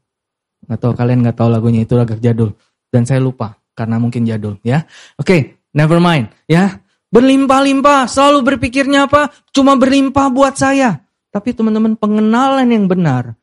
nggak 0.65 0.79
tahu 0.81 0.97
kalian 0.97 1.21
nggak 1.21 1.37
tahu 1.37 1.53
lagunya 1.53 1.85
itu 1.85 1.93
agak 2.01 2.17
jadul 2.17 2.57
dan 2.89 3.05
saya 3.05 3.21
lupa 3.21 3.61
karena 3.77 4.01
mungkin 4.01 4.25
jadul 4.25 4.57
ya. 4.65 4.89
Oke, 5.21 5.27
okay, 5.27 5.39
never 5.77 6.01
mind 6.01 6.33
ya. 6.49 6.81
Berlimpah-limpah, 7.07 8.05
selalu 8.11 8.55
berpikirnya 8.55 9.07
apa? 9.07 9.31
Cuma 9.55 9.79
berlimpah 9.79 10.27
buat 10.27 10.59
saya. 10.59 11.07
Tapi 11.31 11.55
teman-teman 11.55 11.95
pengenalan 11.95 12.67
yang 12.67 12.89
benar 12.89 13.37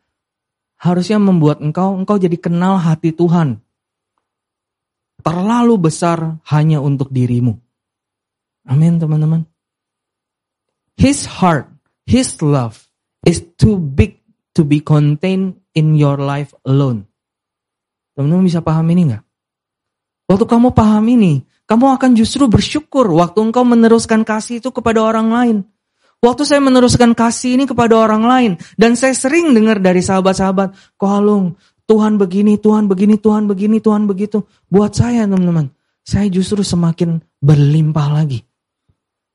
harusnya 0.85 1.17
membuat 1.17 1.65
engkau 1.65 1.97
engkau 1.97 2.21
jadi 2.21 2.37
kenal 2.37 2.77
hati 2.77 3.17
Tuhan. 3.17 3.65
Terlalu 5.25 5.89
besar 5.89 6.37
hanya 6.53 6.85
untuk 6.85 7.09
dirimu. 7.09 7.57
Amin 8.69 9.01
teman-teman. 9.01 9.49
His 11.01 11.25
heart, 11.25 11.73
his 12.05 12.37
love 12.45 12.77
is 13.25 13.41
too 13.57 13.81
big 13.81 14.21
to 14.53 14.69
be 14.69 14.85
contained 14.85 15.57
in 15.73 15.97
your 15.97 16.21
life 16.21 16.53
alone. 16.69 17.09
Teman-teman 18.13 18.45
bisa 18.45 18.61
paham 18.61 18.85
ini 18.93 19.11
nggak? 19.11 19.25
Waktu 20.29 20.45
kamu 20.45 20.77
paham 20.77 21.05
ini, 21.09 21.45
kamu 21.65 21.97
akan 21.97 22.11
justru 22.13 22.45
bersyukur 22.45 23.09
waktu 23.09 23.41
engkau 23.41 23.65
meneruskan 23.65 24.21
kasih 24.21 24.61
itu 24.61 24.69
kepada 24.69 25.01
orang 25.01 25.29
lain. 25.33 25.57
Waktu 26.25 26.49
saya 26.49 26.61
meneruskan 26.65 27.13
kasih 27.13 27.61
ini 27.61 27.65
kepada 27.69 28.01
orang 28.01 28.25
lain. 28.25 28.53
Dan 28.81 28.97
saya 28.97 29.13
sering 29.13 29.53
dengar 29.53 29.77
dari 29.77 30.01
sahabat-sahabat. 30.01 30.97
Kolung, 30.97 31.57
Tuhan 31.85 32.17
begini, 32.17 32.57
Tuhan 32.57 32.89
begini, 32.89 33.21
Tuhan 33.21 33.45
begini, 33.45 33.77
Tuhan 33.81 34.09
begitu. 34.09 34.45
Buat 34.73 34.97
saya 34.97 35.29
teman-teman. 35.29 35.69
saya 36.05 36.29
justru 36.29 36.61
semakin 36.61 37.17
berlimpah 37.41 38.13
lagi. 38.13 38.45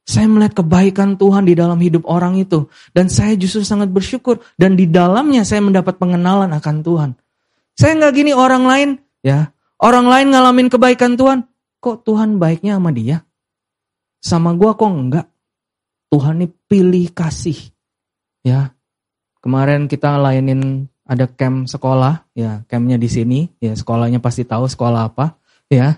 Saya 0.06 0.30
melihat 0.30 0.62
kebaikan 0.62 1.18
Tuhan 1.18 1.50
di 1.50 1.58
dalam 1.58 1.82
hidup 1.82 2.06
orang 2.06 2.38
itu. 2.38 2.70
Dan 2.94 3.10
saya 3.10 3.34
justru 3.38 3.66
sangat 3.66 3.90
bersyukur. 3.90 4.42
Dan 4.54 4.78
di 4.78 4.86
dalamnya 4.86 5.42
saya 5.42 5.66
mendapat 5.66 5.98
pengenalan 5.98 6.50
akan 6.54 6.76
Tuhan. 6.86 7.10
Saya 7.74 7.98
nggak 7.98 8.14
gini 8.14 8.32
orang 8.38 8.70
lain, 8.70 8.90
ya. 9.26 9.50
Orang 9.82 10.06
lain 10.10 10.30
ngalamin 10.30 10.70
kebaikan 10.70 11.18
Tuhan. 11.18 11.49
Kok 11.80 12.04
Tuhan 12.04 12.40
baiknya 12.40 12.76
sama 12.76 12.92
dia? 12.92 13.24
Sama 14.20 14.52
gua 14.56 14.76
kok 14.76 14.92
enggak? 14.92 15.28
Tuhan 16.12 16.44
ini 16.44 16.48
pilih 16.68 17.08
kasih. 17.16 17.56
Ya. 18.44 18.76
Kemarin 19.40 19.88
kita 19.88 20.20
layanin 20.20 20.92
ada 21.08 21.26
camp 21.26 21.66
sekolah, 21.66 22.28
ya, 22.36 22.62
campnya 22.68 23.00
di 23.00 23.08
sini, 23.08 23.48
ya, 23.64 23.72
sekolahnya 23.72 24.20
pasti 24.20 24.44
tahu 24.44 24.68
sekolah 24.68 25.10
apa, 25.10 25.40
ya. 25.72 25.96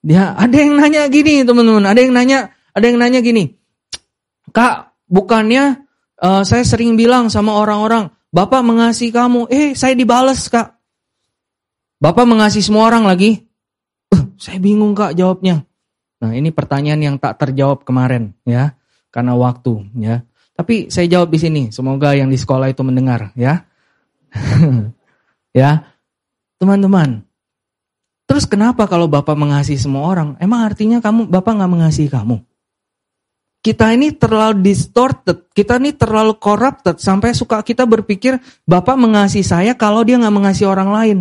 Dia 0.00 0.32
ada 0.34 0.56
yang 0.56 0.80
nanya 0.80 1.06
gini, 1.12 1.44
teman-teman, 1.44 1.84
ada 1.84 2.00
yang 2.00 2.16
nanya, 2.16 2.50
ada 2.72 2.84
yang 2.88 2.96
nanya 2.96 3.20
gini, 3.20 3.54
Kak, 4.50 4.90
bukannya 5.06 5.84
uh, 6.18 6.42
saya 6.42 6.66
sering 6.66 6.98
bilang 6.98 7.30
sama 7.30 7.54
orang-orang, 7.54 8.10
Bapak 8.32 8.64
mengasihi 8.64 9.12
kamu. 9.12 9.52
Eh, 9.52 9.76
saya 9.76 9.92
dibales, 9.92 10.48
Kak. 10.48 10.72
Bapak 12.00 12.24
mengasihi 12.24 12.64
semua 12.64 12.88
orang 12.88 13.04
lagi. 13.04 13.44
Saya 14.38 14.58
bingung, 14.62 14.92
Kak, 14.92 15.16
jawabnya. 15.16 15.64
Nah, 16.22 16.32
ini 16.32 16.54
pertanyaan 16.54 17.00
yang 17.02 17.16
tak 17.18 17.40
terjawab 17.40 17.82
kemarin, 17.82 18.36
ya. 18.46 18.78
Karena 19.10 19.34
waktu, 19.34 19.88
ya. 19.98 20.22
Tapi 20.54 20.92
saya 20.92 21.08
jawab 21.08 21.32
di 21.32 21.38
sini. 21.40 21.62
Semoga 21.74 22.14
yang 22.14 22.30
di 22.30 22.38
sekolah 22.38 22.70
itu 22.70 22.84
mendengar, 22.86 23.34
ya. 23.34 23.66
ya. 25.62 25.84
Teman-teman, 26.62 27.26
Terus 28.32 28.48
kenapa 28.48 28.88
kalau 28.88 29.12
Bapak 29.12 29.36
mengasihi 29.36 29.76
semua 29.76 30.08
orang? 30.08 30.40
Emang 30.40 30.64
artinya 30.64 31.04
kamu 31.04 31.28
Bapak 31.28 31.52
nggak 31.52 31.68
mengasihi 31.68 32.08
kamu? 32.08 32.40
Kita 33.60 33.92
ini 33.92 34.08
terlalu 34.16 34.64
distorted, 34.64 35.52
kita 35.52 35.76
ini 35.76 35.92
terlalu 35.92 36.40
corrupted 36.40 36.96
sampai 36.96 37.36
suka 37.36 37.60
kita 37.60 37.84
berpikir 37.84 38.40
Bapak 38.64 38.96
mengasihi 38.96 39.44
saya 39.44 39.76
kalau 39.76 40.00
dia 40.00 40.16
nggak 40.16 40.32
mengasihi 40.32 40.64
orang 40.64 40.90
lain. 40.96 41.18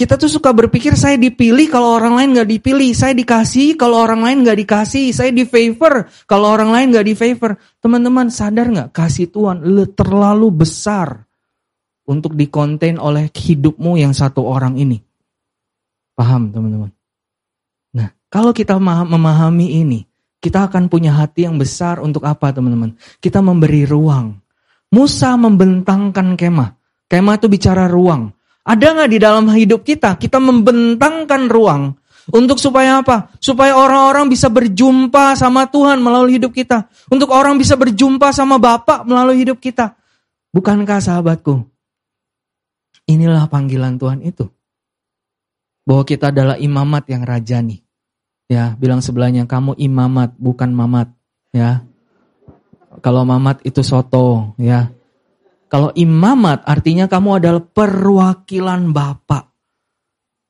Kita 0.00 0.16
tuh 0.16 0.32
suka 0.32 0.56
berpikir 0.56 0.96
saya 0.96 1.20
dipilih 1.20 1.68
kalau 1.68 1.92
orang 1.92 2.16
lain 2.16 2.32
nggak 2.32 2.48
dipilih, 2.48 2.88
saya 2.96 3.12
dikasih 3.12 3.76
kalau 3.76 4.00
orang 4.00 4.24
lain 4.24 4.40
nggak 4.40 4.64
dikasih, 4.64 5.12
saya 5.12 5.28
di 5.28 5.44
favor 5.44 6.08
kalau 6.24 6.56
orang 6.56 6.72
lain 6.72 6.96
nggak 6.96 7.04
di 7.04 7.12
favor. 7.12 7.60
Teman-teman 7.84 8.32
sadar 8.32 8.72
nggak 8.72 8.96
kasih 8.96 9.28
Tuhan 9.28 9.60
terlalu 9.92 10.48
besar 10.64 11.28
untuk 12.08 12.32
dikonten 12.32 12.96
oleh 12.96 13.28
hidupmu 13.28 14.00
yang 14.00 14.16
satu 14.16 14.40
orang 14.40 14.80
ini. 14.80 14.96
Paham 16.16 16.48
teman-teman? 16.48 16.88
Nah, 17.92 18.08
kalau 18.32 18.56
kita 18.56 18.80
memahami 18.80 19.84
ini, 19.84 20.08
kita 20.40 20.72
akan 20.72 20.88
punya 20.88 21.12
hati 21.12 21.44
yang 21.44 21.60
besar 21.60 22.00
untuk 22.00 22.24
apa 22.24 22.48
teman-teman? 22.56 22.96
Kita 23.20 23.44
memberi 23.44 23.84
ruang. 23.84 24.32
Musa 24.96 25.36
membentangkan 25.36 26.40
kemah. 26.40 26.72
Kemah 27.04 27.36
itu 27.36 27.52
bicara 27.52 27.84
ruang. 27.84 28.39
Ada 28.60 28.86
nggak 28.92 29.10
di 29.10 29.18
dalam 29.18 29.44
hidup 29.50 29.82
kita? 29.82 30.20
Kita 30.20 30.36
membentangkan 30.36 31.48
ruang 31.48 31.96
untuk 32.30 32.60
supaya 32.60 33.00
apa? 33.00 33.32
Supaya 33.40 33.74
orang-orang 33.74 34.28
bisa 34.30 34.52
berjumpa 34.52 35.34
sama 35.34 35.66
Tuhan 35.66 35.98
melalui 35.98 36.36
hidup 36.36 36.52
kita. 36.52 36.86
Untuk 37.08 37.32
orang 37.32 37.56
bisa 37.56 37.74
berjumpa 37.74 38.30
sama 38.30 38.60
Bapak 38.60 39.08
melalui 39.08 39.42
hidup 39.42 39.58
kita. 39.58 39.96
Bukankah 40.52 41.00
sahabatku? 41.00 41.66
Inilah 43.10 43.50
panggilan 43.50 43.98
Tuhan 43.98 44.22
itu 44.22 44.46
bahwa 45.90 46.06
kita 46.06 46.30
adalah 46.30 46.54
imamat 46.54 47.10
yang 47.10 47.26
rajani. 47.26 47.82
Ya, 48.50 48.74
bilang 48.78 49.02
sebelahnya 49.02 49.46
kamu 49.46 49.78
imamat 49.78 50.34
bukan 50.38 50.70
mamat, 50.74 51.10
ya. 51.54 51.86
Kalau 53.02 53.22
mamat 53.22 53.62
itu 53.62 53.82
soto, 53.82 54.54
ya. 54.58 54.90
Kalau 55.70 55.94
imamat 55.94 56.66
artinya 56.66 57.06
kamu 57.06 57.38
adalah 57.38 57.62
perwakilan 57.62 58.90
Bapak. 58.90 59.54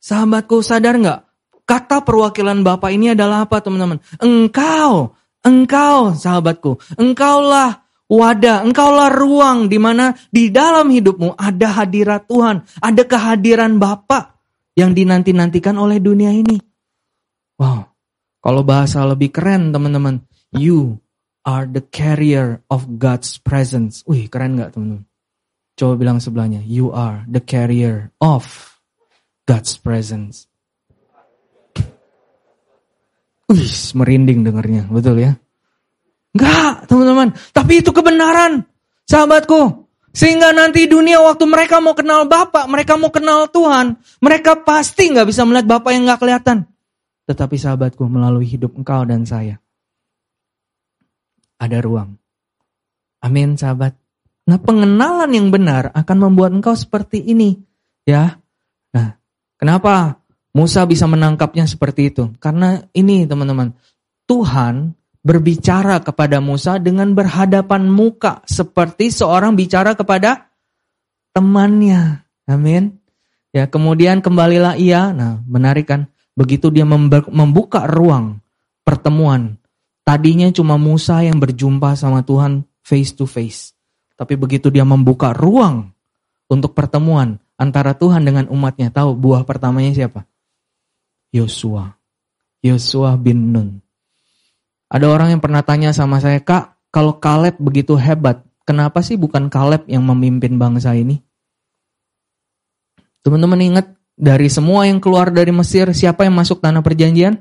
Sahabatku 0.01 0.65
sadar 0.65 0.97
nggak? 0.97 1.21
Kata 1.69 2.01
perwakilan 2.01 2.65
Bapak 2.65 2.89
ini 2.89 3.13
adalah 3.13 3.45
apa 3.45 3.61
teman-teman? 3.61 4.01
Engkau, 4.17 5.13
engkau 5.45 6.17
sahabatku, 6.17 6.81
engkaulah 6.97 7.85
wadah, 8.09 8.65
engkaulah 8.65 9.13
ruang 9.13 9.69
di 9.69 9.77
mana 9.77 10.17
di 10.33 10.49
dalam 10.49 10.89
hidupmu 10.89 11.37
ada 11.37 11.69
hadirat 11.85 12.25
Tuhan, 12.25 12.65
ada 12.81 13.03
kehadiran 13.05 13.77
Bapak 13.77 14.41
yang 14.73 14.97
dinanti-nantikan 14.97 15.77
oleh 15.77 16.01
dunia 16.01 16.33
ini. 16.33 16.57
Wow, 17.61 17.93
kalau 18.41 18.65
bahasa 18.65 19.05
lebih 19.05 19.37
keren 19.37 19.69
teman-teman, 19.69 20.25
you 20.57 20.97
are 21.45 21.69
the 21.69 21.85
carrier 21.85 22.65
of 22.73 22.97
God's 22.97 23.37
presence. 23.37 24.01
Wih, 24.09 24.33
keren 24.33 24.57
gak 24.57 24.81
teman-teman? 24.81 25.10
Coba 25.81 25.97
bilang 25.97 26.21
sebelahnya, 26.21 26.61
you 26.61 26.93
are 26.93 27.25
the 27.25 27.41
carrier 27.41 28.13
of 28.21 28.45
God's 29.49 29.81
presence. 29.81 30.45
Wih, 33.49 33.73
merinding 33.97 34.45
dengernya, 34.45 34.85
betul 34.93 35.17
ya? 35.25 35.41
Enggak, 36.37 36.85
teman-teman. 36.85 37.33
Tapi 37.57 37.81
itu 37.81 37.97
kebenaran. 37.97 38.69
Sahabatku, 39.09 39.89
sehingga 40.13 40.53
nanti 40.53 40.85
dunia 40.85 41.17
waktu 41.25 41.49
mereka 41.49 41.81
mau 41.81 41.97
kenal 41.97 42.29
Bapak, 42.29 42.69
mereka 42.69 43.01
mau 43.01 43.09
kenal 43.09 43.49
Tuhan, 43.49 43.97
mereka 44.21 44.61
pasti 44.61 45.09
nggak 45.09 45.33
bisa 45.33 45.49
melihat 45.49 45.81
Bapak 45.81 45.97
yang 45.97 46.05
nggak 46.05 46.21
kelihatan. 46.21 46.69
Tetapi 47.25 47.57
sahabatku, 47.57 48.05
melalui 48.05 48.45
hidup 48.45 48.77
engkau 48.77 49.09
dan 49.09 49.25
saya, 49.25 49.57
ada 51.57 51.81
ruang. 51.81 52.21
Amin 53.25 53.57
sahabat. 53.57 53.97
Nah 54.49 54.59
pengenalan 54.61 55.31
yang 55.35 55.53
benar 55.53 55.93
akan 55.93 56.17
membuat 56.31 56.57
engkau 56.57 56.73
seperti 56.73 57.21
ini. 57.21 57.61
Ya. 58.07 58.41
Nah 58.95 59.21
kenapa 59.61 60.21
Musa 60.51 60.83
bisa 60.89 61.07
menangkapnya 61.07 61.67
seperti 61.69 62.11
itu? 62.11 62.33
Karena 62.43 62.81
ini 62.97 63.29
teman-teman, 63.29 63.71
Tuhan 64.27 64.99
berbicara 65.21 66.01
kepada 66.01 66.41
Musa 66.41 66.81
dengan 66.81 67.13
berhadapan 67.13 67.87
muka 67.87 68.43
seperti 68.49 69.13
seorang 69.13 69.55
bicara 69.55 69.95
kepada 69.95 70.51
temannya. 71.37 72.25
Amin. 72.51 72.99
Ya, 73.51 73.67
kemudian 73.67 74.23
kembalilah 74.23 74.79
ia. 74.79 75.11
Nah, 75.15 75.43
menarik 75.47 75.91
kan? 75.91 76.11
Begitu 76.35 76.71
dia 76.71 76.87
membuka 76.87 77.85
ruang 77.87 78.39
pertemuan. 78.87 79.59
Tadinya 80.07 80.49
cuma 80.51 80.81
Musa 80.81 81.23
yang 81.23 81.39
berjumpa 81.39 81.95
sama 81.95 82.27
Tuhan 82.27 82.67
face 82.83 83.13
to 83.15 83.27
face. 83.29 83.75
Tapi 84.21 84.37
begitu 84.37 84.69
dia 84.69 84.85
membuka 84.85 85.33
ruang 85.33 85.97
untuk 86.53 86.77
pertemuan 86.77 87.41
antara 87.57 87.97
Tuhan 87.97 88.21
dengan 88.21 88.53
umatnya, 88.53 88.93
tahu 88.93 89.17
buah 89.17 89.49
pertamanya 89.49 89.97
siapa? 89.97 90.29
Yosua. 91.33 91.97
Yosua 92.61 93.17
bin 93.17 93.49
Nun. 93.49 93.81
Ada 94.93 95.09
orang 95.09 95.33
yang 95.33 95.41
pernah 95.41 95.65
tanya 95.65 95.97
sama 95.97 96.21
saya, 96.21 96.37
Kak, 96.37 96.93
kalau 96.93 97.17
Kaleb 97.17 97.57
begitu 97.57 97.97
hebat, 97.97 98.45
kenapa 98.69 99.01
sih 99.01 99.17
bukan 99.17 99.49
Kaleb 99.49 99.89
yang 99.89 100.05
memimpin 100.05 100.61
bangsa 100.61 100.93
ini? 100.93 101.25
Teman-teman 103.25 103.57
ingat, 103.73 103.87
dari 104.21 104.53
semua 104.53 104.85
yang 104.85 105.01
keluar 105.01 105.33
dari 105.33 105.49
Mesir, 105.49 105.89
siapa 105.97 106.29
yang 106.29 106.37
masuk 106.37 106.61
tanah 106.61 106.85
perjanjian? 106.85 107.41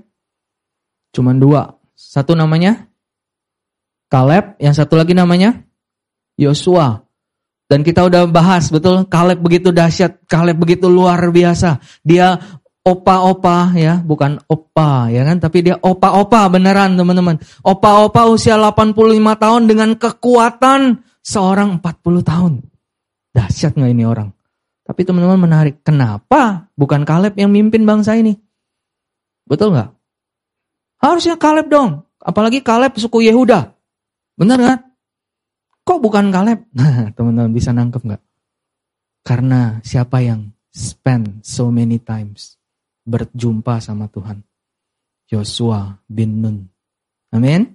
Cuman 1.12 1.36
dua. 1.36 1.76
Satu 1.92 2.40
namanya 2.40 2.88
Kaleb, 4.08 4.56
yang 4.64 4.72
satu 4.72 4.96
lagi 4.96 5.12
namanya 5.12 5.68
Yosua. 6.40 7.04
Dan 7.70 7.86
kita 7.86 8.08
udah 8.08 8.26
bahas, 8.26 8.72
betul, 8.74 9.06
Kaleb 9.06 9.46
begitu 9.46 9.70
dahsyat, 9.70 10.26
Kaleb 10.26 10.58
begitu 10.58 10.90
luar 10.90 11.22
biasa. 11.30 11.78
Dia 12.02 12.34
opa-opa 12.82 13.78
ya, 13.78 14.02
bukan 14.02 14.42
opa 14.50 15.14
ya 15.14 15.22
kan, 15.22 15.38
tapi 15.38 15.62
dia 15.62 15.78
opa-opa 15.78 16.50
beneran 16.50 16.98
teman-teman. 16.98 17.38
Opa-opa 17.62 18.26
usia 18.26 18.58
85 18.58 18.98
tahun 19.38 19.62
dengan 19.70 19.90
kekuatan 19.94 21.06
seorang 21.22 21.78
40 21.78 22.26
tahun. 22.26 22.54
Dahsyat 23.38 23.78
nggak 23.78 23.92
ini 23.94 24.04
orang? 24.08 24.34
Tapi 24.82 25.06
teman-teman 25.06 25.38
menarik, 25.38 25.86
kenapa 25.86 26.74
bukan 26.74 27.06
Kaleb 27.06 27.38
yang 27.38 27.54
mimpin 27.54 27.86
bangsa 27.86 28.18
ini? 28.18 28.34
Betul 29.46 29.78
nggak? 29.78 29.94
Harusnya 31.06 31.38
Kaleb 31.38 31.70
dong, 31.70 32.02
apalagi 32.18 32.66
Kaleb 32.66 32.98
suku 32.98 33.30
Yehuda. 33.30 33.70
Benar 34.34 34.58
nggak? 34.58 34.89
Kok 35.90 35.98
bukan 36.06 36.30
Kaleb? 36.30 36.70
Nah, 36.78 37.10
teman-teman 37.18 37.50
bisa 37.50 37.74
nangkep 37.74 38.06
nggak? 38.06 38.24
Karena 39.26 39.82
siapa 39.82 40.22
yang 40.22 40.54
spend 40.70 41.42
so 41.42 41.74
many 41.74 41.98
times 41.98 42.62
berjumpa 43.10 43.82
sama 43.82 44.06
Tuhan. 44.06 44.46
Yosua 45.34 45.98
bin 46.06 46.46
Nun. 46.46 46.58
Amin. 47.34 47.74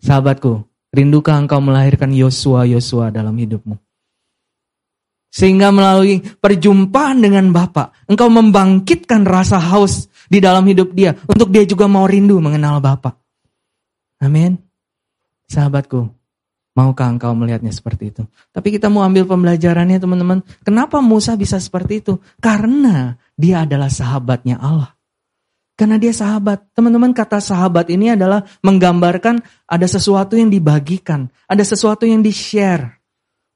Sahabatku, 0.00 0.64
rindukah 0.96 1.36
engkau 1.36 1.60
melahirkan 1.60 2.08
Yosua-Yosua 2.08 3.12
dalam 3.12 3.36
hidupmu? 3.36 3.76
Sehingga 5.32 5.72
melalui 5.72 6.20
perjumpaan 6.20 7.20
dengan 7.20 7.52
Bapa, 7.52 7.92
engkau 8.08 8.32
membangkitkan 8.32 9.24
rasa 9.28 9.60
haus 9.60 10.08
di 10.28 10.40
dalam 10.40 10.64
hidup 10.64 10.92
dia 10.96 11.16
untuk 11.28 11.52
dia 11.52 11.64
juga 11.68 11.84
mau 11.84 12.08
rindu 12.08 12.40
mengenal 12.40 12.80
Bapa. 12.80 13.16
Amin. 14.20 14.56
Sahabatku, 15.48 16.21
maukah 16.72 17.08
engkau 17.08 17.32
melihatnya 17.36 17.72
seperti 17.72 18.12
itu? 18.12 18.22
Tapi 18.52 18.74
kita 18.74 18.88
mau 18.88 19.04
ambil 19.04 19.28
pembelajarannya 19.28 19.98
teman-teman. 20.00 20.44
Kenapa 20.64 21.00
Musa 21.04 21.36
bisa 21.36 21.60
seperti 21.60 22.04
itu? 22.04 22.14
Karena 22.38 23.16
dia 23.36 23.64
adalah 23.64 23.92
sahabatnya 23.92 24.60
Allah. 24.60 24.92
Karena 25.76 25.96
dia 25.96 26.12
sahabat. 26.12 26.72
Teman-teman 26.76 27.16
kata 27.16 27.40
sahabat 27.40 27.88
ini 27.88 28.12
adalah 28.12 28.44
menggambarkan 28.62 29.40
ada 29.66 29.86
sesuatu 29.88 30.36
yang 30.36 30.52
dibagikan. 30.52 31.32
Ada 31.48 31.64
sesuatu 31.64 32.04
yang 32.04 32.20
di-share. 32.20 33.00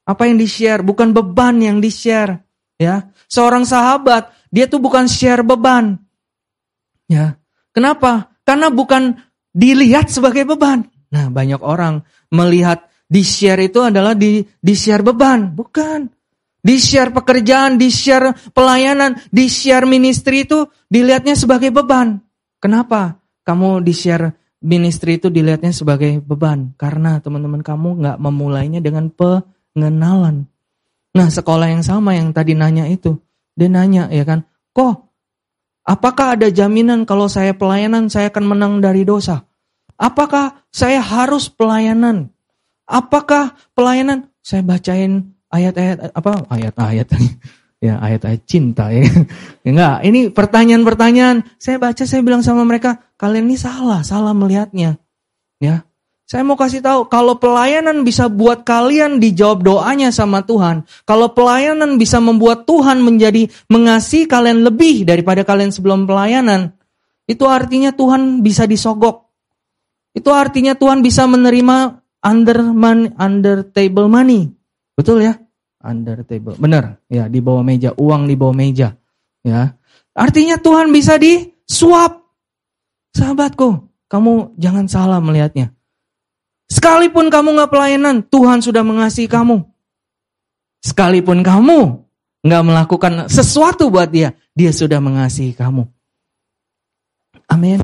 Apa 0.07 0.25
yang 0.29 0.37
di-share? 0.41 0.81
Bukan 0.81 1.13
beban 1.13 1.61
yang 1.61 1.77
di-share. 1.77 2.41
Ya, 2.77 3.09
Seorang 3.25 3.65
sahabat, 3.65 4.29
dia 4.53 4.69
tuh 4.69 4.77
bukan 4.77 5.09
share 5.09 5.41
beban. 5.41 5.97
Ya, 7.09 7.41
Kenapa? 7.77 8.33
Karena 8.41 8.73
bukan 8.73 9.21
dilihat 9.53 10.09
sebagai 10.09 10.49
beban. 10.49 10.89
Nah, 11.13 11.29
banyak 11.29 11.61
orang 11.61 12.01
melihat 12.33 12.89
di 13.07 13.23
share 13.23 13.71
itu 13.71 13.79
adalah 13.79 14.11
di 14.13 14.43
di 14.43 14.73
share 14.75 15.01
beban, 15.01 15.55
bukan. 15.55 16.11
Di 16.59 16.75
share 16.75 17.15
pekerjaan, 17.15 17.79
di 17.79 17.87
share 17.87 18.35
pelayanan, 18.51 19.15
di 19.31 19.47
share 19.47 19.87
ministry 19.87 20.43
itu 20.43 20.67
dilihatnya 20.91 21.39
sebagai 21.39 21.71
beban. 21.71 22.19
Kenapa? 22.59 23.23
Kamu 23.47 23.79
di 23.79 23.95
share 23.95 24.35
ministry 24.67 25.15
itu 25.15 25.31
dilihatnya 25.31 25.71
sebagai 25.71 26.19
beban 26.19 26.75
karena 26.75 27.23
teman-teman 27.23 27.63
kamu 27.63 28.03
nggak 28.03 28.17
memulainya 28.19 28.83
dengan 28.83 29.07
pengenalan. 29.13 30.49
Nah, 31.15 31.27
sekolah 31.31 31.71
yang 31.71 31.87
sama 31.87 32.19
yang 32.19 32.35
tadi 32.35 32.53
nanya 32.53 32.85
itu, 32.91 33.15
dia 33.55 33.71
nanya 33.71 34.11
ya 34.11 34.27
kan, 34.27 34.43
kok 34.75 35.07
apakah 35.87 36.35
ada 36.35 36.51
jaminan 36.51 37.07
kalau 37.07 37.31
saya 37.31 37.55
pelayanan 37.55 38.11
saya 38.11 38.27
akan 38.27 38.43
menang 38.43 38.73
dari 38.83 39.07
dosa? 39.07 39.47
Apakah 39.97 40.67
saya 40.69 41.01
harus 41.01 41.49
pelayanan? 41.49 42.29
Apakah 42.87 43.53
pelayanan 43.75 44.31
saya 44.39 44.63
bacain 44.63 45.35
ayat-ayat 45.51 46.15
apa 46.15 46.47
ayat-ayat 46.47 47.07
ya 47.85 47.99
ayat-ayat 48.01 48.41
cinta 48.47 48.89
ya. 48.89 49.05
Enggak, 49.67 49.95
ini 50.07 50.31
pertanyaan-pertanyaan. 50.31 51.45
Saya 51.59 51.77
baca 51.77 52.03
saya 52.07 52.23
bilang 52.23 52.41
sama 52.41 52.63
mereka, 52.63 53.11
kalian 53.19 53.51
ini 53.51 53.57
salah, 53.59 54.01
salah 54.01 54.33
melihatnya. 54.33 54.97
Ya. 55.61 55.83
Saya 56.27 56.43
mau 56.43 56.59
kasih 56.59 56.83
tahu, 56.83 57.07
kalau 57.07 57.39
pelayanan 57.39 58.03
bisa 58.03 58.27
buat 58.27 58.67
kalian 58.67 59.23
dijawab 59.23 59.63
doanya 59.63 60.11
sama 60.11 60.43
Tuhan, 60.43 60.83
kalau 61.07 61.31
pelayanan 61.31 61.95
bisa 61.95 62.19
membuat 62.19 62.67
Tuhan 62.67 62.99
menjadi 62.99 63.47
mengasihi 63.71 64.27
kalian 64.27 64.59
lebih 64.67 65.07
daripada 65.07 65.47
kalian 65.47 65.71
sebelum 65.71 66.03
pelayanan, 66.03 66.75
itu 67.31 67.47
artinya 67.47 67.95
Tuhan 67.95 68.43
bisa 68.43 68.67
disogok. 68.67 69.31
Itu 70.11 70.35
artinya 70.35 70.75
Tuhan 70.75 70.99
bisa 70.99 71.23
menerima 71.31 71.95
under 72.23 72.73
money, 72.73 73.13
under 73.17 73.65
table 73.67 74.09
money. 74.09 74.53
Betul 74.97 75.25
ya? 75.25 75.37
Under 75.83 76.25
table. 76.25 76.57
Benar. 76.57 77.01
Ya, 77.07 77.29
di 77.29 77.39
bawah 77.39 77.61
meja, 77.61 77.93
uang 77.93 78.25
di 78.25 78.35
bawah 78.35 78.55
meja. 78.55 78.97
Ya. 79.45 79.77
Artinya 80.17 80.57
Tuhan 80.57 80.89
bisa 80.89 81.21
disuap. 81.21 82.25
Sahabatku, 83.13 83.89
kamu 84.09 84.57
jangan 84.57 84.85
salah 84.85 85.17
melihatnya. 85.21 85.73
Sekalipun 86.67 87.31
kamu 87.31 87.55
nggak 87.57 87.71
pelayanan, 87.71 88.15
Tuhan 88.27 88.59
sudah 88.59 88.83
mengasihi 88.83 89.31
kamu. 89.31 89.63
Sekalipun 90.83 91.41
kamu 91.41 92.03
nggak 92.45 92.63
melakukan 92.63 93.13
sesuatu 93.31 93.89
buat 93.89 94.11
dia, 94.11 94.35
dia 94.53 94.69
sudah 94.69 95.01
mengasihi 95.01 95.55
kamu. 95.55 95.87
Amin. 97.47 97.79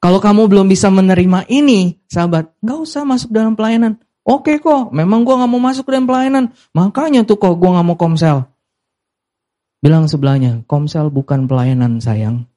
Kalau 0.00 0.16
kamu 0.16 0.48
belum 0.48 0.66
bisa 0.72 0.88
menerima 0.88 1.44
ini, 1.52 2.00
sahabat, 2.08 2.56
nggak 2.64 2.78
usah 2.80 3.04
masuk 3.04 3.28
dalam 3.36 3.52
pelayanan. 3.52 4.00
Oke 4.24 4.56
kok, 4.56 4.88
memang 4.96 5.28
gue 5.28 5.36
nggak 5.36 5.50
mau 5.52 5.60
masuk 5.60 5.92
dalam 5.92 6.08
pelayanan. 6.08 6.56
Makanya 6.72 7.28
tuh 7.28 7.36
kok 7.36 7.60
gue 7.60 7.68
nggak 7.68 7.84
mau 7.84 8.00
komsel. 8.00 8.48
Bilang 9.84 10.08
sebelahnya, 10.08 10.64
komsel 10.64 11.12
bukan 11.12 11.44
pelayanan 11.44 12.00
sayang. 12.00 12.48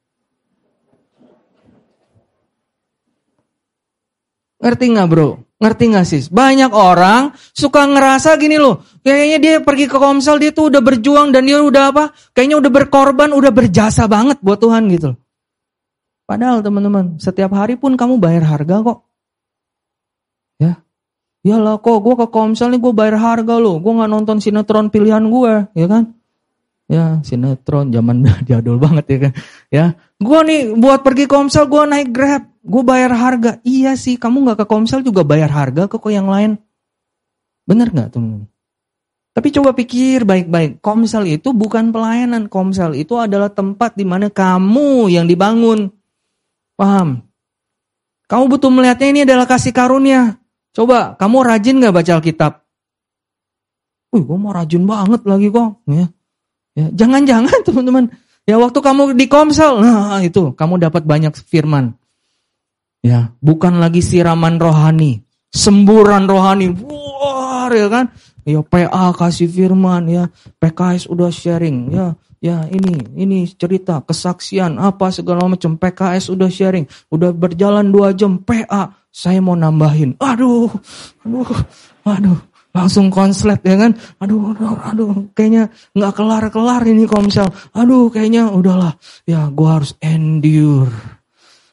Ngerti 4.64 4.96
nggak 4.96 5.08
bro? 5.12 5.44
Ngerti 5.60 5.84
nggak 5.92 6.06
sis? 6.08 6.32
Banyak 6.32 6.72
orang 6.72 7.36
suka 7.52 7.84
ngerasa 7.84 8.40
gini 8.40 8.56
loh. 8.56 8.84
Kayaknya 9.04 9.38
dia 9.40 9.54
pergi 9.60 9.84
ke 9.84 10.00
komsel, 10.00 10.40
dia 10.40 10.52
tuh 10.52 10.72
udah 10.72 10.80
berjuang 10.80 11.28
dan 11.28 11.44
dia 11.44 11.60
udah 11.60 11.92
apa? 11.92 12.04
Kayaknya 12.32 12.56
udah 12.64 12.70
berkorban, 12.72 13.36
udah 13.36 13.52
berjasa 13.52 14.08
banget 14.08 14.40
buat 14.40 14.60
Tuhan 14.60 14.88
gitu 14.88 15.12
loh. 15.12 15.23
Padahal 16.24 16.64
teman-teman, 16.64 17.20
setiap 17.20 17.52
hari 17.52 17.76
pun 17.76 18.00
kamu 18.00 18.16
bayar 18.16 18.48
harga 18.48 18.80
kok. 18.80 18.98
Ya, 20.56 20.80
ya 21.44 21.56
lah 21.60 21.76
kok 21.76 22.00
gue 22.00 22.14
ke 22.16 22.26
Komsel 22.32 22.72
nih 22.72 22.80
gue 22.80 22.92
bayar 22.96 23.20
harga 23.20 23.60
loh. 23.60 23.76
Gue 23.76 23.92
nggak 23.92 24.10
nonton 24.10 24.40
sinetron 24.40 24.88
pilihan 24.88 25.20
gue, 25.28 25.68
ya 25.76 25.86
kan? 25.86 26.16
Ya 26.88 27.20
sinetron 27.20 27.92
zaman 27.92 28.24
jadul 28.48 28.80
banget 28.80 29.04
ya 29.08 29.18
kan. 29.28 29.32
Ya, 29.68 29.84
gue 30.16 30.40
nih 30.48 30.60
buat 30.80 31.04
pergi 31.04 31.28
Komsel 31.28 31.68
gue 31.68 31.82
naik 31.84 32.08
Grab, 32.08 32.48
gue 32.64 32.82
bayar 32.82 33.12
harga. 33.12 33.60
Iya 33.60 33.92
sih, 34.00 34.16
kamu 34.16 34.48
nggak 34.48 34.64
ke 34.64 34.66
Komsel 34.68 35.04
juga 35.04 35.28
bayar 35.28 35.52
harga 35.52 35.84
ke 35.92 36.00
kok 36.00 36.08
yang 36.08 36.32
lain. 36.32 36.56
Bener 37.68 37.92
nggak 37.92 38.16
teman-teman? 38.16 38.48
Tapi 39.34 39.48
coba 39.50 39.74
pikir 39.74 40.22
baik-baik, 40.22 40.78
Komsel 40.78 41.26
itu 41.26 41.50
bukan 41.50 41.90
pelayanan, 41.90 42.46
Komsel 42.46 42.94
itu 42.94 43.18
adalah 43.18 43.50
tempat 43.50 43.98
di 43.98 44.06
mana 44.06 44.30
kamu 44.30 45.10
yang 45.10 45.26
dibangun. 45.26 45.90
Paham? 46.74 47.22
Kamu 48.26 48.44
butuh 48.50 48.70
melihatnya 48.72 49.08
ini 49.10 49.20
adalah 49.22 49.46
kasih 49.46 49.70
karunia. 49.70 50.40
Coba, 50.74 51.14
kamu 51.14 51.36
rajin 51.46 51.78
gak 51.78 51.94
baca 51.94 52.12
Alkitab? 52.18 52.52
Wih, 54.14 54.22
gue 54.22 54.38
mau 54.38 54.50
rajin 54.54 54.82
banget 54.86 55.22
lagi 55.26 55.48
kok. 55.50 55.82
Ya. 55.86 56.06
Ya, 56.74 56.86
jangan-jangan 56.90 57.62
teman-teman. 57.66 58.04
Ya 58.44 58.60
waktu 58.60 58.76
kamu 58.84 59.16
di 59.16 59.24
komsel, 59.24 59.80
nah 59.80 60.20
itu 60.20 60.52
kamu 60.52 60.76
dapat 60.76 61.08
banyak 61.08 61.32
firman. 61.48 61.96
Ya, 63.00 63.32
bukan 63.40 63.80
lagi 63.80 64.04
siraman 64.04 64.60
rohani, 64.60 65.24
semburan 65.48 66.28
rohani. 66.28 66.76
Wah, 66.76 67.72
ya 67.72 67.88
kan? 67.88 68.12
Ya 68.44 68.60
PA 68.60 69.16
kasih 69.16 69.48
firman 69.48 70.04
ya, 70.12 70.28
PKS 70.60 71.08
udah 71.08 71.32
sharing 71.32 71.96
ya, 71.96 72.12
Ya 72.44 72.68
ini, 72.68 73.00
ini 73.16 73.48
cerita, 73.48 74.04
kesaksian, 74.04 74.76
apa 74.76 75.08
segala 75.08 75.48
macam. 75.48 75.80
PKS 75.80 76.28
udah 76.28 76.52
sharing, 76.52 76.84
udah 77.08 77.32
berjalan 77.32 77.88
dua 77.88 78.12
jam, 78.12 78.36
PA, 78.36 78.92
saya 79.08 79.40
mau 79.40 79.56
nambahin. 79.56 80.20
Aduh, 80.20 80.68
aduh, 81.24 81.48
aduh, 82.04 82.36
langsung 82.76 83.08
konslet 83.08 83.64
ya 83.64 83.80
kan. 83.80 83.96
Aduh, 84.20 84.52
aduh, 84.52 84.76
aduh 84.76 85.10
kayaknya 85.32 85.72
nggak 85.96 86.12
kelar-kelar 86.12 86.84
ini 86.84 87.08
komsel. 87.08 87.48
Aduh, 87.72 88.12
kayaknya 88.12 88.52
udahlah. 88.52 88.92
Ya, 89.24 89.48
gua 89.48 89.80
harus 89.80 89.96
endure. 90.04 90.92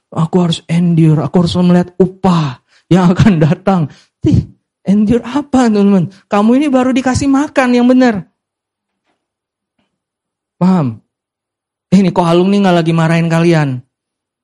Aku 0.07 0.39
harus 0.39 0.63
endure, 0.71 1.19
aku 1.19 1.35
harus 1.43 1.55
melihat 1.59 1.91
upah 1.99 2.63
yang 2.87 3.11
akan 3.11 3.43
datang. 3.43 3.81
Tih, 4.23 4.47
endure 4.87 5.23
apa 5.27 5.67
teman-teman? 5.67 6.15
Kamu 6.31 6.55
ini 6.55 6.71
baru 6.71 6.95
dikasih 6.95 7.27
makan 7.27 7.75
yang 7.75 7.91
benar. 7.91 8.30
Paham? 10.61 11.01
Eh, 11.89 12.05
ini 12.05 12.13
kok 12.13 12.21
alumni 12.21 12.61
nggak 12.61 12.77
lagi 12.85 12.93
marahin 12.93 13.25
kalian? 13.33 13.81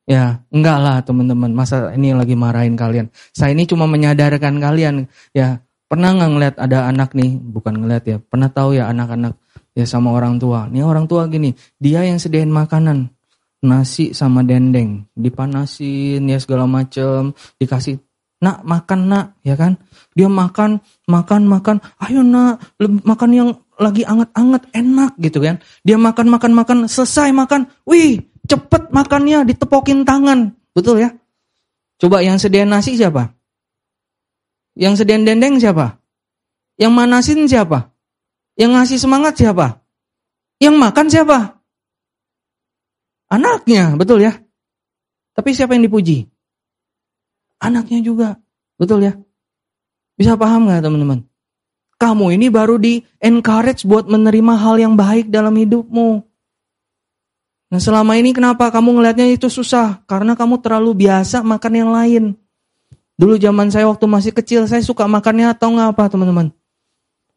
Ya, 0.10 0.42
enggak 0.50 0.78
lah 0.82 0.98
teman-teman. 1.06 1.54
Masa 1.54 1.94
ini 1.94 2.18
lagi 2.18 2.34
marahin 2.34 2.74
kalian? 2.74 3.14
Saya 3.38 3.54
ini 3.54 3.70
cuma 3.70 3.86
menyadarkan 3.86 4.58
kalian. 4.58 5.06
Ya, 5.30 5.62
pernah 5.86 6.18
nggak 6.18 6.32
ngeliat 6.34 6.56
ada 6.58 6.90
anak 6.90 7.14
nih? 7.14 7.38
Bukan 7.38 7.86
ngeliat 7.86 8.04
ya. 8.10 8.18
Pernah 8.18 8.50
tahu 8.50 8.82
ya 8.82 8.90
anak-anak 8.90 9.38
ya 9.78 9.86
sama 9.86 10.10
orang 10.10 10.42
tua. 10.42 10.66
Nih 10.66 10.82
orang 10.82 11.06
tua 11.06 11.30
gini, 11.30 11.54
dia 11.78 12.02
yang 12.02 12.18
sediain 12.18 12.50
makanan. 12.50 13.14
Nasi 13.62 14.18
sama 14.18 14.42
dendeng. 14.42 15.06
Dipanasin 15.14 16.26
ya 16.26 16.42
segala 16.42 16.66
macem. 16.66 17.30
Dikasih, 17.62 18.02
nak 18.42 18.66
makan 18.66 19.00
nak, 19.06 19.26
ya 19.46 19.54
kan? 19.54 19.78
Dia 20.18 20.26
makan, 20.26 20.82
makan, 21.06 21.46
makan. 21.46 21.78
Ayo 22.02 22.26
nak, 22.26 22.58
makan 22.82 23.30
yang 23.34 23.50
lagi 23.78 24.04
anget-anget 24.04 24.64
enak 24.74 25.12
gitu 25.22 25.40
kan. 25.42 25.62
Dia 25.86 25.98
makan 25.98 26.28
makan 26.34 26.52
makan 26.54 26.78
selesai 26.90 27.30
makan, 27.34 27.70
wih 27.86 28.26
cepet 28.50 28.90
makannya 28.90 29.46
ditepokin 29.46 30.04
tangan, 30.04 30.58
betul 30.74 31.02
ya? 31.02 31.14
Coba 31.98 32.22
yang 32.22 32.38
sediain 32.38 32.70
nasi 32.70 32.98
siapa? 32.98 33.34
Yang 34.78 35.02
sediain 35.02 35.26
dendeng 35.26 35.58
siapa? 35.58 35.98
Yang 36.78 36.92
manasin 36.94 37.50
siapa? 37.50 37.90
Yang 38.58 38.72
ngasih 38.78 38.98
semangat 39.02 39.34
siapa? 39.38 39.82
Yang 40.62 40.76
makan 40.78 41.08
siapa? 41.10 41.38
Anaknya, 43.30 43.98
betul 43.98 44.22
ya? 44.22 44.34
Tapi 45.38 45.54
siapa 45.54 45.78
yang 45.78 45.86
dipuji? 45.86 46.26
Anaknya 47.62 48.00
juga, 48.02 48.38
betul 48.78 49.06
ya? 49.06 49.14
Bisa 50.18 50.34
paham 50.38 50.66
nggak 50.66 50.82
teman-teman? 50.82 51.26
Kamu 51.98 52.30
ini 52.30 52.54
baru 52.54 52.78
di 52.78 53.02
encourage 53.18 53.82
buat 53.82 54.06
menerima 54.06 54.54
hal 54.54 54.78
yang 54.78 54.94
baik 54.94 55.34
dalam 55.34 55.54
hidupmu. 55.58 56.22
Nah 57.68 57.82
selama 57.82 58.16
ini 58.16 58.32
kenapa 58.32 58.70
kamu 58.70 59.02
ngelihatnya 59.02 59.28
itu 59.34 59.50
susah? 59.50 60.06
Karena 60.06 60.38
kamu 60.38 60.62
terlalu 60.62 61.04
biasa 61.04 61.42
makan 61.42 61.74
yang 61.74 61.92
lain. 61.92 62.24
Dulu 63.18 63.42
zaman 63.42 63.74
saya 63.74 63.90
waktu 63.90 64.06
masih 64.06 64.30
kecil, 64.30 64.70
saya 64.70 64.86
suka 64.86 65.10
makannya 65.10 65.50
atau 65.50 65.74
nggak 65.74 65.90
apa 65.98 66.04
teman-teman? 66.06 66.54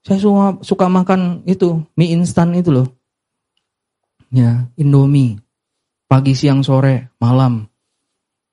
Saya 0.05 0.21
suka, 0.21 0.61
suka 0.61 0.87
makan 0.93 1.41
itu, 1.49 1.81
mie 1.97 2.13
instan 2.13 2.53
itu 2.53 2.69
loh. 2.69 2.89
Ya, 4.29 4.69
Indomie. 4.77 5.41
Pagi, 6.05 6.37
siang, 6.37 6.61
sore, 6.61 7.11
malam. 7.17 7.65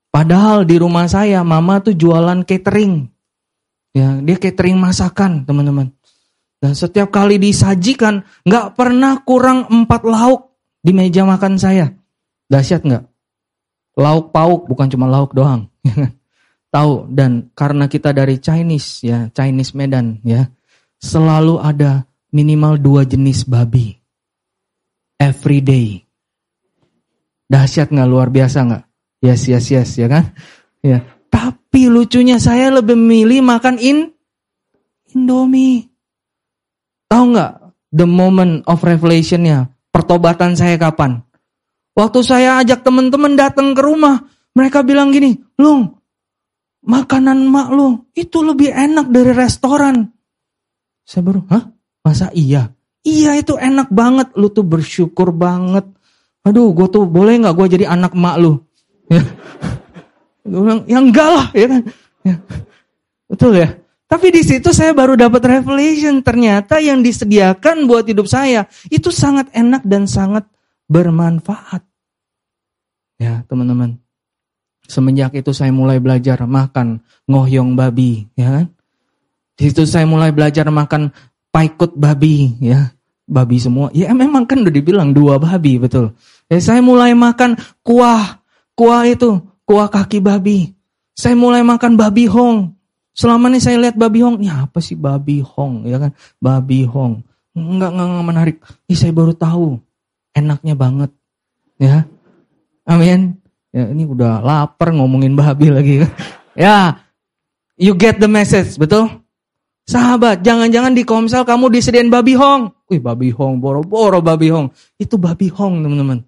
Padahal 0.08 0.64
di 0.64 0.80
rumah 0.80 1.04
saya, 1.04 1.44
mama 1.44 1.84
tuh 1.84 1.92
jualan 1.92 2.42
catering. 2.48 3.06
Ya, 3.92 4.18
dia 4.24 4.36
catering 4.40 4.78
masakan, 4.80 5.44
teman-teman. 5.44 5.97
Dan 6.58 6.74
setiap 6.74 7.14
kali 7.14 7.38
disajikan, 7.38 8.26
nggak 8.42 8.74
pernah 8.74 9.22
kurang 9.22 9.70
empat 9.70 10.02
lauk 10.02 10.58
di 10.82 10.90
meja 10.90 11.22
makan 11.22 11.54
saya. 11.54 11.86
Dahsyat 12.50 12.82
nggak? 12.82 13.04
Lauk 13.98 14.34
pauk 14.34 14.66
bukan 14.66 14.90
cuma 14.90 15.06
lauk 15.06 15.34
doang. 15.34 15.70
Tahu 16.74 17.08
dan 17.14 17.54
karena 17.54 17.86
kita 17.86 18.10
dari 18.10 18.42
Chinese 18.42 19.06
ya, 19.06 19.30
Chinese 19.30 19.72
Medan 19.72 20.18
ya, 20.26 20.50
selalu 20.98 21.62
ada 21.62 22.04
minimal 22.34 22.76
dua 22.76 23.02
jenis 23.06 23.46
babi. 23.46 23.94
Every 25.18 25.62
day. 25.62 26.02
Dahsyat 27.48 27.90
nggak 27.90 28.10
luar 28.10 28.28
biasa 28.28 28.58
nggak? 28.66 28.84
Yes 29.24 29.50
yes 29.50 29.66
yes 29.72 29.90
ya 29.98 30.06
kan? 30.10 30.30
Ya. 30.84 31.02
Tapi 31.28 31.90
lucunya 31.90 32.38
saya 32.38 32.70
lebih 32.70 32.94
milih 32.94 33.42
makan 33.42 33.80
in 33.80 34.12
Indomie. 35.16 35.87
Tahu 37.08 37.24
nggak 37.32 37.52
the 37.96 38.04
moment 38.04 38.60
of 38.68 38.84
revelationnya 38.84 39.72
pertobatan 39.88 40.52
saya 40.54 40.76
kapan? 40.76 41.24
Waktu 41.96 42.20
saya 42.22 42.60
ajak 42.62 42.84
teman-teman 42.84 43.34
datang 43.34 43.74
ke 43.74 43.82
rumah, 43.82 44.22
mereka 44.54 44.86
bilang 44.86 45.10
gini, 45.10 45.34
Lung, 45.58 45.98
makanan 46.84 47.48
mak 47.50 47.74
lu 47.74 48.06
itu 48.14 48.38
lebih 48.44 48.70
enak 48.70 49.10
dari 49.10 49.34
restoran. 49.34 50.06
Saya 51.02 51.24
baru, 51.26 51.42
hah? 51.50 51.64
Masa 52.04 52.30
iya? 52.36 52.70
Iya 53.02 53.40
itu 53.40 53.56
enak 53.56 53.88
banget, 53.90 54.30
lu 54.36 54.52
tuh 54.52 54.62
bersyukur 54.62 55.32
banget. 55.32 55.88
Aduh, 56.46 56.70
gue 56.76 56.86
tuh 56.92 57.08
boleh 57.08 57.40
nggak 57.40 57.56
gue 57.56 57.66
jadi 57.80 57.84
anak 57.90 58.12
mak 58.14 58.36
lu? 58.38 58.52
Ya. 59.08 59.24
Gue 60.44 60.60
bilang, 60.64 60.82
ya 60.88 60.98
enggak 61.00 61.28
lah, 61.28 61.46
ya 61.52 61.66
kan? 61.68 61.82
Ya. 62.24 62.36
Betul 63.28 63.52
ya? 63.56 63.68
Tapi 64.08 64.32
di 64.32 64.40
situ 64.40 64.72
saya 64.72 64.96
baru 64.96 65.20
dapat 65.20 65.60
revelation. 65.60 66.24
Ternyata 66.24 66.80
yang 66.80 67.04
disediakan 67.04 67.84
buat 67.84 68.08
hidup 68.08 68.24
saya 68.24 68.64
itu 68.88 69.12
sangat 69.12 69.52
enak 69.52 69.84
dan 69.84 70.08
sangat 70.08 70.48
bermanfaat. 70.88 71.84
Ya 73.20 73.44
teman-teman. 73.44 74.00
Semenjak 74.88 75.36
itu 75.36 75.52
saya 75.52 75.68
mulai 75.68 76.00
belajar 76.00 76.40
makan 76.48 77.04
ngohyong 77.28 77.76
babi. 77.76 78.24
ya 78.32 78.64
kan? 78.64 78.66
Di 79.60 79.68
situ 79.68 79.84
saya 79.84 80.08
mulai 80.08 80.32
belajar 80.32 80.64
makan 80.72 81.12
paikut 81.52 81.92
babi. 81.92 82.56
ya 82.64 82.96
Babi 83.28 83.60
semua. 83.60 83.92
Ya 83.92 84.08
memang 84.16 84.48
kan 84.48 84.64
udah 84.64 84.72
dibilang 84.72 85.12
dua 85.12 85.36
babi 85.36 85.76
betul. 85.76 86.16
Ya, 86.48 86.56
saya 86.64 86.80
mulai 86.80 87.12
makan 87.12 87.60
kuah. 87.84 88.40
Kuah 88.72 89.04
itu. 89.04 89.44
Kuah 89.68 89.92
kaki 89.92 90.24
babi. 90.24 90.72
Saya 91.12 91.36
mulai 91.36 91.60
makan 91.60 92.00
babi 92.00 92.24
hong. 92.24 92.77
Selama 93.18 93.50
ini 93.50 93.58
saya 93.58 93.82
lihat 93.82 93.98
babi 93.98 94.22
hong, 94.22 94.38
ya 94.46 94.70
apa 94.70 94.78
sih 94.78 94.94
babi 94.94 95.42
hong, 95.42 95.90
ya 95.90 95.98
kan? 95.98 96.14
Babi 96.38 96.86
hong. 96.86 97.26
Enggak, 97.50 97.90
enggak, 97.90 98.06
enggak 98.06 98.26
menarik. 98.30 98.56
Ih, 98.86 98.94
saya 98.94 99.10
baru 99.10 99.34
tahu. 99.34 99.82
Enaknya 100.38 100.78
banget. 100.78 101.10
Ya. 101.82 102.06
Amin. 102.86 103.34
Ya, 103.74 103.90
ini 103.90 104.06
udah 104.06 104.38
lapar 104.38 104.94
ngomongin 104.94 105.34
babi 105.34 105.66
lagi. 105.66 106.06
ya. 106.54 107.02
You 107.74 107.98
get 107.98 108.22
the 108.22 108.30
message, 108.30 108.78
betul? 108.78 109.10
Sahabat, 109.82 110.46
jangan-jangan 110.46 110.94
di 110.94 111.02
komsel 111.02 111.42
kamu 111.42 111.74
disediain 111.74 112.06
babi 112.06 112.38
hong. 112.38 112.70
Wih, 112.86 113.02
babi 113.02 113.34
hong, 113.34 113.58
boro-boro 113.58 114.22
babi 114.22 114.54
hong. 114.54 114.70
Itu 114.94 115.18
babi 115.18 115.50
hong, 115.50 115.82
teman-teman. 115.82 116.22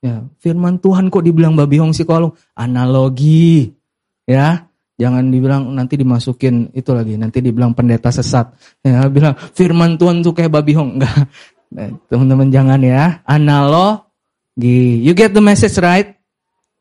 Ya, 0.00 0.24
firman 0.40 0.80
Tuhan 0.80 1.12
kok 1.12 1.20
dibilang 1.20 1.52
babi 1.52 1.76
hong 1.76 1.92
sih 1.92 2.08
kalau 2.08 2.32
analogi. 2.56 3.76
Ya, 4.24 4.69
Jangan 5.00 5.32
dibilang 5.32 5.72
nanti 5.72 5.96
dimasukin 5.96 6.76
itu 6.76 6.92
lagi, 6.92 7.16
nanti 7.16 7.40
dibilang 7.40 7.72
pendeta 7.72 8.12
sesat. 8.12 8.52
Ya, 8.84 9.08
bilang 9.08 9.32
firman 9.56 9.96
Tuhan 9.96 10.20
tuh 10.20 10.36
kayak 10.36 10.52
babi 10.52 10.76
hong. 10.76 10.90
Enggak. 11.00 11.24
Nah, 11.72 11.88
teman-teman 12.12 12.52
jangan 12.52 12.80
ya. 12.84 13.24
Analogi. 13.24 15.00
You 15.00 15.16
get 15.16 15.32
the 15.32 15.40
message 15.40 15.80
right? 15.80 16.20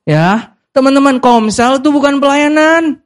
Ya. 0.04 0.60
Teman-teman 0.76 1.24
komsel 1.24 1.80
itu 1.80 1.90
bukan 1.96 2.20
pelayanan. 2.20 3.00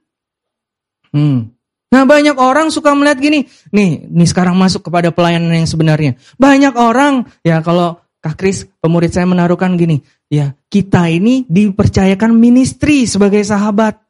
Hmm. 1.13 1.53
Nah 1.93 2.09
banyak 2.09 2.33
orang 2.41 2.73
suka 2.73 2.97
melihat 2.97 3.21
gini, 3.21 3.45
nih, 3.69 4.09
nih 4.09 4.27
sekarang 4.27 4.57
masuk 4.57 4.89
kepada 4.89 5.13
pelayanan 5.13 5.53
yang 5.53 5.69
sebenarnya. 5.69 6.17
Banyak 6.41 6.73
orang, 6.73 7.29
ya 7.45 7.61
kalau 7.61 8.01
Kak 8.17 8.33
Kris, 8.33 8.65
pemurid 8.81 9.13
saya 9.13 9.29
menaruhkan 9.29 9.77
gini, 9.77 10.01
ya 10.25 10.57
kita 10.73 11.05
ini 11.13 11.45
dipercayakan 11.45 12.33
ministry 12.33 13.05
sebagai 13.05 13.45
sahabat. 13.45 14.01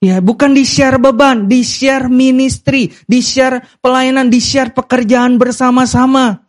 Ya, 0.00 0.16
bukan 0.24 0.56
di-share 0.56 0.96
beban, 0.96 1.44
di-share 1.44 2.08
ministry, 2.08 2.88
di-share 3.04 3.60
pelayanan, 3.84 4.32
di-share 4.32 4.72
pekerjaan 4.72 5.36
bersama-sama. 5.36 6.48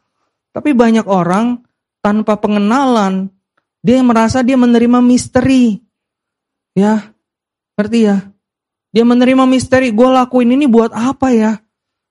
Tapi 0.55 0.71
banyak 0.71 1.03
orang 1.03 1.59
tanpa 1.99 2.39
pengenalan, 2.39 3.27
dia 3.83 3.99
merasa 3.99 4.39
dia 4.39 4.55
menerima 4.55 5.03
misteri. 5.03 5.83
Ya, 6.71 7.11
ngerti 7.75 7.99
ya? 8.07 8.31
Dia 8.95 9.03
menerima 9.03 9.43
misteri, 9.43 9.91
gue 9.91 10.07
lakuin 10.07 10.55
ini 10.55 10.71
buat 10.71 10.95
apa 10.95 11.35
ya? 11.35 11.59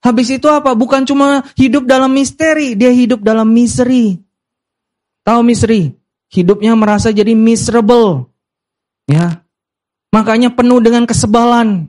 Habis 0.04 0.36
itu 0.36 0.48
apa? 0.48 0.76
Bukan 0.76 1.08
cuma 1.08 1.40
hidup 1.56 1.88
dalam 1.88 2.12
misteri, 2.12 2.76
dia 2.76 2.92
hidup 2.92 3.24
dalam 3.24 3.48
misery. 3.48 4.20
Tahu 5.24 5.40
misery? 5.40 5.96
Hidupnya 6.28 6.76
merasa 6.76 7.12
jadi 7.12 7.32
miserable. 7.32 8.28
Ya, 9.08 9.40
Makanya 10.10 10.50
penuh 10.50 10.82
dengan 10.82 11.06
kesebalan. 11.06 11.86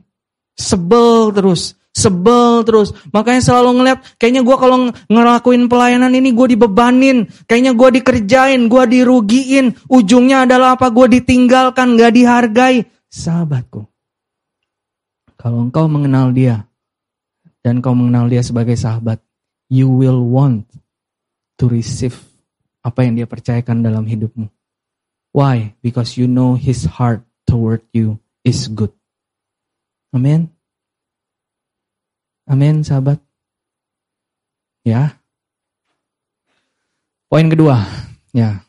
Sebel 0.54 1.34
terus. 1.34 1.74
Sebel 1.92 2.64
terus. 2.64 2.94
Makanya 3.12 3.42
selalu 3.44 3.70
ngeliat, 3.82 3.98
kayaknya 4.16 4.42
gue 4.46 4.56
kalau 4.56 4.88
ngelakuin 5.10 5.68
pelayanan 5.68 6.14
ini 6.14 6.32
gue 6.32 6.56
dibebanin. 6.56 7.28
Kayaknya 7.50 7.72
gue 7.74 7.88
dikerjain, 8.00 8.60
gue 8.70 8.84
dirugiin. 8.88 9.74
Ujungnya 9.90 10.48
adalah 10.48 10.78
apa? 10.78 10.88
Gue 10.88 11.20
ditinggalkan, 11.20 11.98
gak 11.98 12.14
dihargai. 12.14 12.86
Sahabatku. 13.10 13.84
Kalau 15.36 15.66
engkau 15.66 15.90
mengenal 15.90 16.30
dia, 16.30 16.64
dan 17.66 17.82
kau 17.82 17.94
mengenal 17.94 18.30
dia 18.30 18.42
sebagai 18.46 18.78
sahabat, 18.78 19.18
you 19.66 19.90
will 19.90 20.22
want 20.22 20.66
to 21.58 21.66
receive 21.66 22.14
apa 22.82 23.06
yang 23.06 23.18
dia 23.18 23.26
percayakan 23.26 23.82
dalam 23.82 24.06
hidupmu. 24.06 24.50
Why? 25.34 25.74
Because 25.82 26.14
you 26.14 26.30
know 26.30 26.54
his 26.54 26.86
heart 26.86 27.26
toward 27.52 27.84
you 27.92 28.16
is 28.40 28.64
good. 28.72 28.96
Amin. 30.16 30.48
Amin, 32.48 32.80
sahabat. 32.80 33.20
Ya. 34.88 35.20
Poin 37.28 37.52
kedua, 37.52 37.84
ya. 38.32 38.64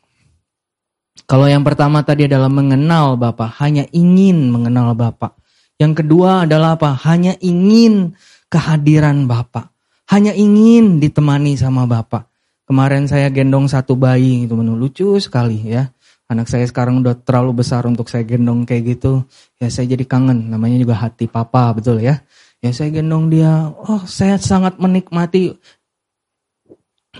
Kalau 1.24 1.48
yang 1.48 1.64
pertama 1.64 2.04
tadi 2.04 2.28
adalah 2.28 2.52
mengenal 2.52 3.16
Bapak, 3.16 3.56
hanya 3.64 3.88
ingin 3.96 4.52
mengenal 4.52 4.92
Bapak. 4.92 5.32
Yang 5.80 6.04
kedua 6.04 6.44
adalah 6.44 6.76
apa? 6.76 6.92
Hanya 7.08 7.32
ingin 7.40 8.12
kehadiran 8.52 9.24
Bapak. 9.24 9.72
Hanya 10.12 10.36
ingin 10.36 11.00
ditemani 11.00 11.56
sama 11.56 11.88
Bapak. 11.88 12.28
Kemarin 12.68 13.08
saya 13.08 13.32
gendong 13.32 13.68
satu 13.68 13.96
bayi, 13.96 14.44
itu 14.44 14.52
lucu 14.52 15.16
sekali 15.16 15.64
ya. 15.64 15.92
Anak 16.24 16.48
saya 16.48 16.64
sekarang 16.64 17.04
udah 17.04 17.20
terlalu 17.20 17.60
besar 17.60 17.84
untuk 17.84 18.08
saya 18.08 18.24
gendong 18.24 18.64
kayak 18.64 18.96
gitu. 18.96 19.28
Ya 19.60 19.68
saya 19.68 19.92
jadi 19.92 20.08
kangen, 20.08 20.48
namanya 20.48 20.80
juga 20.80 20.96
hati 20.96 21.28
papa, 21.28 21.68
betul 21.76 22.00
ya. 22.00 22.24
Ya 22.64 22.72
saya 22.72 22.88
gendong 22.88 23.28
dia, 23.28 23.68
oh 23.68 24.00
saya 24.08 24.40
sangat 24.40 24.80
menikmati. 24.80 25.52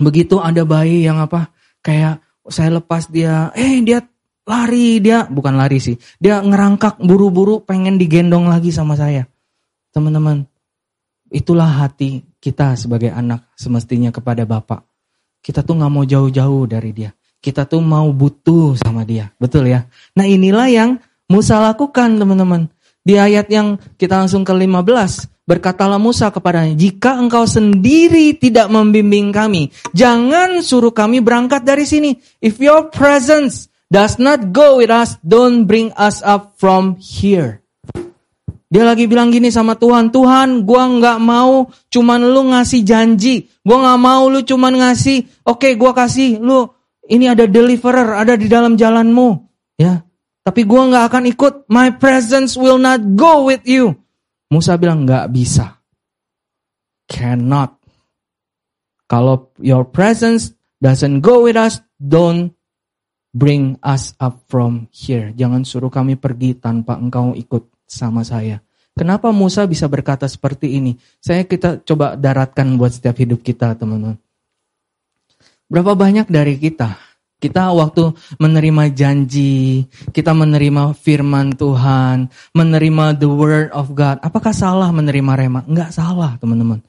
Begitu 0.01 0.41
ada 0.41 0.65
bayi 0.65 1.05
yang 1.05 1.21
apa, 1.21 1.53
kayak 1.85 2.17
saya 2.49 2.81
lepas 2.81 3.05
dia, 3.13 3.53
eh 3.53 3.77
dia 3.85 4.01
lari, 4.41 4.97
dia 4.97 5.29
bukan 5.29 5.53
lari 5.53 5.77
sih. 5.77 5.93
Dia 6.17 6.41
ngerangkak 6.41 6.97
buru-buru 6.97 7.61
pengen 7.61 8.01
digendong 8.01 8.49
lagi 8.49 8.73
sama 8.73 8.97
saya. 8.97 9.21
Teman-teman, 9.93 10.49
itulah 11.29 11.69
hati 11.85 12.25
kita 12.41 12.73
sebagai 12.73 13.13
anak 13.13 13.53
semestinya 13.53 14.09
kepada 14.09 14.49
Bapak. 14.49 14.81
Kita 15.45 15.61
tuh 15.61 15.77
nggak 15.77 15.93
mau 15.93 16.01
jauh-jauh 16.01 16.65
dari 16.65 16.89
dia 16.89 17.13
kita 17.43 17.67
tuh 17.69 17.81
mau 17.83 18.09
butuh 18.11 18.77
sama 18.79 19.03
dia. 19.07 19.31
Betul 19.37 19.69
ya? 19.69 19.85
Nah 20.17 20.25
inilah 20.25 20.67
yang 20.69 20.97
Musa 21.25 21.57
lakukan 21.57 22.17
teman-teman. 22.17 22.69
Di 23.05 23.21
ayat 23.21 23.49
yang 23.53 23.77
kita 23.97 24.17
langsung 24.17 24.41
ke 24.41 24.53
15. 24.53 25.29
Berkatalah 25.45 26.01
Musa 26.01 26.33
kepadanya, 26.33 26.73
jika 26.73 27.21
engkau 27.21 27.45
sendiri 27.45 28.33
tidak 28.33 28.65
membimbing 28.65 29.29
kami, 29.29 29.69
jangan 29.93 30.65
suruh 30.65 30.89
kami 30.89 31.21
berangkat 31.21 31.61
dari 31.61 31.85
sini. 31.85 32.17
If 32.41 32.57
your 32.57 32.89
presence 32.89 33.69
does 33.93 34.17
not 34.17 34.49
go 34.49 34.81
with 34.81 34.89
us, 34.89 35.21
don't 35.21 35.69
bring 35.69 35.93
us 36.01 36.25
up 36.25 36.57
from 36.57 36.97
here. 36.97 37.61
Dia 38.73 38.89
lagi 38.89 39.05
bilang 39.05 39.29
gini 39.29 39.53
sama 39.53 39.77
Tuhan, 39.77 40.09
Tuhan 40.09 40.65
gua 40.65 40.89
nggak 40.89 41.19
mau 41.21 41.69
cuman 41.93 42.25
lu 42.25 42.49
ngasih 42.49 42.81
janji, 42.81 43.45
gua 43.61 43.85
nggak 43.85 44.01
mau 44.01 44.25
lu 44.25 44.41
cuman 44.41 44.73
ngasih, 44.81 45.45
oke 45.45 45.61
okay, 45.61 45.71
gua 45.77 45.93
kasih 45.93 46.41
lu, 46.41 46.65
ini 47.09 47.29
ada 47.29 47.45
deliverer, 47.45 48.17
ada 48.17 48.33
di 48.37 48.49
dalam 48.49 48.75
jalanmu, 48.77 49.27
ya. 49.77 50.01
Tapi 50.45 50.61
gua 50.61 50.85
nggak 50.89 51.05
akan 51.09 51.23
ikut, 51.33 51.53
my 51.73 51.97
presence 51.97 52.53
will 52.53 52.77
not 52.77 53.01
go 53.17 53.49
with 53.49 53.65
you. 53.65 53.97
Musa 54.53 54.77
bilang 54.77 55.09
nggak 55.09 55.33
bisa, 55.33 55.81
cannot. 57.09 57.81
Kalau 59.05 59.53
your 59.61 59.85
presence 59.85 60.53
doesn't 60.81 61.21
go 61.21 61.45
with 61.45 61.57
us, 61.57 61.81
don't 61.97 62.53
bring 63.35 63.75
us 63.83 64.15
up 64.17 64.41
from 64.47 64.87
here. 64.89 65.29
Jangan 65.35 65.67
suruh 65.67 65.91
kami 65.91 66.15
pergi 66.15 66.57
tanpa 66.57 66.95
engkau 66.95 67.35
ikut 67.35 67.67
sama 67.85 68.25
saya. 68.25 68.63
Kenapa 68.95 69.29
Musa 69.35 69.67
bisa 69.67 69.91
berkata 69.91 70.23
seperti 70.23 70.79
ini? 70.79 70.95
Saya 71.19 71.43
kita 71.43 71.83
coba 71.83 72.15
daratkan 72.15 72.79
buat 72.79 72.95
setiap 72.95 73.19
hidup 73.19 73.43
kita, 73.43 73.75
teman-teman. 73.75 74.15
Berapa 75.65 75.97
banyak 75.97 76.29
dari 76.29 76.61
kita, 76.61 76.93
kita 77.41 77.73
waktu 77.73 78.13
menerima 78.37 78.93
janji, 78.93 79.85
kita 80.13 80.31
menerima 80.31 80.93
firman 80.93 81.57
Tuhan, 81.57 82.29
menerima 82.53 83.05
the 83.17 83.29
word 83.29 83.69
of 83.73 83.91
God, 83.97 84.21
apakah 84.21 84.53
salah 84.53 84.93
menerima 84.93 85.33
rema? 85.33 85.61
Enggak 85.65 85.89
salah, 85.89 86.37
teman-teman. 86.37 86.85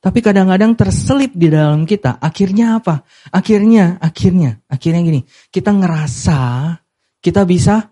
Tapi 0.00 0.24
kadang-kadang 0.24 0.72
terselip 0.78 1.36
di 1.36 1.52
dalam 1.52 1.84
kita. 1.84 2.16
Akhirnya 2.16 2.80
apa? 2.80 3.04
Akhirnya, 3.28 4.00
akhirnya, 4.00 4.64
akhirnya 4.64 5.00
gini. 5.04 5.20
Kita 5.52 5.76
ngerasa 5.76 6.72
kita 7.20 7.44
bisa 7.44 7.84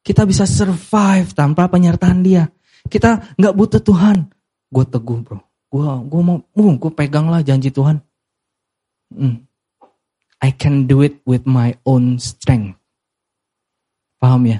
kita 0.00 0.24
bisa 0.24 0.48
survive 0.48 1.28
tanpa 1.36 1.68
penyertaan 1.68 2.24
dia. 2.24 2.48
Kita 2.88 3.36
nggak 3.36 3.54
butuh 3.54 3.82
Tuhan. 3.84 4.24
Gue 4.72 4.84
teguh 4.88 5.20
bro. 5.20 5.44
Gue 5.68 5.84
gue 5.84 6.22
mau, 6.24 6.40
uh, 6.40 6.74
gue 6.80 6.92
pegang 6.96 7.28
lah 7.28 7.44
janji 7.44 7.68
Tuhan. 7.68 8.00
Hmm. 9.12 9.47
I 10.38 10.54
can 10.54 10.86
do 10.86 11.02
it 11.02 11.18
with 11.26 11.44
my 11.44 11.74
own 11.82 12.22
strength. 12.22 12.78
Paham 14.22 14.46
ya? 14.46 14.58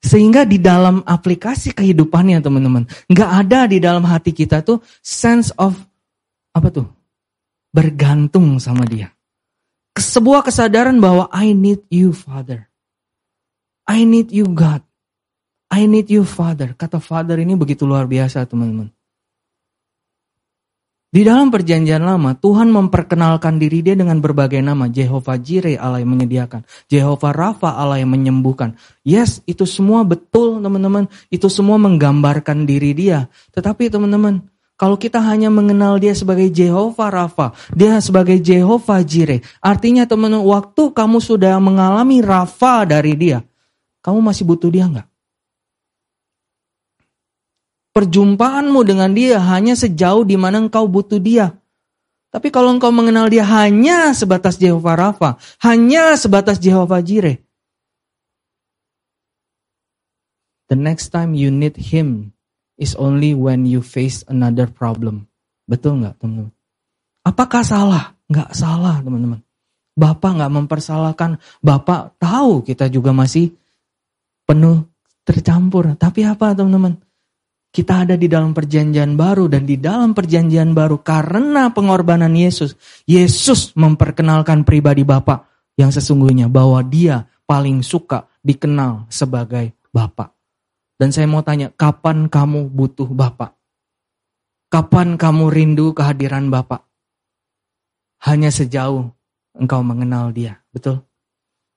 Sehingga 0.00 0.48
di 0.48 0.56
dalam 0.56 1.04
aplikasi 1.04 1.76
kehidupannya 1.76 2.40
teman-teman, 2.40 2.88
nggak 3.06 3.30
ada 3.46 3.68
di 3.68 3.78
dalam 3.78 4.02
hati 4.08 4.32
kita 4.32 4.64
tuh 4.64 4.80
sense 5.04 5.52
of 5.60 5.76
apa 6.56 6.68
tuh? 6.72 6.88
Bergantung 7.70 8.58
sama 8.58 8.82
dia. 8.88 9.12
Sebuah 9.94 10.42
kesadaran 10.42 10.98
bahwa 10.98 11.28
I 11.30 11.52
need 11.52 11.84
you 11.92 12.16
Father. 12.16 12.66
I 13.86 14.08
need 14.08 14.32
you 14.32 14.48
God. 14.50 14.82
I 15.70 15.86
need 15.86 16.10
you 16.10 16.26
Father. 16.26 16.74
Kata 16.74 16.98
Father 16.98 17.38
ini 17.38 17.54
begitu 17.54 17.86
luar 17.86 18.08
biasa 18.10 18.42
teman-teman. 18.48 18.90
Di 21.10 21.26
dalam 21.26 21.50
perjanjian 21.50 22.06
lama, 22.06 22.38
Tuhan 22.38 22.70
memperkenalkan 22.70 23.58
diri 23.58 23.82
dia 23.82 23.98
dengan 23.98 24.22
berbagai 24.22 24.62
nama. 24.62 24.86
Jehovah 24.86 25.42
Jireh 25.42 25.74
Allah 25.74 25.98
yang 25.98 26.14
menyediakan. 26.14 26.62
Jehovah 26.86 27.34
Rafa 27.34 27.74
Allah 27.74 27.98
yang 27.98 28.14
menyembuhkan. 28.14 28.78
Yes, 29.02 29.42
itu 29.42 29.66
semua 29.66 30.06
betul 30.06 30.62
teman-teman. 30.62 31.10
Itu 31.26 31.50
semua 31.50 31.82
menggambarkan 31.82 32.62
diri 32.62 32.94
dia. 32.94 33.26
Tetapi 33.50 33.90
teman-teman, 33.90 34.46
kalau 34.78 34.94
kita 34.94 35.18
hanya 35.18 35.50
mengenal 35.50 35.98
dia 35.98 36.14
sebagai 36.14 36.46
Jehovah 36.46 37.10
Rafa, 37.10 37.58
dia 37.74 37.98
sebagai 37.98 38.38
Jehovah 38.38 39.02
Jireh. 39.02 39.42
Artinya 39.58 40.06
teman-teman, 40.06 40.46
waktu 40.46 40.94
kamu 40.94 41.18
sudah 41.18 41.58
mengalami 41.58 42.22
Rafa 42.22 42.86
dari 42.86 43.18
dia, 43.18 43.42
kamu 43.98 44.22
masih 44.22 44.46
butuh 44.46 44.70
dia 44.70 44.86
nggak? 44.86 45.09
Perjumpaanmu 47.90 48.86
dengan 48.86 49.10
dia 49.10 49.42
hanya 49.42 49.74
sejauh 49.74 50.22
di 50.22 50.38
mana 50.38 50.62
engkau 50.62 50.86
butuh 50.86 51.18
dia. 51.18 51.58
Tapi 52.30 52.54
kalau 52.54 52.70
engkau 52.70 52.94
mengenal 52.94 53.26
dia 53.26 53.42
hanya 53.42 54.14
sebatas 54.14 54.54
Jehovah 54.54 54.94
Rafa, 54.94 55.30
hanya 55.66 56.14
sebatas 56.14 56.62
Jehovah 56.62 57.02
Jireh. 57.02 57.42
The 60.70 60.78
next 60.78 61.10
time 61.10 61.34
you 61.34 61.50
need 61.50 61.74
him 61.74 62.30
is 62.78 62.94
only 62.94 63.34
when 63.34 63.66
you 63.66 63.82
face 63.82 64.22
another 64.30 64.70
problem. 64.70 65.26
Betul 65.66 66.06
nggak 66.06 66.22
teman-teman? 66.22 66.54
Apakah 67.26 67.66
salah? 67.66 68.14
Nggak 68.30 68.54
salah 68.54 69.02
teman-teman. 69.02 69.42
Bapak 69.98 70.38
nggak 70.38 70.54
mempersalahkan. 70.54 71.42
Bapak 71.58 72.14
tahu 72.22 72.62
kita 72.62 72.86
juga 72.86 73.10
masih 73.10 73.50
penuh 74.46 74.86
tercampur. 75.26 75.98
Tapi 75.98 76.22
apa 76.22 76.54
teman-teman? 76.54 76.94
Kita 77.70 78.02
ada 78.02 78.18
di 78.18 78.26
dalam 78.26 78.50
perjanjian 78.50 79.14
baru 79.14 79.46
dan 79.46 79.62
di 79.62 79.78
dalam 79.78 80.10
perjanjian 80.10 80.74
baru 80.74 80.98
karena 81.06 81.70
pengorbanan 81.70 82.34
Yesus, 82.34 82.74
Yesus 83.06 83.78
memperkenalkan 83.78 84.66
pribadi 84.66 85.06
Bapa 85.06 85.46
yang 85.78 85.94
sesungguhnya 85.94 86.50
bahwa 86.50 86.82
dia 86.82 87.30
paling 87.46 87.86
suka 87.86 88.26
dikenal 88.42 89.06
sebagai 89.06 89.70
Bapa. 89.94 90.34
Dan 90.98 91.14
saya 91.14 91.30
mau 91.30 91.46
tanya, 91.46 91.70
kapan 91.70 92.26
kamu 92.26 92.68
butuh 92.74 93.06
Bapa? 93.06 93.54
Kapan 94.66 95.14
kamu 95.14 95.48
rindu 95.48 95.94
kehadiran 95.94 96.50
Bapa? 96.50 96.84
Hanya 98.26 98.50
sejauh 98.50 99.14
engkau 99.56 99.80
mengenal 99.86 100.34
dia, 100.34 100.58
betul? 100.74 101.06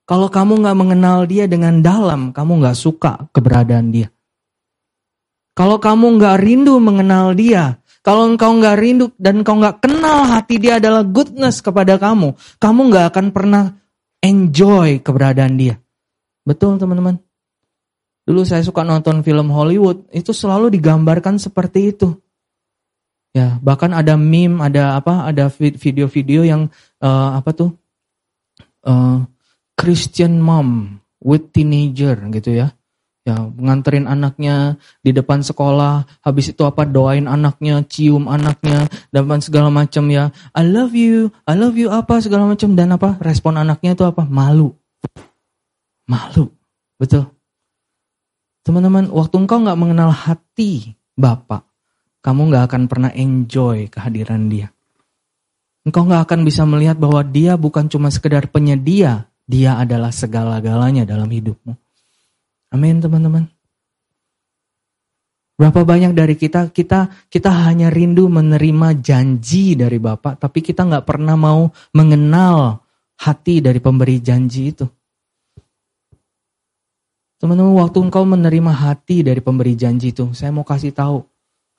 Kalau 0.04 0.28
kamu 0.28 0.60
nggak 0.66 0.78
mengenal 0.78 1.24
dia 1.24 1.48
dengan 1.48 1.80
dalam, 1.80 2.36
kamu 2.36 2.66
nggak 2.66 2.76
suka 2.76 3.32
keberadaan 3.32 3.94
dia. 3.94 4.12
Kalau 5.54 5.78
kamu 5.78 6.18
nggak 6.18 6.38
rindu 6.42 6.82
mengenal 6.82 7.38
dia, 7.38 7.78
kalau 8.02 8.26
engkau 8.26 8.58
nggak 8.58 8.78
rindu 8.82 9.06
dan 9.22 9.46
engkau 9.46 9.62
nggak 9.62 9.86
kenal 9.86 10.26
hati 10.26 10.58
dia 10.58 10.82
adalah 10.82 11.06
goodness 11.06 11.62
kepada 11.62 12.02
kamu, 12.02 12.34
kamu 12.58 12.80
nggak 12.90 13.06
akan 13.14 13.28
pernah 13.30 13.64
enjoy 14.18 14.98
keberadaan 15.00 15.54
dia. 15.56 15.78
Betul 16.42 16.82
teman-teman? 16.82 17.22
Dulu 18.24 18.42
saya 18.48 18.64
suka 18.64 18.82
nonton 18.82 19.22
film 19.22 19.52
Hollywood, 19.54 20.10
itu 20.10 20.34
selalu 20.34 20.74
digambarkan 20.74 21.38
seperti 21.38 21.94
itu. 21.94 22.18
Ya, 23.34 23.58
bahkan 23.60 23.92
ada 23.94 24.14
meme, 24.14 24.62
ada 24.62 24.98
apa, 24.98 25.28
ada 25.28 25.50
video-video 25.54 26.46
yang 26.46 26.70
uh, 27.02 27.30
apa 27.38 27.50
tuh? 27.52 27.72
Uh, 28.84 29.26
Christian 29.74 30.40
mom 30.40 31.00
with 31.24 31.52
teenager 31.52 32.16
gitu 32.32 32.52
ya. 32.52 32.72
Ya, 33.24 33.40
nganterin 33.40 34.04
anaknya 34.04 34.76
di 35.00 35.16
depan 35.16 35.40
sekolah, 35.40 36.04
habis 36.20 36.52
itu 36.52 36.60
apa 36.68 36.84
doain 36.84 37.24
anaknya, 37.24 37.80
cium 37.88 38.28
anaknya, 38.28 38.92
dan 39.16 39.40
segala 39.40 39.72
macam 39.72 40.12
ya. 40.12 40.28
I 40.52 40.68
love 40.68 40.92
you, 40.92 41.32
I 41.48 41.56
love 41.56 41.80
you 41.80 41.88
apa 41.88 42.20
segala 42.20 42.52
macam 42.52 42.76
dan 42.76 42.92
apa 42.92 43.16
respon 43.24 43.56
anaknya 43.56 43.96
itu 43.96 44.04
apa? 44.04 44.28
Malu. 44.28 44.76
Malu. 46.04 46.52
Betul. 47.00 47.32
Teman-teman, 48.68 49.08
waktu 49.08 49.36
engkau 49.40 49.60
nggak 49.60 49.80
mengenal 49.80 50.12
hati 50.12 50.96
Bapak, 51.16 51.64
kamu 52.24 52.52
nggak 52.52 52.64
akan 52.72 52.84
pernah 52.92 53.12
enjoy 53.16 53.88
kehadiran 53.88 54.52
dia. 54.52 54.72
Engkau 55.84 56.08
nggak 56.08 56.28
akan 56.28 56.48
bisa 56.48 56.64
melihat 56.64 56.96
bahwa 56.96 57.24
dia 57.28 57.60
bukan 57.60 57.92
cuma 57.92 58.08
sekedar 58.08 58.48
penyedia 58.48 59.28
dia 59.44 59.76
adalah 59.76 60.16
segala-galanya 60.16 61.04
dalam 61.04 61.28
hidupmu. 61.28 61.83
Amin 62.74 62.98
teman-teman. 62.98 63.46
Berapa 65.54 65.86
banyak 65.86 66.18
dari 66.18 66.34
kita, 66.34 66.74
kita 66.74 67.30
kita 67.30 67.54
hanya 67.70 67.94
rindu 67.94 68.26
menerima 68.26 68.98
janji 68.98 69.78
dari 69.78 70.02
Bapak, 70.02 70.42
tapi 70.42 70.66
kita 70.66 70.82
nggak 70.82 71.06
pernah 71.06 71.38
mau 71.38 71.70
mengenal 71.94 72.82
hati 73.22 73.62
dari 73.62 73.78
pemberi 73.78 74.18
janji 74.18 74.74
itu. 74.74 74.90
Teman-teman, 77.38 77.78
waktu 77.78 78.00
engkau 78.02 78.26
menerima 78.26 78.72
hati 78.74 79.22
dari 79.22 79.44
pemberi 79.44 79.78
janji 79.78 80.10
itu, 80.10 80.34
saya 80.34 80.50
mau 80.50 80.66
kasih 80.66 80.96
tahu, 80.96 81.22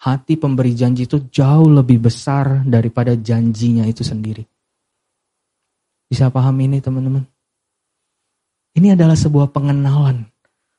hati 0.06 0.38
pemberi 0.38 0.76
janji 0.76 1.10
itu 1.10 1.26
jauh 1.32 1.66
lebih 1.66 1.98
besar 1.98 2.62
daripada 2.62 3.18
janjinya 3.18 3.82
itu 3.90 4.06
sendiri. 4.06 4.46
Bisa 6.06 6.30
paham 6.30 6.54
ini 6.62 6.78
teman-teman? 6.78 7.26
Ini 8.76 8.94
adalah 8.94 9.18
sebuah 9.18 9.50
pengenalan. 9.50 10.33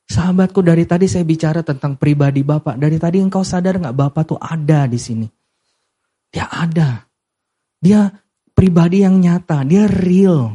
Sahabatku 0.06 0.62
dari 0.62 0.86
tadi 0.86 1.10
saya 1.10 1.26
bicara 1.26 1.66
tentang 1.66 1.98
pribadi 1.98 2.46
Bapak. 2.46 2.78
Dari 2.78 2.94
tadi 2.94 3.18
engkau 3.18 3.42
sadar 3.42 3.82
nggak 3.82 3.96
Bapak 3.96 4.22
tuh 4.22 4.38
ada 4.38 4.86
di 4.86 4.98
sini. 5.02 5.26
Dia 6.30 6.46
ada. 6.46 7.02
Dia 7.82 8.06
pribadi 8.54 9.02
yang 9.02 9.18
nyata. 9.18 9.66
Dia 9.66 9.90
real. 9.90 10.54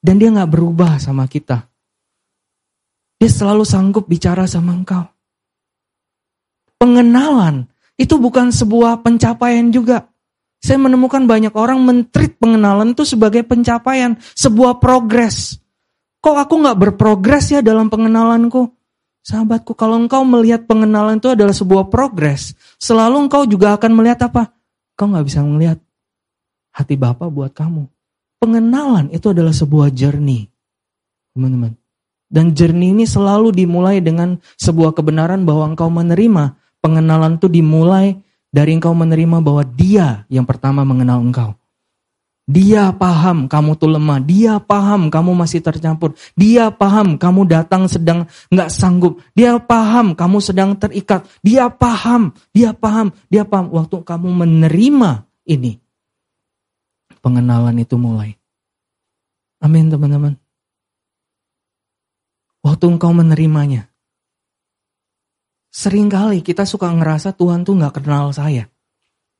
Dan 0.00 0.16
dia 0.16 0.32
nggak 0.32 0.48
berubah 0.48 0.96
sama 0.96 1.28
kita. 1.28 1.68
Dia 3.20 3.28
selalu 3.28 3.66
sanggup 3.68 4.08
bicara 4.08 4.48
sama 4.48 4.72
engkau. 4.72 5.04
Pengenalan 6.80 7.68
itu 7.98 8.14
bukan 8.16 8.54
sebuah 8.54 9.04
pencapaian 9.04 9.68
juga. 9.68 10.06
Saya 10.58 10.78
menemukan 10.78 11.26
banyak 11.26 11.52
orang 11.54 11.82
mentrit 11.82 12.38
pengenalan 12.38 12.94
itu 12.94 13.02
sebagai 13.06 13.42
pencapaian, 13.44 14.16
sebuah 14.34 14.78
progres. 14.78 15.58
Kok 16.18 16.36
aku 16.38 16.54
nggak 16.62 16.78
berprogres 16.78 17.50
ya 17.54 17.60
dalam 17.62 17.90
pengenalanku? 17.90 18.77
Sahabatku, 19.28 19.76
kalau 19.76 20.00
engkau 20.00 20.24
melihat 20.24 20.64
pengenalan 20.64 21.20
itu 21.20 21.28
adalah 21.28 21.52
sebuah 21.52 21.92
progres, 21.92 22.56
selalu 22.80 23.28
engkau 23.28 23.44
juga 23.44 23.76
akan 23.76 23.92
melihat 23.92 24.24
apa? 24.24 24.56
Kau 24.96 25.04
nggak 25.04 25.26
bisa 25.28 25.44
melihat 25.44 25.76
hati 26.72 26.96
Bapa 26.96 27.28
buat 27.28 27.52
kamu. 27.52 27.84
Pengenalan 28.40 29.12
itu 29.12 29.28
adalah 29.28 29.52
sebuah 29.52 29.92
journey, 29.92 30.48
teman-teman. 31.36 31.76
Dan 32.32 32.56
journey 32.56 32.96
ini 32.96 33.04
selalu 33.04 33.52
dimulai 33.52 34.00
dengan 34.00 34.40
sebuah 34.56 34.96
kebenaran 34.96 35.44
bahwa 35.44 35.76
engkau 35.76 35.92
menerima. 35.92 36.56
Pengenalan 36.80 37.36
itu 37.36 37.52
dimulai 37.52 38.16
dari 38.48 38.80
engkau 38.80 38.96
menerima 38.96 39.44
bahwa 39.44 39.60
dia 39.60 40.24
yang 40.32 40.48
pertama 40.48 40.88
mengenal 40.88 41.20
engkau. 41.20 41.57
Dia 42.48 42.96
paham 42.96 43.44
kamu 43.44 43.76
tuh 43.76 43.92
lemah. 43.92 44.24
Dia 44.24 44.56
paham 44.56 45.12
kamu 45.12 45.36
masih 45.36 45.60
tercampur. 45.60 46.16
Dia 46.32 46.72
paham 46.72 47.20
kamu 47.20 47.44
datang 47.44 47.84
sedang 47.84 48.24
nggak 48.48 48.72
sanggup. 48.72 49.20
Dia 49.36 49.60
paham 49.60 50.16
kamu 50.16 50.40
sedang 50.40 50.72
terikat. 50.72 51.28
Dia 51.44 51.68
paham, 51.68 52.32
dia 52.56 52.72
paham, 52.72 53.12
dia 53.28 53.44
paham. 53.44 53.68
Waktu 53.68 54.00
kamu 54.00 54.32
menerima 54.32 55.28
ini, 55.44 55.76
pengenalan 57.20 57.76
itu 57.76 58.00
mulai. 58.00 58.32
Amin 59.60 59.92
teman-teman. 59.92 60.40
Waktu 62.64 62.84
engkau 62.96 63.12
menerimanya. 63.12 63.92
Seringkali 65.68 66.40
kita 66.40 66.64
suka 66.64 66.88
ngerasa 66.96 67.36
Tuhan 67.36 67.68
tuh 67.68 67.76
nggak 67.76 68.00
kenal 68.00 68.32
saya. 68.32 68.72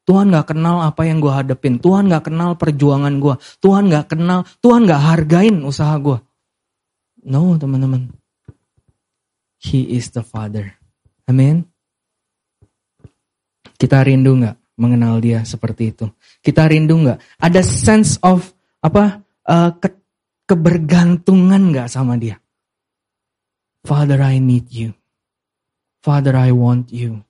Tuhan 0.09 0.33
gak 0.33 0.57
kenal 0.57 0.81
apa 0.89 1.05
yang 1.05 1.21
gue 1.21 1.29
hadepin. 1.29 1.77
Tuhan 1.77 2.09
gak 2.09 2.33
kenal 2.33 2.57
perjuangan 2.57 3.21
gue. 3.21 3.37
Tuhan 3.61 3.93
gak 3.93 4.17
kenal, 4.17 4.49
Tuhan 4.65 4.89
gak 4.89 5.03
hargain 5.05 5.61
usaha 5.69 5.93
gue. 6.01 6.17
No 7.29 7.61
teman-teman. 7.61 8.09
He 9.61 9.85
is 10.01 10.09
the 10.17 10.25
Father. 10.25 10.73
Amin. 11.29 11.69
Kita 13.77 14.01
rindu 14.01 14.41
gak 14.41 14.57
mengenal 14.81 15.21
dia 15.21 15.45
seperti 15.45 15.93
itu? 15.93 16.09
Kita 16.41 16.65
rindu 16.65 17.05
gak? 17.05 17.21
Ada 17.45 17.61
sense 17.61 18.17
of 18.25 18.49
apa 18.81 19.21
uh, 19.45 19.77
ke, 19.77 19.93
kebergantungan 20.49 21.69
gak 21.77 21.93
sama 21.93 22.17
dia? 22.17 22.41
Father, 23.85 24.25
I 24.25 24.41
need 24.41 24.73
you. 24.73 24.97
Father, 26.01 26.33
I 26.33 26.57
want 26.57 26.95
you. 26.97 27.29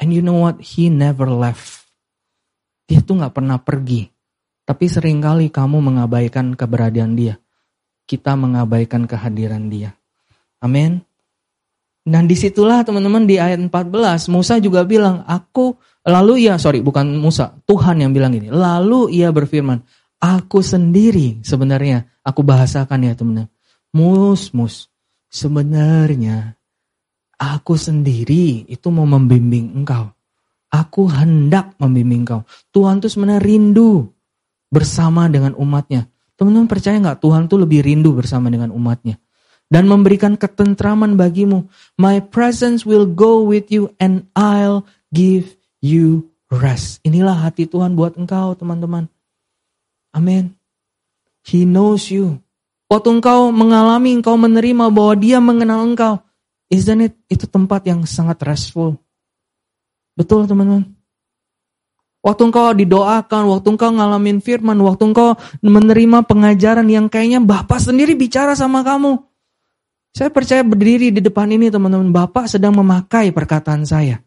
And 0.00 0.10
you 0.10 0.26
know 0.26 0.40
what? 0.40 0.58
He 0.58 0.88
never 0.88 1.28
left. 1.28 1.75
Dia 2.86 3.02
tuh 3.02 3.18
gak 3.18 3.34
pernah 3.34 3.58
pergi. 3.58 4.06
Tapi 4.66 4.84
sering 4.90 5.22
kali 5.22 5.50
kamu 5.50 5.78
mengabaikan 5.78 6.54
keberadaan 6.54 7.14
dia. 7.14 7.38
Kita 8.06 8.34
mengabaikan 8.34 9.06
kehadiran 9.06 9.70
dia. 9.70 9.94
Amin. 10.62 11.02
Dan 12.06 12.30
di 12.30 12.38
situlah 12.38 12.86
teman-teman 12.86 13.26
di 13.26 13.34
ayat 13.34 13.58
14 13.58 14.30
Musa 14.30 14.62
juga 14.62 14.86
bilang 14.86 15.26
aku 15.26 15.74
lalu 16.06 16.46
ia 16.46 16.54
sorry 16.54 16.78
bukan 16.78 17.18
Musa 17.18 17.58
Tuhan 17.66 17.98
yang 17.98 18.14
bilang 18.14 18.30
ini 18.30 18.46
lalu 18.46 19.10
ia 19.10 19.34
berfirman 19.34 19.82
aku 20.22 20.62
sendiri 20.62 21.42
sebenarnya 21.42 22.06
aku 22.22 22.46
bahasakan 22.46 23.10
ya 23.10 23.12
teman-teman 23.18 23.50
mus 23.90 24.54
mus 24.54 24.86
sebenarnya 25.26 26.54
aku 27.36 27.74
sendiri 27.74 28.64
itu 28.70 28.86
mau 28.94 29.04
membimbing 29.04 29.74
engkau 29.74 30.14
Aku 30.70 31.06
hendak 31.06 31.78
membimbing 31.78 32.26
kau. 32.26 32.42
Tuhan 32.74 32.98
tuh 32.98 33.10
sebenarnya 33.10 33.42
rindu 33.42 34.10
bersama 34.68 35.30
dengan 35.30 35.54
umatnya. 35.54 36.10
Teman-teman 36.36 36.68
percaya 36.68 37.00
nggak 37.00 37.22
Tuhan 37.22 37.48
tuh 37.48 37.64
lebih 37.64 37.80
rindu 37.86 38.12
bersama 38.12 38.52
dengan 38.52 38.74
umatnya. 38.74 39.16
Dan 39.66 39.90
memberikan 39.90 40.38
ketentraman 40.38 41.18
bagimu. 41.18 41.66
My 41.98 42.22
presence 42.22 42.86
will 42.86 43.06
go 43.08 43.42
with 43.42 43.72
you 43.72 43.90
and 43.98 44.28
I'll 44.36 44.86
give 45.10 45.58
you 45.82 46.30
rest. 46.52 47.02
Inilah 47.02 47.46
hati 47.46 47.66
Tuhan 47.66 47.98
buat 47.98 48.14
engkau 48.14 48.54
teman-teman. 48.54 49.10
Amin. 50.14 50.54
He 51.46 51.66
knows 51.66 52.10
you. 52.10 52.42
Waktu 52.86 53.18
engkau 53.18 53.50
mengalami, 53.50 54.14
engkau 54.14 54.38
menerima 54.38 54.90
bahwa 54.94 55.14
dia 55.18 55.38
mengenal 55.42 55.82
engkau. 55.82 56.22
Isn't 56.70 57.02
it? 57.02 57.14
Itu 57.26 57.46
tempat 57.50 57.86
yang 57.86 58.06
sangat 58.06 58.42
restful. 58.42 58.98
Betul 60.16 60.48
teman-teman. 60.48 60.96
Waktu 62.26 62.42
engkau 62.50 62.74
didoakan, 62.74 63.42
waktu 63.54 63.68
engkau 63.70 63.90
ngalamin 63.94 64.42
firman, 64.42 64.74
waktu 64.82 65.14
engkau 65.14 65.38
menerima 65.62 66.26
pengajaran 66.26 66.88
yang 66.90 67.06
kayaknya 67.06 67.38
Bapak 67.38 67.78
sendiri 67.78 68.18
bicara 68.18 68.58
sama 68.58 68.82
kamu. 68.82 69.22
Saya 70.10 70.34
percaya 70.34 70.66
berdiri 70.66 71.14
di 71.14 71.22
depan 71.22 71.46
ini 71.54 71.70
teman-teman, 71.70 72.10
Bapak 72.10 72.50
sedang 72.50 72.74
memakai 72.74 73.30
perkataan 73.30 73.86
saya. 73.86 74.18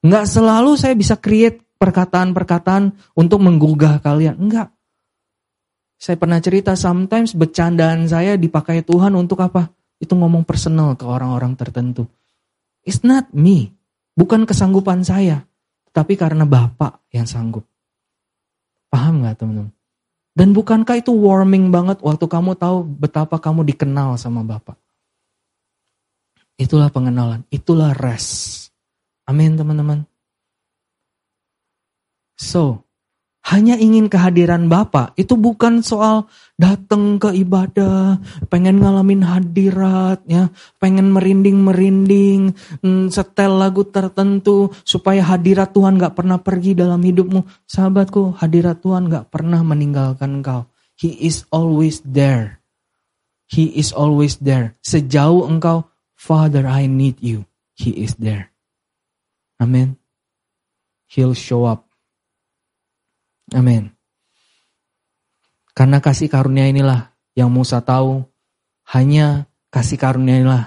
Enggak 0.00 0.32
selalu 0.32 0.80
saya 0.80 0.96
bisa 0.96 1.20
create 1.20 1.60
perkataan-perkataan 1.76 2.96
untuk 3.12 3.44
menggugah 3.44 4.00
kalian. 4.00 4.40
Enggak. 4.40 4.72
Saya 6.00 6.16
pernah 6.16 6.40
cerita 6.40 6.72
sometimes 6.72 7.36
bercandaan 7.36 8.08
saya 8.08 8.40
dipakai 8.40 8.80
Tuhan 8.80 9.12
untuk 9.12 9.44
apa? 9.44 9.68
Itu 10.00 10.16
ngomong 10.16 10.48
personal 10.48 10.96
ke 10.96 11.04
orang-orang 11.04 11.52
tertentu. 11.52 12.08
It's 12.80 13.04
not 13.04 13.28
me. 13.36 13.75
Bukan 14.16 14.48
kesanggupan 14.48 15.04
saya, 15.04 15.44
tapi 15.92 16.16
karena 16.16 16.48
Bapak 16.48 17.04
yang 17.12 17.28
sanggup. 17.28 17.68
Paham 18.88 19.20
gak 19.20 19.44
teman-teman? 19.44 19.76
Dan 20.36 20.56
bukankah 20.56 21.00
itu 21.00 21.12
warming 21.12 21.68
banget 21.68 22.00
waktu 22.00 22.24
kamu 22.24 22.56
tahu 22.56 22.80
betapa 22.84 23.36
kamu 23.36 23.68
dikenal 23.68 24.16
sama 24.16 24.40
Bapak? 24.40 24.80
Itulah 26.56 26.88
pengenalan, 26.88 27.44
itulah 27.52 27.92
rest. 27.92 28.72
Amin 29.28 29.60
teman-teman. 29.60 30.08
So, 32.40 32.85
hanya 33.46 33.78
ingin 33.78 34.10
kehadiran 34.10 34.66
Bapak 34.66 35.14
itu 35.14 35.38
bukan 35.38 35.78
soal 35.78 36.26
datang 36.58 37.22
ke 37.22 37.30
ibadah, 37.30 38.18
pengen 38.50 38.82
ngalamin 38.82 39.22
hadirat, 39.22 40.18
ya, 40.26 40.50
pengen 40.82 41.14
merinding-merinding, 41.14 42.58
mm, 42.82 43.06
setel 43.14 43.54
lagu 43.54 43.86
tertentu 43.86 44.74
supaya 44.82 45.22
hadirat 45.22 45.70
Tuhan 45.70 45.94
gak 45.94 46.18
pernah 46.18 46.42
pergi 46.42 46.74
dalam 46.74 46.98
hidupmu. 46.98 47.46
Sahabatku, 47.70 48.34
hadirat 48.42 48.82
Tuhan 48.82 49.06
gak 49.06 49.30
pernah 49.30 49.62
meninggalkan 49.62 50.42
engkau. 50.42 50.66
He 50.98 51.14
is 51.22 51.46
always 51.54 52.02
there. 52.02 52.58
He 53.46 53.78
is 53.78 53.94
always 53.94 54.42
there. 54.42 54.74
Sejauh 54.82 55.46
engkau, 55.46 55.86
Father, 56.18 56.66
I 56.66 56.90
need 56.90 57.22
you. 57.22 57.46
He 57.78 57.94
is 58.02 58.18
there. 58.18 58.50
Amin. 59.62 60.02
He'll 61.06 61.38
show 61.38 61.62
up. 61.62 61.85
Amin. 63.54 63.94
Karena 65.76 66.00
kasih 66.00 66.26
karunia 66.26 66.66
inilah 66.66 67.12
yang 67.36 67.52
Musa 67.52 67.84
tahu, 67.84 68.24
hanya 68.90 69.44
kasih 69.68 70.00
karunia 70.00 70.40
inilah 70.40 70.64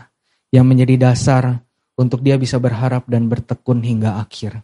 yang 0.54 0.70
menjadi 0.70 1.10
dasar 1.12 1.66
untuk 2.00 2.22
dia 2.24 2.38
bisa 2.40 2.62
berharap 2.62 3.10
dan 3.10 3.28
bertekun 3.28 3.82
hingga 3.84 4.22
akhir. 4.22 4.62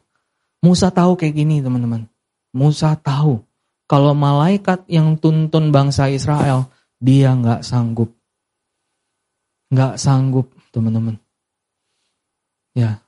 Musa 0.63 0.93
tahu 0.93 1.19
kayak 1.19 1.35
gini 1.35 1.59
teman-teman. 1.59 2.07
Musa 2.55 2.95
tahu 2.95 3.43
kalau 3.85 4.17
malaikat 4.17 4.81
yang 4.89 5.13
tuntun 5.13 5.69
bangsa 5.69 6.09
Israel, 6.09 6.73
dia 6.97 7.37
nggak 7.37 7.61
sanggup. 7.61 8.09
Nggak 9.69 10.01
sanggup 10.01 10.49
teman-teman. 10.73 11.21
Ya, 12.73 12.99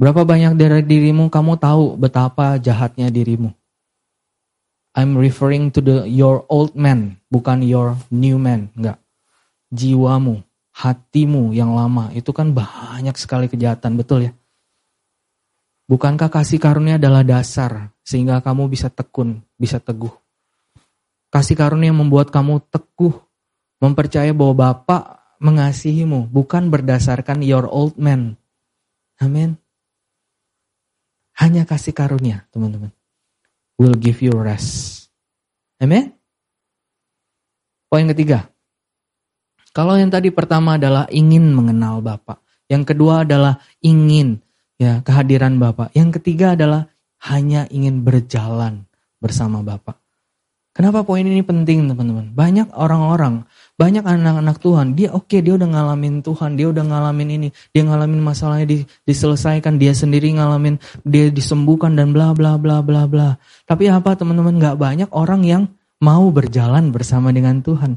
berapa 0.00 0.24
banyak 0.24 0.56
dari 0.56 0.82
dirimu 0.82 1.28
kamu 1.28 1.60
tahu 1.60 2.00
betapa 2.00 2.56
jahatnya 2.56 3.12
dirimu. 3.12 3.52
I'm 5.00 5.16
referring 5.16 5.72
to 5.72 5.80
the 5.80 6.04
your 6.04 6.44
old 6.52 6.76
man, 6.76 7.16
bukan 7.32 7.64
your 7.64 7.96
new 8.12 8.36
man, 8.36 8.68
enggak. 8.76 9.00
Jiwamu, 9.72 10.44
hatimu 10.76 11.56
yang 11.56 11.72
lama 11.72 12.12
itu 12.12 12.28
kan 12.36 12.52
banyak 12.52 13.16
sekali 13.16 13.48
kejahatan, 13.48 13.96
betul 13.96 14.28
ya? 14.28 14.32
Bukankah 15.88 16.28
kasih 16.28 16.60
karunia 16.60 17.00
adalah 17.00 17.24
dasar 17.24 17.96
sehingga 18.04 18.44
kamu 18.44 18.68
bisa 18.68 18.92
tekun, 18.92 19.40
bisa 19.56 19.80
teguh? 19.80 20.12
Kasih 21.32 21.56
karunia 21.56 21.96
membuat 21.96 22.28
kamu 22.28 22.60
teguh, 22.68 23.16
mempercaya 23.80 24.36
bahwa 24.36 24.52
Bapak 24.52 25.16
mengasihimu, 25.40 26.28
bukan 26.28 26.68
berdasarkan 26.68 27.40
your 27.40 27.64
old 27.64 27.96
man. 27.96 28.36
Amin. 29.16 29.56
Hanya 31.40 31.64
kasih 31.64 31.96
karunia, 31.96 32.44
teman-teman 32.52 32.92
will 33.80 33.96
give 33.96 34.20
you 34.20 34.36
rest. 34.36 35.08
Amen? 35.80 36.12
Poin 37.88 38.04
ketiga. 38.12 38.52
Kalau 39.72 39.96
yang 39.96 40.12
tadi 40.12 40.28
pertama 40.28 40.76
adalah 40.76 41.08
ingin 41.08 41.56
mengenal 41.56 42.04
Bapak. 42.04 42.44
Yang 42.68 42.92
kedua 42.92 43.24
adalah 43.24 43.64
ingin 43.80 44.44
ya 44.76 45.00
kehadiran 45.00 45.56
Bapak. 45.56 45.96
Yang 45.96 46.20
ketiga 46.20 46.52
adalah 46.52 46.92
hanya 47.32 47.64
ingin 47.72 48.04
berjalan 48.04 48.84
bersama 49.16 49.64
Bapak. 49.64 49.96
Kenapa 50.76 51.02
poin 51.02 51.24
ini 51.26 51.42
penting 51.42 51.90
teman-teman? 51.90 52.30
Banyak 52.30 52.70
orang-orang, 52.76 53.48
banyak 53.80 54.04
anak-anak 54.04 54.60
Tuhan, 54.60 54.92
dia 54.92 55.08
oke 55.08 55.24
okay, 55.24 55.40
dia 55.40 55.56
udah 55.56 55.64
ngalamin 55.64 56.20
Tuhan, 56.20 56.52
dia 56.52 56.68
udah 56.68 56.84
ngalamin 56.84 57.28
ini, 57.40 57.48
dia 57.72 57.80
ngalamin 57.88 58.20
masalahnya 58.20 58.68
di, 58.68 58.78
diselesaikan, 59.08 59.80
dia 59.80 59.96
sendiri 59.96 60.36
ngalamin, 60.36 60.76
dia 61.08 61.32
disembuhkan 61.32 61.96
dan 61.96 62.12
bla 62.12 62.36
bla 62.36 62.60
bla 62.60 62.84
bla 62.84 63.08
bla. 63.08 63.40
Tapi 63.64 63.88
apa 63.88 64.12
teman-teman? 64.20 64.60
Gak 64.60 64.76
banyak 64.76 65.08
orang 65.16 65.48
yang 65.48 65.62
mau 65.96 66.28
berjalan 66.28 66.92
bersama 66.92 67.32
dengan 67.32 67.64
Tuhan. 67.64 67.96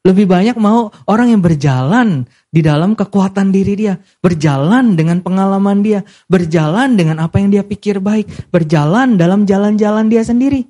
Lebih 0.00 0.24
banyak 0.24 0.56
mau 0.56 0.88
orang 1.04 1.36
yang 1.36 1.44
berjalan 1.44 2.24
di 2.48 2.64
dalam 2.64 2.96
kekuatan 2.96 3.52
diri 3.52 3.76
dia, 3.76 4.00
berjalan 4.24 4.96
dengan 4.96 5.20
pengalaman 5.20 5.84
dia, 5.84 6.00
berjalan 6.32 6.96
dengan 6.96 7.20
apa 7.20 7.36
yang 7.36 7.52
dia 7.52 7.60
pikir 7.60 8.00
baik, 8.00 8.48
berjalan 8.48 9.20
dalam 9.20 9.44
jalan-jalan 9.44 10.08
dia 10.08 10.24
sendiri. 10.24 10.64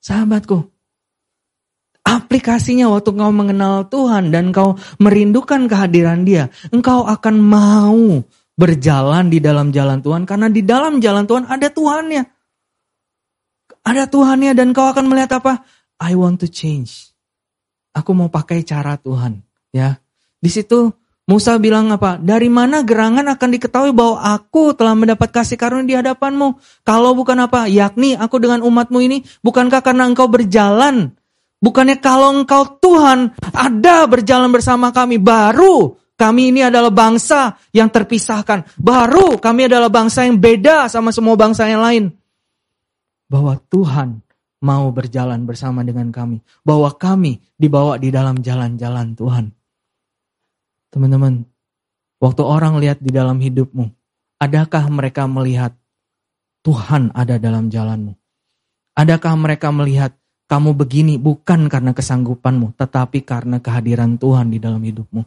Sahabatku, 0.00 0.77
aplikasinya 2.08 2.88
waktu 2.88 3.12
kau 3.12 3.32
mengenal 3.32 3.84
Tuhan 3.92 4.32
dan 4.32 4.48
kau 4.48 4.80
merindukan 4.96 5.68
kehadiran 5.68 6.24
dia, 6.24 6.48
engkau 6.72 7.04
akan 7.04 7.36
mau 7.36 8.24
berjalan 8.56 9.28
di 9.28 9.38
dalam 9.44 9.68
jalan 9.70 10.00
Tuhan 10.00 10.24
karena 10.24 10.48
di 10.48 10.64
dalam 10.64 11.04
jalan 11.04 11.28
Tuhan 11.28 11.44
ada 11.44 11.68
Tuhannya. 11.68 12.24
Ada 13.84 14.08
Tuhannya 14.08 14.52
dan 14.56 14.72
kau 14.72 14.88
akan 14.88 15.04
melihat 15.06 15.38
apa? 15.38 15.64
I 16.00 16.16
want 16.16 16.40
to 16.40 16.48
change. 16.48 17.12
Aku 17.92 18.16
mau 18.16 18.32
pakai 18.32 18.64
cara 18.64 18.96
Tuhan, 18.96 19.44
ya. 19.72 20.00
Di 20.38 20.50
situ 20.52 20.92
Musa 21.28 21.60
bilang 21.60 21.92
apa? 21.92 22.16
Dari 22.16 22.48
mana 22.48 22.80
gerangan 22.80 23.28
akan 23.28 23.48
diketahui 23.52 23.92
bahwa 23.92 24.16
aku 24.32 24.72
telah 24.72 24.96
mendapat 24.96 25.28
kasih 25.28 25.60
karunia 25.60 25.84
di 25.84 25.94
hadapanmu? 26.00 26.56
Kalau 26.88 27.12
bukan 27.12 27.44
apa? 27.44 27.68
Yakni 27.68 28.16
aku 28.16 28.40
dengan 28.40 28.64
umatmu 28.64 28.96
ini, 29.04 29.20
bukankah 29.44 29.84
karena 29.84 30.08
engkau 30.08 30.24
berjalan? 30.24 31.17
Bukannya 31.58 31.98
kalau 31.98 32.38
engkau 32.38 32.78
Tuhan 32.78 33.34
ada 33.50 34.06
berjalan 34.06 34.50
bersama 34.54 34.94
kami, 34.94 35.18
baru 35.18 35.98
kami 36.18 36.50
ini 36.50 36.66
adalah 36.66 36.90
bangsa 36.90 37.54
yang 37.70 37.86
terpisahkan. 37.86 38.66
Baru 38.74 39.38
kami 39.38 39.70
adalah 39.70 39.86
bangsa 39.86 40.26
yang 40.26 40.34
beda 40.42 40.90
sama 40.90 41.14
semua 41.14 41.38
bangsa 41.38 41.70
yang 41.70 41.78
lain. 41.78 42.04
Bahwa 43.30 43.54
Tuhan 43.70 44.18
mau 44.58 44.90
berjalan 44.90 45.46
bersama 45.46 45.86
dengan 45.86 46.10
kami. 46.10 46.42
Bahwa 46.66 46.90
kami 46.90 47.38
dibawa 47.54 48.02
di 48.02 48.10
dalam 48.10 48.42
jalan-jalan 48.42 49.14
Tuhan. 49.14 49.54
Teman-teman, 50.90 51.46
waktu 52.18 52.42
orang 52.42 52.82
lihat 52.82 52.98
di 52.98 53.14
dalam 53.14 53.38
hidupmu, 53.38 53.86
adakah 54.42 54.90
mereka 54.90 55.30
melihat 55.30 55.78
Tuhan 56.66 57.14
ada 57.14 57.38
dalam 57.38 57.70
jalanmu? 57.70 58.18
Adakah 58.98 59.38
mereka 59.38 59.70
melihat 59.70 60.17
kamu 60.48 60.72
begini 60.72 61.20
bukan 61.20 61.68
karena 61.68 61.92
kesanggupanmu, 61.92 62.72
tetapi 62.80 63.20
karena 63.20 63.60
kehadiran 63.60 64.16
Tuhan 64.16 64.48
di 64.48 64.56
dalam 64.56 64.80
hidupmu? 64.80 65.20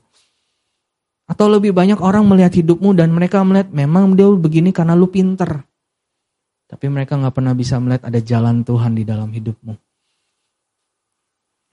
Atau 1.29 1.47
lebih 1.47 1.71
banyak 1.71 2.01
orang 2.01 2.25
melihat 2.27 2.51
hidupmu 2.57 2.97
dan 2.97 3.13
mereka 3.13 3.45
melihat 3.45 3.69
memang 3.69 4.17
dia 4.17 4.27
begini 4.27 4.73
karena 4.73 4.97
lu 4.97 5.07
pinter. 5.07 5.63
Tapi 6.67 6.85
mereka 6.89 7.15
nggak 7.15 7.37
pernah 7.37 7.55
bisa 7.55 7.79
melihat 7.79 8.09
ada 8.09 8.19
jalan 8.19 8.65
Tuhan 8.67 8.97
di 8.97 9.07
dalam 9.07 9.31
hidupmu. 9.31 9.73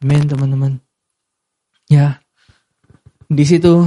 Amin 0.05 0.31
teman-teman. 0.31 0.79
Ya, 1.91 2.23
di 3.27 3.43
situ 3.43 3.83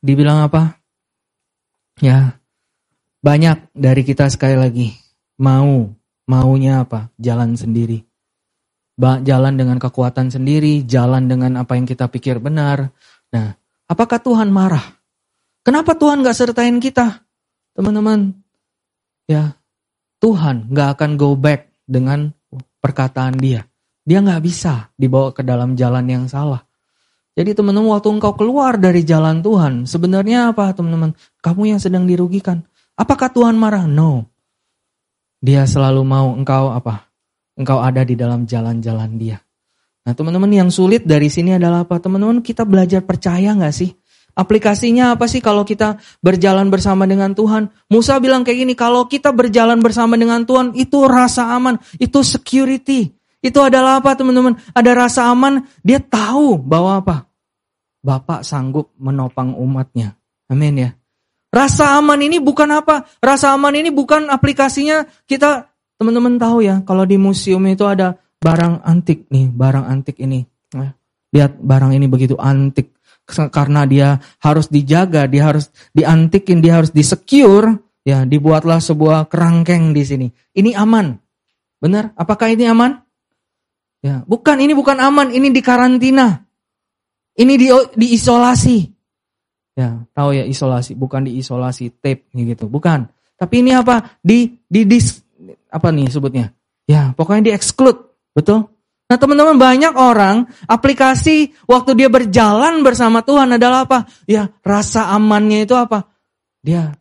dibilang 0.00 0.48
apa? 0.48 0.80
Ya, 2.00 2.40
banyak 3.20 3.74
dari 3.76 4.06
kita 4.08 4.30
sekali 4.32 4.56
lagi 4.56 4.88
mau, 5.36 5.92
maunya 6.24 6.86
apa? 6.86 7.12
Jalan 7.20 7.60
sendiri. 7.60 8.07
Jalan 8.98 9.54
dengan 9.54 9.78
kekuatan 9.78 10.26
sendiri, 10.26 10.82
jalan 10.82 11.30
dengan 11.30 11.62
apa 11.62 11.78
yang 11.78 11.86
kita 11.86 12.10
pikir 12.10 12.42
benar. 12.42 12.90
Nah, 13.30 13.54
apakah 13.86 14.18
Tuhan 14.18 14.50
marah? 14.50 14.82
Kenapa 15.62 15.94
Tuhan 15.94 16.26
gak 16.26 16.34
sertain 16.34 16.82
kita? 16.82 17.22
Teman-teman, 17.78 18.34
ya 19.30 19.54
Tuhan 20.18 20.66
gak 20.74 20.98
akan 20.98 21.10
go 21.14 21.38
back 21.38 21.70
dengan 21.86 22.34
perkataan 22.82 23.38
dia. 23.38 23.62
Dia 24.02 24.18
gak 24.18 24.42
bisa 24.42 24.90
dibawa 24.98 25.30
ke 25.30 25.46
dalam 25.46 25.78
jalan 25.78 26.02
yang 26.10 26.24
salah. 26.26 26.66
Jadi 27.38 27.54
teman-teman 27.54 27.94
waktu 27.94 28.10
engkau 28.18 28.34
keluar 28.34 28.82
dari 28.82 29.06
jalan 29.06 29.46
Tuhan, 29.46 29.86
sebenarnya 29.86 30.50
apa 30.50 30.74
teman-teman? 30.74 31.14
Kamu 31.38 31.70
yang 31.70 31.78
sedang 31.78 32.02
dirugikan. 32.02 32.66
Apakah 32.98 33.30
Tuhan 33.30 33.54
marah? 33.54 33.86
No. 33.86 34.26
Dia 35.38 35.62
selalu 35.70 36.02
mau 36.02 36.34
engkau 36.34 36.74
apa? 36.74 37.07
Engkau 37.58 37.82
ada 37.82 38.06
di 38.06 38.14
dalam 38.14 38.46
jalan-jalan 38.46 39.18
dia. 39.18 39.42
Nah 40.06 40.14
teman-teman 40.14 40.48
yang 40.48 40.70
sulit 40.70 41.02
dari 41.02 41.26
sini 41.26 41.58
adalah 41.58 41.82
apa? 41.82 41.98
Teman-teman 41.98 42.38
kita 42.38 42.62
belajar 42.62 43.02
percaya 43.02 43.50
nggak 43.52 43.74
sih? 43.74 43.90
Aplikasinya 44.38 45.18
apa 45.18 45.26
sih 45.26 45.42
kalau 45.42 45.66
kita 45.66 45.98
berjalan 46.22 46.70
bersama 46.70 47.10
dengan 47.10 47.34
Tuhan? 47.34 47.74
Musa 47.90 48.22
bilang 48.22 48.46
kayak 48.46 48.58
gini, 48.62 48.74
kalau 48.78 49.10
kita 49.10 49.34
berjalan 49.34 49.82
bersama 49.82 50.14
dengan 50.14 50.46
Tuhan 50.46 50.78
itu 50.78 51.02
rasa 51.10 51.50
aman, 51.58 51.74
itu 51.98 52.22
security. 52.22 53.10
Itu 53.42 53.58
adalah 53.66 53.98
apa 53.98 54.14
teman-teman? 54.14 54.54
Ada 54.70 54.94
rasa 54.94 55.20
aman, 55.34 55.66
dia 55.82 55.98
tahu 55.98 56.54
bahwa 56.54 57.02
apa? 57.02 57.16
Bapak 57.98 58.46
sanggup 58.46 58.94
menopang 58.94 59.58
umatnya. 59.58 60.14
Amin 60.46 60.86
ya. 60.86 60.90
Rasa 61.50 61.98
aman 61.98 62.22
ini 62.22 62.38
bukan 62.38 62.70
apa? 62.70 63.10
Rasa 63.18 63.50
aman 63.58 63.74
ini 63.74 63.90
bukan 63.90 64.30
aplikasinya 64.30 65.02
kita 65.26 65.66
teman-teman 65.98 66.38
tahu 66.38 66.62
ya 66.62 66.80
kalau 66.86 67.02
di 67.04 67.18
museum 67.18 67.60
itu 67.66 67.84
ada 67.84 68.16
barang 68.38 68.86
antik 68.86 69.26
nih, 69.28 69.50
barang 69.50 69.84
antik 69.84 70.16
ini. 70.22 70.46
Ya. 70.72 70.94
Lihat 71.34 71.60
barang 71.60 71.92
ini 71.92 72.06
begitu 72.08 72.38
antik 72.40 72.96
karena 73.28 73.84
dia 73.84 74.16
harus 74.40 74.72
dijaga, 74.72 75.28
dia 75.28 75.52
harus 75.52 75.68
diantikin, 75.92 76.64
dia 76.64 76.80
harus 76.80 76.88
disecure, 76.88 77.76
ya 78.00 78.24
dibuatlah 78.24 78.80
sebuah 78.80 79.28
kerangkeng 79.28 79.92
di 79.92 80.02
sini. 80.06 80.26
Ini 80.56 80.72
aman. 80.72 81.12
Benar? 81.78 82.16
Apakah 82.16 82.48
ini 82.48 82.64
aman? 82.64 83.04
Ya, 84.00 84.24
bukan 84.24 84.62
ini 84.62 84.72
bukan 84.72 84.96
aman, 84.96 85.28
ini 85.34 85.52
di 85.52 85.60
karantina. 85.60 86.40
Ini 87.36 87.54
di 87.54 87.68
diisolasi. 87.68 88.78
Ya, 89.78 90.02
tahu 90.10 90.34
ya 90.34 90.42
isolasi, 90.42 90.98
bukan 90.98 91.28
diisolasi 91.28 92.02
tape 92.02 92.26
gitu, 92.34 92.66
bukan. 92.66 93.06
Tapi 93.38 93.62
ini 93.62 93.70
apa? 93.76 94.18
Di 94.18 94.58
di 94.66 94.82
dis 94.82 95.22
apa 95.68 95.88
nih 95.92 96.08
sebutnya? 96.08 96.56
Ya, 96.88 97.12
pokoknya 97.12 97.52
di 97.52 97.52
exclude, 97.52 98.00
betul? 98.32 98.72
Nah, 99.08 99.16
teman-teman 99.16 99.56
banyak 99.56 99.96
orang 99.96 100.48
aplikasi 100.68 101.56
waktu 101.64 101.96
dia 101.96 102.12
berjalan 102.12 102.84
bersama 102.84 103.24
Tuhan 103.24 103.56
adalah 103.56 103.88
apa? 103.88 104.04
Ya, 104.28 104.52
rasa 104.60 105.08
amannya 105.12 105.64
itu 105.64 105.72
apa? 105.72 106.12
Dia 106.60 106.92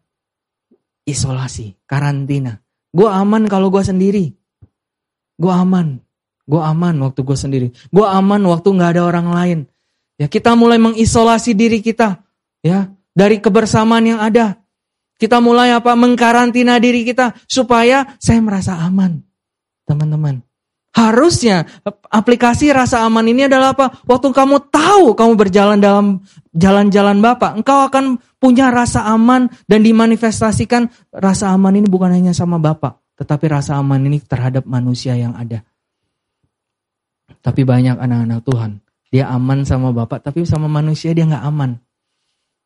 isolasi, 1.03 1.75
karantina. 1.83 2.63
Gue 2.95 3.11
aman 3.11 3.47
kalau 3.51 3.67
gue 3.67 3.83
sendiri. 3.83 4.31
Gue 5.35 5.51
aman. 5.51 5.99
Gue 6.47 6.63
aman 6.63 6.95
waktu 7.03 7.19
gue 7.27 7.37
sendiri. 7.37 7.67
Gue 7.91 8.07
aman 8.07 8.39
waktu 8.47 8.67
nggak 8.71 8.91
ada 8.95 9.03
orang 9.03 9.27
lain. 9.27 9.59
Ya, 10.15 10.31
kita 10.31 10.55
mulai 10.55 10.79
mengisolasi 10.79 11.53
diri 11.53 11.83
kita 11.83 12.23
ya 12.63 12.89
dari 13.11 13.37
kebersamaan 13.43 14.15
yang 14.15 14.19
ada. 14.23 14.59
Kita 15.17 15.41
mulai 15.41 15.73
apa? 15.73 15.97
Mengkarantina 15.97 16.77
diri 16.77 17.01
kita 17.01 17.33
supaya 17.49 18.17
saya 18.21 18.39
merasa 18.41 18.77
aman. 18.77 19.21
Teman-teman. 19.89 20.45
Harusnya 20.93 21.69
aplikasi 22.09 22.73
rasa 22.73 23.05
aman 23.05 23.25
ini 23.29 23.45
adalah 23.45 23.77
apa? 23.77 24.01
Waktu 24.09 24.33
kamu 24.33 24.73
tahu 24.73 25.13
kamu 25.13 25.33
berjalan 25.37 25.77
dalam 25.77 26.25
jalan-jalan 26.57 27.21
Bapak, 27.21 27.53
engkau 27.61 27.85
akan 27.85 28.17
punya 28.41 28.73
rasa 28.73 29.05
aman 29.05 29.45
dan 29.69 29.85
dimanifestasikan 29.85 30.89
rasa 31.13 31.53
aman 31.53 31.77
ini 31.77 31.85
bukan 31.85 32.09
hanya 32.09 32.33
sama 32.33 32.57
Bapak, 32.57 32.97
tetapi 33.13 33.45
rasa 33.45 33.77
aman 33.77 34.09
ini 34.09 34.17
terhadap 34.25 34.65
manusia 34.65 35.13
yang 35.13 35.37
ada. 35.37 35.61
Tapi 37.45 37.61
banyak 37.61 38.01
anak-anak 38.01 38.41
Tuhan 38.41 38.71
dia 39.07 39.31
aman 39.31 39.63
sama 39.63 39.95
bapak, 39.95 40.19
tapi 40.19 40.43
sama 40.43 40.67
manusia 40.67 41.15
dia 41.15 41.23
nggak 41.23 41.45
aman. 41.47 41.79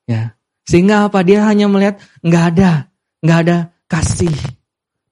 Ya, 0.10 0.34
sehingga 0.72 1.12
apa? 1.12 1.20
Dia 1.28 1.44
hanya 1.52 1.68
melihat 1.68 2.00
nggak 2.24 2.46
ada, 2.56 2.88
nggak 3.20 3.40
ada 3.44 3.58
kasih. 3.92 4.32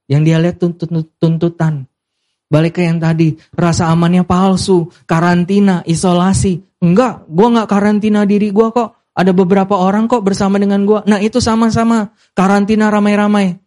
Yang 0.08 0.22
dia 0.24 0.38
lihat 0.40 0.56
tuntut 0.56 0.88
tuntutan. 1.20 1.84
Balik 2.48 2.80
ke 2.80 2.88
yang 2.88 2.98
tadi, 2.98 3.36
rasa 3.54 3.92
amannya 3.92 4.24
palsu, 4.24 4.88
karantina, 5.04 5.84
isolasi. 5.84 6.64
Enggak, 6.80 7.28
gue 7.28 7.48
nggak 7.52 7.68
karantina 7.68 8.24
diri 8.24 8.56
gue 8.56 8.68
kok. 8.72 9.12
Ada 9.12 9.36
beberapa 9.36 9.76
orang 9.76 10.08
kok 10.08 10.24
bersama 10.24 10.56
dengan 10.56 10.88
gue. 10.88 11.04
Nah 11.04 11.20
itu 11.20 11.44
sama-sama 11.44 12.16
karantina 12.32 12.88
ramai-ramai. 12.88 13.60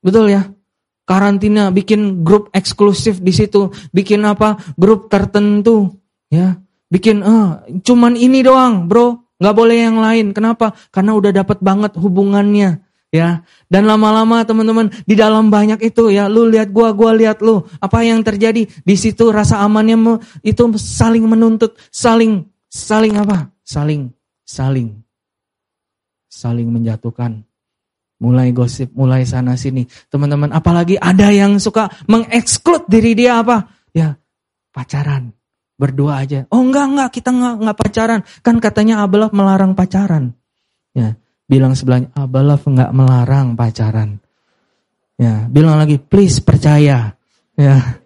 Betul 0.00 0.32
ya? 0.32 0.48
Karantina 1.04 1.68
bikin 1.68 2.24
grup 2.24 2.48
eksklusif 2.56 3.20
di 3.20 3.36
situ, 3.36 3.68
bikin 3.92 4.24
apa? 4.24 4.56
Grup 4.80 5.12
tertentu, 5.12 5.92
ya. 6.32 6.56
Bikin, 6.88 7.20
ah, 7.22 7.62
cuman 7.84 8.18
ini 8.18 8.40
doang 8.42 8.88
bro, 8.88 9.21
nggak 9.42 9.56
boleh 9.58 9.76
yang 9.82 9.98
lain. 9.98 10.30
Kenapa? 10.30 10.70
Karena 10.94 11.18
udah 11.18 11.34
dapat 11.34 11.58
banget 11.58 11.98
hubungannya. 11.98 12.78
ya. 13.10 13.42
Dan 13.66 13.90
lama-lama 13.90 14.46
teman-teman 14.46 14.88
di 15.02 15.18
dalam 15.18 15.50
banyak 15.50 15.82
itu 15.82 16.14
ya, 16.14 16.30
lu 16.30 16.46
lihat 16.46 16.70
gua, 16.70 16.94
gua 16.94 17.10
lihat 17.12 17.42
lu. 17.42 17.66
Apa 17.82 18.06
yang 18.06 18.22
terjadi 18.22 18.64
di 18.64 18.94
situ 18.94 19.34
rasa 19.34 19.58
amannya 19.60 20.22
itu 20.46 20.62
saling 20.78 21.26
menuntut, 21.26 21.74
saling 21.90 22.46
saling 22.70 23.18
apa? 23.18 23.50
Saling 23.66 24.14
saling 24.46 25.02
saling 26.32 26.72
menjatuhkan. 26.72 27.44
Mulai 28.22 28.54
gosip, 28.54 28.94
mulai 28.94 29.26
sana 29.26 29.58
sini. 29.58 29.84
Teman-teman, 30.06 30.54
apalagi 30.54 30.94
ada 30.94 31.34
yang 31.34 31.58
suka 31.58 31.90
mengeksklud 32.06 32.86
diri 32.86 33.18
dia 33.18 33.42
apa? 33.42 33.66
Ya, 33.90 34.14
pacaran. 34.70 35.34
Berdua 35.82 36.22
aja. 36.22 36.46
Oh 36.54 36.62
enggak, 36.62 36.86
enggak, 36.94 37.10
kita 37.10 37.34
enggak, 37.34 37.54
enggak 37.58 37.78
pacaran. 37.82 38.20
Kan 38.46 38.62
katanya 38.62 39.02
Abelaf 39.02 39.34
melarang 39.34 39.74
pacaran. 39.74 40.30
Ya, 40.94 41.18
bilang 41.50 41.74
sebelahnya, 41.74 42.14
Abelaf 42.14 42.62
enggak 42.70 42.94
melarang 42.94 43.58
pacaran. 43.58 44.22
Ya, 45.18 45.50
bilang 45.50 45.82
lagi, 45.82 45.98
please 45.98 46.38
percaya. 46.38 47.18
Ya, 47.58 47.98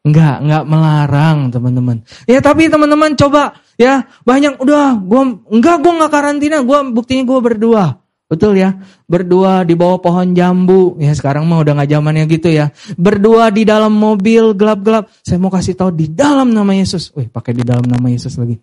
Enggak, 0.00 0.40
enggak 0.40 0.64
melarang 0.64 1.38
teman-teman. 1.52 2.00
Ya 2.24 2.40
tapi 2.40 2.72
teman-teman 2.72 3.12
coba 3.20 3.60
ya 3.76 4.08
banyak 4.24 4.56
udah 4.56 4.96
gua 4.96 5.44
enggak 5.52 5.76
gua 5.84 5.92
enggak 6.00 6.12
karantina, 6.12 6.64
gua 6.64 6.88
buktinya 6.88 7.28
gua 7.28 7.38
berdua. 7.44 7.84
Betul 8.30 8.62
ya? 8.62 8.78
Berdua 9.10 9.66
di 9.66 9.74
bawah 9.74 9.98
pohon 9.98 10.30
jambu. 10.30 10.94
Ya 11.02 11.10
sekarang 11.10 11.50
mah 11.50 11.66
udah 11.66 11.82
nggak 11.82 11.90
zamannya 11.90 12.30
gitu 12.30 12.46
ya. 12.46 12.70
Berdua 12.94 13.50
di 13.50 13.66
dalam 13.66 13.90
mobil 13.90 14.54
gelap-gelap. 14.54 15.10
Saya 15.26 15.42
mau 15.42 15.50
kasih 15.50 15.74
tahu 15.74 15.90
di 15.90 16.06
dalam 16.06 16.54
nama 16.54 16.70
Yesus. 16.70 17.10
Wih, 17.18 17.26
pakai 17.26 17.58
di 17.58 17.66
dalam 17.66 17.82
nama 17.90 18.06
Yesus 18.06 18.38
lagi. 18.38 18.54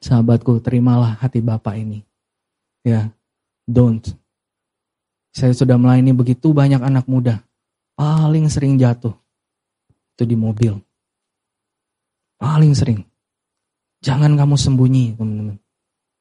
Sahabatku, 0.00 0.56
terimalah 0.64 1.20
hati 1.20 1.44
Bapak 1.44 1.76
ini. 1.76 2.00
Ya, 2.80 3.12
don't. 3.68 4.08
Saya 5.36 5.52
sudah 5.52 5.76
melayani 5.76 6.16
begitu 6.16 6.56
banyak 6.56 6.80
anak 6.80 7.04
muda. 7.04 7.44
Paling 7.92 8.48
sering 8.48 8.80
jatuh. 8.80 9.12
Itu 10.16 10.24
di 10.24 10.32
mobil. 10.32 10.80
Paling 12.40 12.72
sering. 12.72 13.04
Jangan 14.00 14.32
kamu 14.32 14.54
sembunyi, 14.56 15.12
teman-teman. 15.18 15.58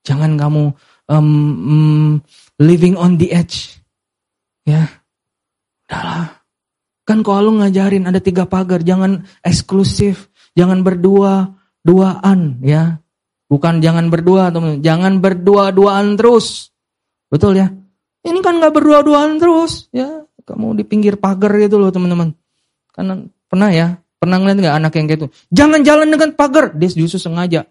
Jangan 0.02 0.34
kamu 0.36 0.64
um, 1.08 1.28
um, 1.68 2.10
living 2.60 2.96
on 3.00 3.16
the 3.18 3.32
edge. 3.32 3.80
Ya, 4.68 4.92
udahlah. 5.88 6.44
Kan 7.08 7.24
kalau 7.24 7.56
ngajarin 7.56 8.04
ada 8.04 8.20
tiga 8.20 8.44
pagar, 8.44 8.84
jangan 8.84 9.24
eksklusif, 9.40 10.28
jangan 10.60 10.84
berdua, 10.84 11.56
duaan, 11.80 12.60
ya. 12.60 13.00
Bukan 13.48 13.80
jangan 13.80 14.12
berdua, 14.12 14.52
teman, 14.52 14.84
jangan 14.84 15.24
berdua-duaan 15.24 16.20
terus. 16.20 16.76
Betul 17.32 17.64
ya? 17.64 17.72
Ini 18.28 18.44
kan 18.44 18.60
nggak 18.60 18.76
berdua-duaan 18.76 19.40
terus, 19.40 19.88
ya. 19.96 20.28
Kamu 20.44 20.76
di 20.76 20.84
pinggir 20.84 21.16
pagar 21.16 21.56
gitu 21.56 21.80
loh, 21.80 21.96
teman-teman. 21.96 22.36
Karena 22.92 23.24
pernah 23.48 23.72
ya, 23.72 23.88
pernah 24.20 24.44
ngeliat 24.44 24.58
nggak 24.60 24.76
anak 24.76 24.92
yang 25.00 25.06
kayak 25.08 25.20
itu? 25.24 25.28
Jangan 25.56 25.80
jalan 25.88 26.08
dengan 26.12 26.30
pagar, 26.36 26.76
dia 26.76 26.92
justru 26.92 27.24
sengaja. 27.24 27.64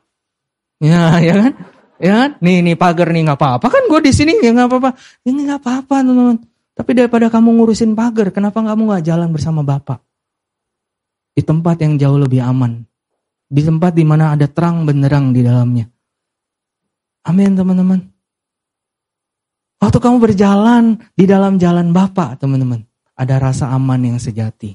Ya, 0.80 1.02
ya 1.28 1.34
kan? 1.44 1.52
Ya, 1.96 2.36
nih 2.44 2.60
nih 2.60 2.76
pagar 2.76 3.08
nih 3.08 3.24
nggak 3.24 3.40
apa-apa 3.40 3.66
kan 3.72 3.82
gue 3.88 4.00
di 4.04 4.12
sini 4.12 4.36
ya 4.40 4.52
nggak 4.52 4.68
apa-apa. 4.68 4.90
Ini 5.24 5.38
nggak 5.48 5.60
apa-apa 5.64 5.96
teman-teman. 6.04 6.38
Tapi 6.76 6.90
daripada 6.92 7.32
kamu 7.32 7.56
ngurusin 7.56 7.96
pagar, 7.96 8.28
kenapa 8.28 8.60
kamu 8.60 8.92
nggak 8.92 9.04
jalan 9.04 9.28
bersama 9.32 9.64
Bapak? 9.64 10.04
Di 11.32 11.40
tempat 11.40 11.80
yang 11.80 11.96
jauh 11.96 12.20
lebih 12.20 12.44
aman. 12.44 12.84
Di 13.48 13.64
tempat 13.64 13.96
di 13.96 14.04
mana 14.04 14.36
ada 14.36 14.44
terang 14.44 14.84
benderang 14.84 15.32
di 15.32 15.40
dalamnya. 15.40 15.88
Amin 17.24 17.56
teman-teman. 17.56 18.00
Waktu 19.76 19.98
kamu 20.00 20.16
berjalan 20.20 21.00
di 21.12 21.24
dalam 21.28 21.60
jalan 21.60 21.92
Bapak, 21.92 22.40
teman-teman, 22.40 22.80
ada 23.12 23.36
rasa 23.36 23.68
aman 23.72 24.00
yang 24.00 24.18
sejati. 24.20 24.72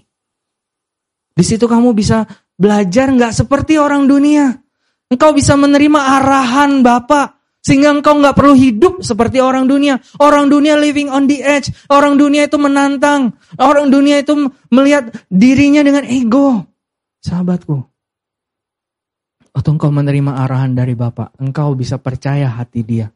Di 1.33 1.43
situ 1.45 1.65
kamu 1.65 1.97
bisa 1.97 2.29
belajar 2.53 3.09
nggak 3.09 3.33
seperti 3.33 3.81
orang 3.81 4.05
dunia. 4.05 4.60
Engkau 5.11 5.35
bisa 5.35 5.59
menerima 5.59 5.99
arahan 5.99 6.79
Bapak. 6.79 7.43
Sehingga 7.61 7.93
engkau 7.93 8.17
nggak 8.17 8.33
perlu 8.33 8.57
hidup 8.57 9.05
seperti 9.05 9.37
orang 9.37 9.69
dunia. 9.69 10.01
Orang 10.17 10.49
dunia 10.49 10.79
living 10.81 11.13
on 11.13 11.29
the 11.29 11.45
edge. 11.45 11.69
Orang 11.93 12.17
dunia 12.17 12.49
itu 12.49 12.57
menantang. 12.57 13.37
Orang 13.59 13.93
dunia 13.93 14.17
itu 14.23 14.49
melihat 14.73 15.13
dirinya 15.29 15.85
dengan 15.85 16.01
ego. 16.09 16.65
Sahabatku. 17.21 17.85
Waktu 19.53 19.69
engkau 19.77 19.93
menerima 19.93 20.31
arahan 20.41 20.73
dari 20.73 20.97
Bapak. 20.97 21.37
Engkau 21.37 21.77
bisa 21.77 22.01
percaya 22.01 22.49
hati 22.49 22.81
dia. 22.81 23.13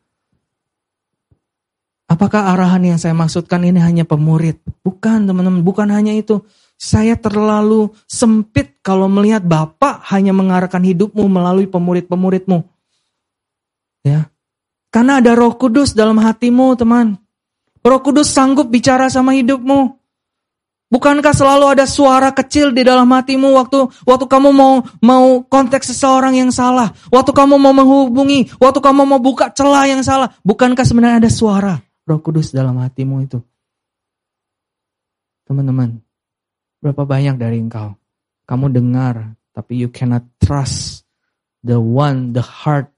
Apakah 2.05 2.53
arahan 2.53 2.85
yang 2.85 2.99
saya 3.01 3.17
maksudkan 3.17 3.65
ini 3.65 3.81
hanya 3.81 4.05
pemurid? 4.05 4.61
Bukan 4.85 5.25
teman-teman, 5.25 5.65
bukan 5.65 5.89
hanya 5.89 6.13
itu. 6.13 6.45
Saya 6.85 7.17
terlalu 7.17 7.89
sempit 8.05 8.77
kalau 8.85 9.09
melihat 9.09 9.41
Bapak 9.41 10.05
hanya 10.13 10.37
mengarahkan 10.37 10.85
hidupmu 10.85 11.25
melalui 11.25 11.65
pemurid-pemuridmu. 11.65 12.61
Ya. 14.05 14.29
Karena 14.93 15.17
ada 15.17 15.33
Roh 15.33 15.57
Kudus 15.57 15.97
dalam 15.97 16.21
hatimu, 16.21 16.77
teman. 16.77 17.17
Roh 17.81 18.01
Kudus 18.05 18.29
sanggup 18.29 18.69
bicara 18.69 19.09
sama 19.09 19.33
hidupmu. 19.33 19.97
Bukankah 20.93 21.33
selalu 21.33 21.73
ada 21.73 21.89
suara 21.89 22.29
kecil 22.29 22.69
di 22.69 22.85
dalam 22.85 23.09
hatimu 23.09 23.57
waktu 23.57 23.89
waktu 24.05 24.29
kamu 24.29 24.53
mau 24.53 24.85
mau 25.01 25.41
konteks 25.41 25.89
seseorang 25.89 26.37
yang 26.37 26.53
salah, 26.53 26.93
waktu 27.09 27.33
kamu 27.33 27.57
mau 27.57 27.73
menghubungi, 27.73 28.53
waktu 28.61 28.77
kamu 28.85 29.01
mau 29.09 29.17
buka 29.17 29.49
celah 29.49 29.89
yang 29.89 30.05
salah, 30.05 30.29
bukankah 30.45 30.85
sebenarnya 30.85 31.25
ada 31.25 31.31
suara 31.33 31.81
Roh 32.05 32.21
Kudus 32.21 32.53
dalam 32.53 32.77
hatimu 32.77 33.25
itu? 33.25 33.41
Teman-teman, 35.49 36.04
Berapa 36.85 37.01
banyak 37.01 37.41
dari 37.41 37.57
engkau? 37.57 37.97
Kamu 38.45 38.69
dengar, 38.69 39.33
tapi 39.57 39.81
you 39.81 39.89
cannot 39.89 40.21
trust 40.37 41.01
the 41.65 41.81
one, 41.81 42.29
the 42.37 42.45
heart 42.45 42.93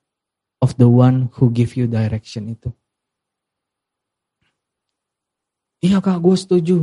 of 0.60 0.76
the 0.76 0.92
one 0.92 1.32
who 1.40 1.48
give 1.48 1.80
you 1.80 1.88
direction 1.88 2.52
itu. 2.52 2.68
Iya 5.80 6.04
kak, 6.04 6.20
gue 6.20 6.36
setuju. 6.36 6.78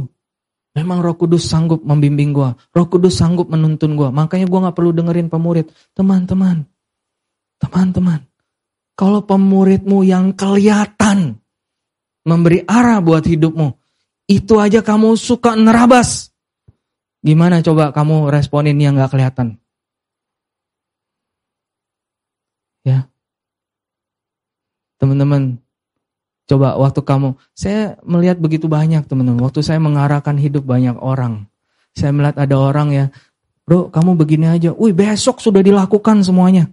Memang 0.74 1.04
roh 1.04 1.12
kudus 1.12 1.44
sanggup 1.44 1.84
membimbing 1.84 2.32
gue. 2.32 2.50
Roh 2.50 2.86
kudus 2.88 3.20
sanggup 3.20 3.52
menuntun 3.52 3.94
gue. 3.94 4.08
Makanya 4.08 4.48
gue 4.48 4.64
gak 4.64 4.74
perlu 4.74 4.90
dengerin 4.90 5.30
pemurid. 5.30 5.70
Teman-teman. 5.92 6.66
Teman-teman. 7.62 8.24
Kalau 8.96 9.22
pemuridmu 9.22 10.02
yang 10.02 10.34
kelihatan 10.34 11.38
memberi 12.26 12.66
arah 12.66 12.98
buat 12.98 13.22
hidupmu. 13.22 13.76
Itu 14.26 14.58
aja 14.58 14.82
kamu 14.82 15.14
suka 15.14 15.54
nerabas. 15.54 16.33
Gimana 17.24 17.64
coba 17.64 17.88
kamu 17.88 18.28
responin 18.28 18.76
yang 18.76 19.00
gak 19.00 19.16
kelihatan? 19.16 19.56
Ya. 22.84 23.08
Teman-teman, 25.00 25.56
coba 26.44 26.76
waktu 26.76 27.00
kamu, 27.00 27.40
saya 27.56 27.96
melihat 28.04 28.36
begitu 28.36 28.68
banyak 28.68 29.08
teman-teman. 29.08 29.40
Waktu 29.40 29.64
saya 29.64 29.80
mengarahkan 29.80 30.36
hidup 30.36 30.68
banyak 30.68 31.00
orang. 31.00 31.48
Saya 31.96 32.12
melihat 32.12 32.44
ada 32.44 32.60
orang 32.60 32.92
ya, 32.92 33.04
bro 33.64 33.88
kamu 33.88 34.20
begini 34.20 34.46
aja. 34.52 34.76
Wih 34.76 34.92
besok 34.92 35.40
sudah 35.40 35.64
dilakukan 35.64 36.20
semuanya. 36.20 36.68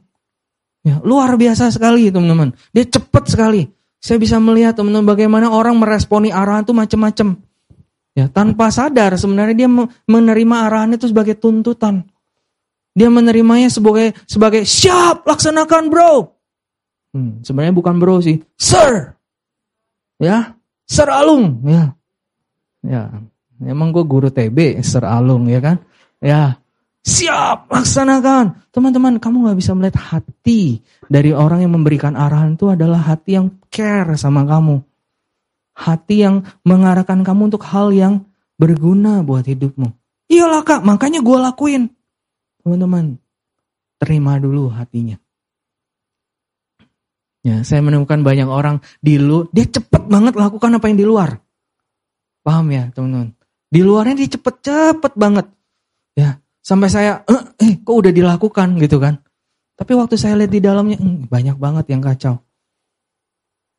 Ya, 0.84 1.00
luar 1.06 1.38
biasa 1.40 1.72
sekali 1.72 2.12
teman-teman. 2.12 2.52
Dia 2.76 2.84
cepat 2.90 3.32
sekali. 3.32 3.72
Saya 4.02 4.18
bisa 4.18 4.42
melihat 4.42 4.76
teman-teman 4.76 5.08
bagaimana 5.08 5.48
orang 5.54 5.78
meresponi 5.80 6.34
arahan 6.34 6.66
itu 6.68 6.74
macam-macam. 6.74 7.38
Ya, 8.12 8.28
tanpa 8.28 8.68
sadar 8.68 9.16
sebenarnya 9.16 9.56
dia 9.66 9.70
menerima 10.08 10.56
arahan 10.68 11.00
itu 11.00 11.08
sebagai 11.08 11.40
tuntutan. 11.40 12.04
Dia 12.92 13.08
menerimanya 13.08 13.72
sebagai 13.72 14.12
sebagai 14.28 14.68
siap 14.68 15.24
laksanakan 15.24 15.84
bro. 15.88 16.14
Hmm, 17.16 17.40
sebenarnya 17.40 17.76
bukan 17.76 17.96
bro 18.00 18.20
sih, 18.20 18.44
sir. 18.60 19.16
Ya, 20.20 20.60
Sir 20.92 21.08
Alung. 21.08 21.64
Ya, 21.64 21.96
ya. 22.84 23.04
Emang 23.64 23.96
gue 23.96 24.04
guru 24.04 24.28
TB, 24.28 24.84
Sir 24.84 25.08
Alung 25.08 25.48
ya 25.48 25.64
kan? 25.64 25.80
Ya, 26.20 26.60
siap 27.00 27.72
laksanakan. 27.72 28.60
Teman-teman, 28.76 29.24
kamu 29.24 29.48
nggak 29.48 29.58
bisa 29.58 29.72
melihat 29.72 29.98
hati 29.98 30.84
dari 31.08 31.32
orang 31.32 31.64
yang 31.64 31.74
memberikan 31.74 32.20
arahan 32.20 32.60
itu 32.60 32.68
adalah 32.68 33.00
hati 33.00 33.40
yang 33.40 33.48
care 33.72 34.20
sama 34.20 34.44
kamu. 34.44 34.84
Hati 35.72 36.28
yang 36.28 36.44
mengarahkan 36.68 37.24
kamu 37.24 37.54
untuk 37.54 37.64
hal 37.66 37.96
yang 37.96 38.28
berguna 38.60 39.24
buat 39.26 39.48
hidupmu. 39.48 39.90
Iyalah 40.32 40.62
kak, 40.64 40.82
makanya 40.86 41.20
gue 41.20 41.38
lakuin. 41.40 41.84
Teman-teman, 42.62 43.18
terima 43.98 44.38
dulu 44.38 44.70
hatinya. 44.70 45.18
Ya, 47.42 47.66
saya 47.66 47.82
menemukan 47.82 48.22
banyak 48.22 48.46
orang 48.46 48.86
di 49.02 49.18
lu, 49.18 49.50
dia 49.50 49.66
cepet 49.66 50.06
banget 50.06 50.38
lakukan 50.38 50.78
apa 50.78 50.86
yang 50.94 50.98
di 51.02 51.08
luar. 51.10 51.42
Paham 52.46 52.70
ya 52.70 52.94
teman-teman? 52.94 53.34
Di 53.72 53.82
luarnya 53.82 54.14
dia 54.14 54.30
cepet-cepet 54.30 55.14
banget. 55.18 55.50
Ya, 56.14 56.38
sampai 56.62 56.94
saya, 56.94 57.26
eh, 57.26 57.44
eh 57.66 57.74
kok 57.82 57.98
udah 57.98 58.14
dilakukan 58.14 58.78
gitu 58.78 59.02
kan. 59.02 59.26
Tapi 59.74 59.98
waktu 59.98 60.22
saya 60.22 60.38
lihat 60.38 60.54
di 60.54 60.62
dalamnya, 60.62 61.02
hmm, 61.02 61.26
banyak 61.26 61.58
banget 61.58 61.86
yang 61.90 62.06
kacau. 62.06 62.46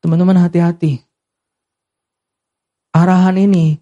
Teman-teman 0.02 0.42
hati-hati. 0.42 0.98
Arahan 2.92 3.36
ini. 3.40 3.80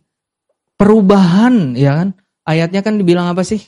Perubahan, 0.81 1.77
ya 1.77 2.01
kan? 2.01 2.09
Ayatnya 2.49 2.81
kan 2.81 2.97
dibilang 2.97 3.29
apa 3.29 3.45
sih? 3.45 3.61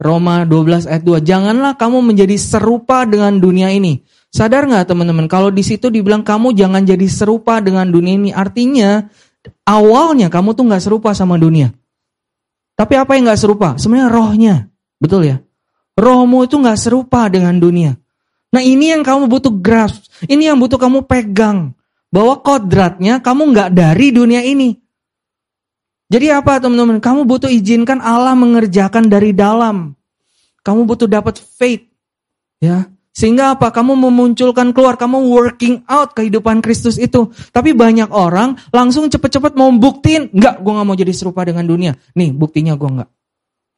Roma 0.00 0.44
12 0.44 0.88
ayat 0.88 1.02
2. 1.04 1.24
Janganlah 1.24 1.76
kamu 1.80 2.04
menjadi 2.04 2.36
serupa 2.36 3.08
dengan 3.08 3.36
dunia 3.40 3.72
ini. 3.72 4.04
Sadar 4.30 4.64
nggak 4.64 4.88
teman-teman? 4.88 5.28
Kalau 5.28 5.52
di 5.52 5.60
situ 5.60 5.92
dibilang 5.92 6.24
kamu 6.24 6.56
jangan 6.56 6.84
jadi 6.84 7.06
serupa 7.08 7.60
dengan 7.60 7.88
dunia 7.88 8.14
ini. 8.16 8.30
Artinya 8.32 9.08
awalnya 9.68 10.32
kamu 10.32 10.56
tuh 10.56 10.64
nggak 10.68 10.82
serupa 10.84 11.12
sama 11.12 11.36
dunia. 11.36 11.72
Tapi 12.80 12.96
apa 12.96 13.12
yang 13.16 13.28
nggak 13.28 13.40
serupa? 13.40 13.76
Sebenarnya 13.76 14.08
rohnya. 14.08 14.56
Betul 14.96 15.28
ya? 15.28 15.36
Rohmu 16.00 16.48
itu 16.48 16.56
nggak 16.56 16.80
serupa 16.80 17.28
dengan 17.28 17.60
dunia. 17.60 17.92
Nah 18.50 18.62
ini 18.64 18.96
yang 18.96 19.04
kamu 19.04 19.28
butuh 19.28 19.52
grasp. 19.52 20.08
Ini 20.24 20.52
yang 20.52 20.56
butuh 20.56 20.80
kamu 20.80 21.04
pegang. 21.04 21.76
Bahwa 22.10 22.42
kodratnya 22.42 23.22
kamu 23.22 23.54
nggak 23.54 23.70
dari 23.70 24.06
dunia 24.10 24.42
ini. 24.42 24.74
Jadi 26.10 26.26
apa 26.34 26.58
teman-teman? 26.58 26.98
Kamu 26.98 27.22
butuh 27.22 27.46
izinkan 27.46 28.02
Allah 28.02 28.34
mengerjakan 28.34 29.06
dari 29.06 29.30
dalam. 29.30 29.94
Kamu 30.66 30.82
butuh 30.82 31.06
dapat 31.06 31.38
faith. 31.38 31.86
Ya. 32.58 32.90
Sehingga 33.10 33.54
apa? 33.54 33.70
Kamu 33.74 33.94
memunculkan 33.94 34.70
keluar, 34.70 34.94
kamu 34.94 35.30
working 35.30 35.82
out 35.86 36.14
kehidupan 36.14 36.62
Kristus 36.62 36.98
itu. 36.98 37.30
Tapi 37.50 37.74
banyak 37.74 38.10
orang 38.10 38.58
langsung 38.70 39.10
cepet-cepet 39.10 39.58
mau 39.58 39.70
buktiin, 39.74 40.30
enggak, 40.30 40.62
gue 40.62 40.72
gak 40.74 40.86
mau 40.86 40.98
jadi 40.98 41.12
serupa 41.14 41.42
dengan 41.42 41.66
dunia. 41.66 41.94
Nih, 42.14 42.30
buktinya 42.30 42.78
gue 42.78 42.90
enggak. 42.90 43.10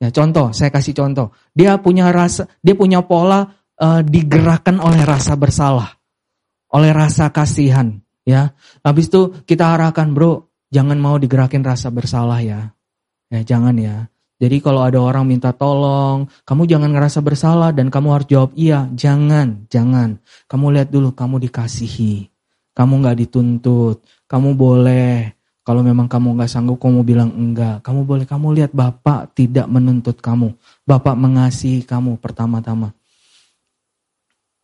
Ya, 0.03 0.09
contoh, 0.11 0.51
saya 0.51 0.75
kasih 0.75 0.99
contoh. 0.99 1.31
Dia 1.55 1.79
punya 1.79 2.11
rasa, 2.11 2.51
dia 2.59 2.75
punya 2.75 3.07
pola 3.07 3.47
uh, 3.79 4.03
digerakkan 4.03 4.83
oleh 4.83 5.07
rasa 5.07 5.39
bersalah, 5.39 5.95
oleh 6.75 6.91
rasa 6.91 7.31
kasihan. 7.31 8.02
Ya, 8.23 8.55
habis 8.87 9.11
itu 9.11 9.35
kita 9.43 9.75
arahkan, 9.75 10.15
bro, 10.15 10.47
jangan 10.71 10.99
mau 10.99 11.19
digerakin 11.19 11.67
rasa 11.67 11.91
bersalah 11.91 12.39
ya. 12.39 12.71
Ya 13.33 13.41
jangan 13.43 13.75
ya. 13.81 14.13
Jadi 14.43 14.59
kalau 14.59 14.83
ada 14.83 14.99
orang 14.99 15.23
minta 15.31 15.55
tolong, 15.55 16.27
kamu 16.43 16.67
jangan 16.67 16.91
ngerasa 16.91 17.23
bersalah 17.23 17.71
dan 17.71 17.95
kamu 17.95 18.09
harus 18.11 18.27
jawab 18.27 18.51
iya. 18.59 18.91
Jangan, 18.91 19.71
jangan. 19.71 20.19
Kamu 20.51 20.75
lihat 20.75 20.91
dulu, 20.91 21.15
kamu 21.15 21.47
dikasihi. 21.47 22.27
Kamu 22.75 22.93
nggak 23.07 23.23
dituntut. 23.23 24.03
Kamu 24.27 24.59
boleh. 24.59 25.31
Kalau 25.63 25.87
memang 25.87 26.11
kamu 26.11 26.35
nggak 26.35 26.51
sanggup, 26.51 26.83
kamu 26.83 27.07
bilang 27.07 27.31
enggak. 27.31 27.87
Kamu 27.87 28.03
boleh, 28.03 28.27
kamu 28.27 28.47
lihat 28.59 28.75
Bapak 28.75 29.31
tidak 29.39 29.71
menuntut 29.71 30.19
kamu. 30.19 30.51
Bapak 30.83 31.15
mengasihi 31.15 31.87
kamu 31.87 32.19
pertama-tama. 32.19 32.91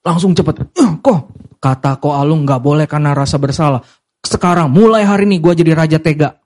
Langsung 0.07 0.33
cepet. 0.33 0.65
Uh, 0.79 0.97
kok 1.03 1.33
kata 1.59 1.99
kok 1.99 2.15
Alung 2.15 2.47
nggak 2.47 2.62
boleh 2.62 2.87
karena 2.87 3.11
rasa 3.15 3.35
bersalah 3.35 3.83
sekarang 4.23 4.70
mulai 4.70 5.07
hari 5.07 5.25
ini 5.31 5.39
gue 5.39 5.53
jadi 5.57 5.73
raja 5.75 5.99
tega. 6.03 6.37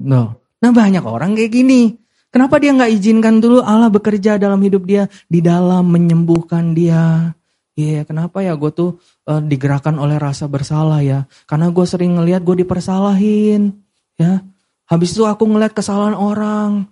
No. 0.00 0.40
Nah 0.60 0.70
banyak 0.72 1.04
orang 1.04 1.36
kayak 1.36 1.52
gini. 1.52 1.94
Kenapa 2.30 2.62
dia 2.62 2.70
nggak 2.70 2.92
izinkan 2.94 3.42
dulu 3.42 3.58
Allah 3.58 3.90
bekerja 3.90 4.38
dalam 4.38 4.62
hidup 4.62 4.86
dia 4.86 5.10
di 5.26 5.42
dalam 5.42 5.90
menyembuhkan 5.90 6.78
dia? 6.78 7.34
Iya, 7.74 7.90
yeah, 7.90 8.02
kenapa 8.06 8.44
ya 8.44 8.54
gue 8.54 8.70
tuh 8.70 9.02
uh, 9.26 9.42
digerakkan 9.42 9.98
oleh 9.98 10.14
rasa 10.14 10.46
bersalah 10.46 11.02
ya? 11.02 11.26
Karena 11.48 11.74
gue 11.74 11.86
sering 11.86 12.18
ngelihat 12.18 12.44
gue 12.44 12.62
dipersalahin, 12.62 13.72
ya. 14.20 14.46
Habis 14.86 15.16
itu 15.16 15.24
aku 15.24 15.48
ngeliat 15.48 15.72
kesalahan 15.72 16.14
orang, 16.14 16.86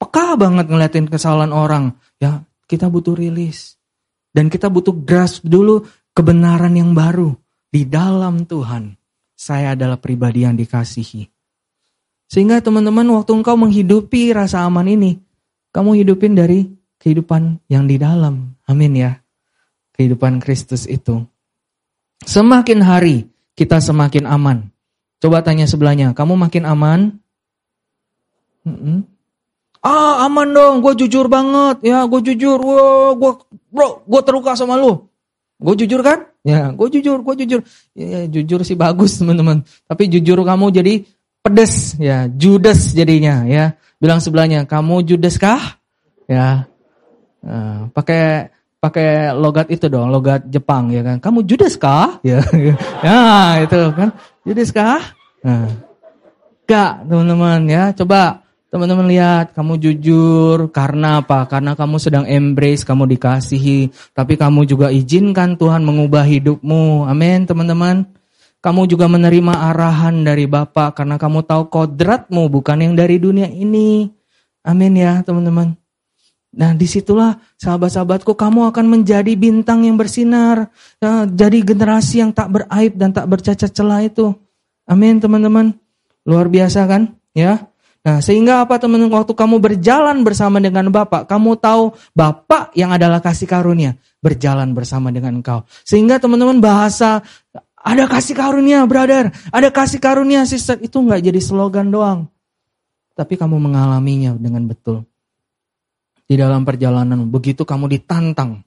peka 0.00 0.38
banget 0.38 0.70
ngeliatin 0.70 1.08
kesalahan 1.12 1.50
orang, 1.52 1.98
ya. 2.22 2.46
Kita 2.64 2.86
butuh 2.88 3.18
rilis 3.18 3.79
dan 4.30 4.46
kita 4.46 4.70
butuh 4.70 4.94
grasp 4.94 5.46
dulu 5.46 5.86
kebenaran 6.14 6.74
yang 6.74 6.94
baru. 6.94 7.34
Di 7.70 7.86
dalam 7.86 8.50
Tuhan, 8.50 8.98
saya 9.38 9.78
adalah 9.78 9.98
pribadi 9.98 10.42
yang 10.42 10.58
dikasihi. 10.58 11.30
Sehingga 12.30 12.62
teman-teman 12.62 13.06
waktu 13.14 13.30
engkau 13.30 13.54
menghidupi 13.58 14.34
rasa 14.34 14.66
aman 14.66 14.86
ini, 14.90 15.18
kamu 15.70 16.02
hidupin 16.02 16.34
dari 16.34 16.66
kehidupan 16.98 17.62
yang 17.70 17.86
di 17.86 17.98
dalam. 17.98 18.54
Amin 18.66 18.94
ya. 18.94 19.18
Kehidupan 19.94 20.42
Kristus 20.42 20.86
itu. 20.86 21.26
Semakin 22.26 22.82
hari 22.82 23.30
kita 23.54 23.78
semakin 23.78 24.26
aman. 24.26 24.70
Coba 25.20 25.44
tanya 25.44 25.68
sebelahnya, 25.68 26.16
kamu 26.16 26.34
makin 26.38 26.64
aman? 26.64 27.00
Ah 29.80 30.28
aman 30.28 30.48
dong, 30.52 30.84
gue 30.84 31.04
jujur 31.04 31.28
banget 31.28 31.80
ya, 31.84 32.04
gue 32.04 32.20
jujur, 32.32 32.60
Wah, 32.60 33.16
gue 33.16 33.32
bro, 33.70 34.02
gue 34.04 34.20
terluka 34.26 34.58
sama 34.58 34.76
lu. 34.76 35.06
Gue 35.60 35.74
jujur 35.76 36.00
kan? 36.00 36.26
Ya, 36.40 36.72
gue 36.72 36.88
jujur, 36.88 37.20
gue 37.20 37.34
jujur. 37.44 37.60
Ya, 37.92 38.06
ya, 38.06 38.20
jujur 38.26 38.64
sih 38.64 38.74
bagus 38.74 39.20
teman-teman. 39.20 39.62
Tapi 39.84 40.08
jujur 40.08 40.40
kamu 40.40 40.72
jadi 40.72 41.04
pedes, 41.44 41.96
ya, 42.00 42.26
judes 42.32 42.96
jadinya, 42.96 43.44
ya. 43.44 43.76
Bilang 44.00 44.24
sebelahnya, 44.24 44.64
kamu 44.64 45.04
judes 45.04 45.36
kah? 45.36 45.76
Ya, 46.24 46.64
uh, 47.44 47.92
pakai 47.92 48.48
pakai 48.80 49.36
logat 49.36 49.68
itu 49.68 49.92
dong, 49.92 50.08
logat 50.08 50.48
Jepang 50.48 50.88
ya 50.88 51.04
kan. 51.04 51.20
Kamu 51.20 51.44
judes 51.44 51.76
kah? 51.76 52.16
Ya, 52.24 52.40
ya 53.06 53.20
itu 53.60 53.80
kan, 53.92 54.08
judes 54.48 54.72
kah? 54.72 55.04
Nah, 55.44 55.68
gak 56.64 57.04
teman-teman 57.04 57.68
ya, 57.68 57.92
coba 57.92 58.40
Teman-teman 58.70 59.10
lihat, 59.10 59.50
kamu 59.50 59.82
jujur 59.82 60.70
karena 60.70 61.18
apa? 61.18 61.42
Karena 61.50 61.74
kamu 61.74 61.98
sedang 61.98 62.22
embrace, 62.22 62.86
kamu 62.86 63.10
dikasihi, 63.18 63.90
tapi 64.14 64.38
kamu 64.38 64.62
juga 64.62 64.94
izinkan 64.94 65.58
Tuhan 65.58 65.82
mengubah 65.82 66.22
hidupmu. 66.22 67.02
Amin, 67.02 67.50
teman-teman. 67.50 68.06
Kamu 68.62 68.86
juga 68.86 69.10
menerima 69.10 69.74
arahan 69.74 70.22
dari 70.22 70.46
Bapak 70.46 71.02
karena 71.02 71.18
kamu 71.18 71.42
tahu 71.42 71.66
kodratmu 71.66 72.46
bukan 72.46 72.78
yang 72.78 72.94
dari 72.94 73.18
dunia 73.18 73.50
ini. 73.50 74.06
Amin 74.62 74.94
ya, 74.94 75.18
teman-teman. 75.26 75.74
Nah, 76.50 76.70
di 76.70 76.86
situlah 76.86 77.42
sahabat-sahabatku, 77.58 78.38
kamu 78.38 78.70
akan 78.74 78.86
menjadi 78.86 79.34
bintang 79.34 79.82
yang 79.82 79.98
bersinar. 79.98 80.70
Ya, 81.02 81.26
jadi 81.26 81.62
generasi 81.62 82.22
yang 82.22 82.30
tak 82.30 82.54
beraib 82.54 82.94
dan 82.94 83.10
tak 83.10 83.26
bercacat 83.26 83.70
celah 83.70 84.02
itu. 84.06 84.30
Amin, 84.86 85.18
teman-teman. 85.18 85.74
Luar 86.22 86.46
biasa 86.46 86.86
kan? 86.90 87.14
Ya. 87.34 87.69
Nah, 88.00 88.24
sehingga 88.24 88.64
apa 88.64 88.80
teman-teman 88.80 89.12
waktu 89.12 89.36
kamu 89.36 89.60
berjalan 89.60 90.24
bersama 90.24 90.56
dengan 90.56 90.88
Bapak, 90.88 91.28
kamu 91.28 91.60
tahu 91.60 91.92
Bapak 92.16 92.72
yang 92.72 92.96
adalah 92.96 93.20
kasih 93.20 93.44
karunia 93.44 94.00
berjalan 94.24 94.72
bersama 94.72 95.12
dengan 95.12 95.40
engkau. 95.40 95.68
Sehingga 95.84 96.16
teman-teman 96.16 96.64
bahasa 96.64 97.20
ada 97.76 98.04
kasih 98.08 98.32
karunia, 98.36 98.84
brother, 98.88 99.32
ada 99.52 99.68
kasih 99.68 100.00
karunia, 100.00 100.48
sister, 100.48 100.80
itu 100.80 100.96
nggak 100.96 101.20
jadi 101.28 101.40
slogan 101.44 101.92
doang. 101.92 102.28
Tapi 103.12 103.36
kamu 103.36 103.60
mengalaminya 103.60 104.32
dengan 104.36 104.64
betul. 104.64 105.04
Di 106.24 106.40
dalam 106.40 106.64
perjalanan, 106.64 107.28
begitu 107.28 107.68
kamu 107.68 108.00
ditantang, 108.00 108.64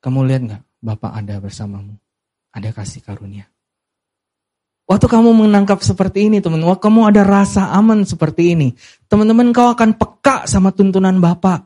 kamu 0.00 0.18
lihat 0.24 0.42
nggak, 0.48 0.62
Bapak 0.84 1.12
ada 1.16 1.36
bersamamu, 1.36 1.96
ada 2.48 2.68
kasih 2.72 3.04
karunia. 3.04 3.44
Waktu 4.84 5.06
kamu 5.08 5.48
menangkap 5.48 5.80
seperti 5.80 6.28
ini, 6.28 6.44
teman, 6.44 6.60
waktu 6.60 6.84
kamu 6.84 7.08
ada 7.08 7.24
rasa 7.24 7.72
aman 7.72 8.04
seperti 8.04 8.52
ini, 8.52 8.76
teman-teman 9.08 9.48
kau 9.56 9.72
akan 9.72 9.96
peka 9.96 10.44
sama 10.44 10.76
tuntunan 10.76 11.16
Bapak. 11.24 11.64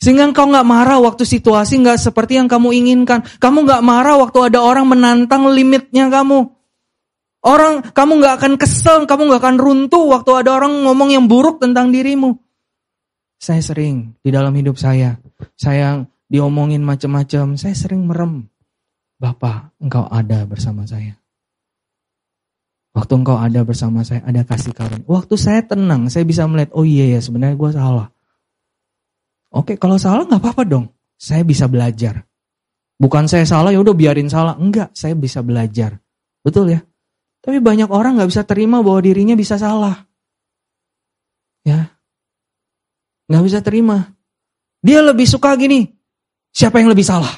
Sehingga 0.00 0.28
kau 0.32 0.48
nggak 0.48 0.64
marah 0.64 1.00
waktu 1.00 1.24
situasi 1.24 1.80
nggak 1.80 2.00
seperti 2.00 2.36
yang 2.40 2.48
kamu 2.48 2.72
inginkan. 2.76 3.24
Kamu 3.40 3.68
nggak 3.68 3.84
marah 3.84 4.16
waktu 4.20 4.52
ada 4.52 4.60
orang 4.64 4.88
menantang 4.88 5.48
limitnya 5.48 6.08
kamu. 6.08 6.48
Orang, 7.40 7.88
kamu 7.96 8.20
nggak 8.20 8.34
akan 8.36 8.52
kesel, 8.60 9.08
kamu 9.08 9.32
nggak 9.32 9.40
akan 9.40 9.56
runtuh 9.56 10.04
waktu 10.12 10.44
ada 10.44 10.56
orang 10.56 10.84
ngomong 10.84 11.12
yang 11.12 11.24
buruk 11.24 11.60
tentang 11.60 11.88
dirimu. 11.88 12.36
Saya 13.40 13.64
sering 13.64 14.12
di 14.20 14.28
dalam 14.28 14.52
hidup 14.52 14.76
saya, 14.76 15.16
saya 15.56 16.04
diomongin 16.28 16.84
macam-macam, 16.84 17.56
saya 17.56 17.72
sering 17.72 18.04
merem. 18.04 18.48
Bapak, 19.16 19.76
engkau 19.80 20.04
ada 20.08 20.44
bersama 20.44 20.84
saya. 20.84 21.19
Waktu 22.90 23.12
engkau 23.22 23.38
ada 23.38 23.62
bersama 23.62 24.02
saya, 24.02 24.26
ada 24.26 24.42
kasih 24.42 24.74
karunia. 24.74 25.06
Waktu 25.06 25.34
saya 25.38 25.62
tenang, 25.62 26.10
saya 26.10 26.26
bisa 26.26 26.42
melihat, 26.50 26.74
oh 26.74 26.82
iya 26.82 27.18
ya 27.18 27.20
sebenarnya 27.22 27.54
gue 27.54 27.70
salah. 27.70 28.08
Oke, 29.54 29.78
kalau 29.78 29.94
salah 29.94 30.26
nggak 30.26 30.42
apa-apa 30.42 30.62
dong. 30.66 30.90
Saya 31.14 31.46
bisa 31.46 31.70
belajar. 31.70 32.26
Bukan 32.98 33.30
saya 33.30 33.46
salah, 33.46 33.70
ya 33.70 33.78
udah 33.78 33.94
biarin 33.94 34.26
salah. 34.26 34.58
Enggak, 34.58 34.90
saya 34.96 35.14
bisa 35.14 35.44
belajar. 35.44 36.02
Betul 36.42 36.74
ya? 36.74 36.80
Tapi 37.40 37.62
banyak 37.62 37.88
orang 37.88 38.18
nggak 38.18 38.30
bisa 38.30 38.42
terima 38.44 38.82
bahwa 38.84 39.00
dirinya 39.00 39.38
bisa 39.38 39.56
salah. 39.56 40.06
Ya, 41.60 41.92
nggak 43.28 43.44
bisa 43.44 43.58
terima. 43.60 44.16
Dia 44.80 45.04
lebih 45.04 45.28
suka 45.28 45.52
gini. 45.60 45.88
Siapa 46.50 46.80
yang 46.80 46.90
lebih 46.90 47.04
salah? 47.04 47.30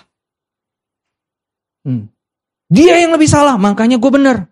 Hmm. 1.82 2.08
Dia 2.72 3.02
yang 3.02 3.12
lebih 3.12 3.28
salah, 3.28 3.58
makanya 3.60 3.98
gue 4.00 4.10
bener. 4.10 4.51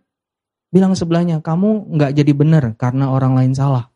Bilang 0.71 0.95
sebelahnya, 0.95 1.43
kamu 1.43 1.99
nggak 1.99 2.15
jadi 2.15 2.33
benar 2.33 2.65
karena 2.79 3.11
orang 3.11 3.35
lain 3.35 3.53
salah. 3.55 3.91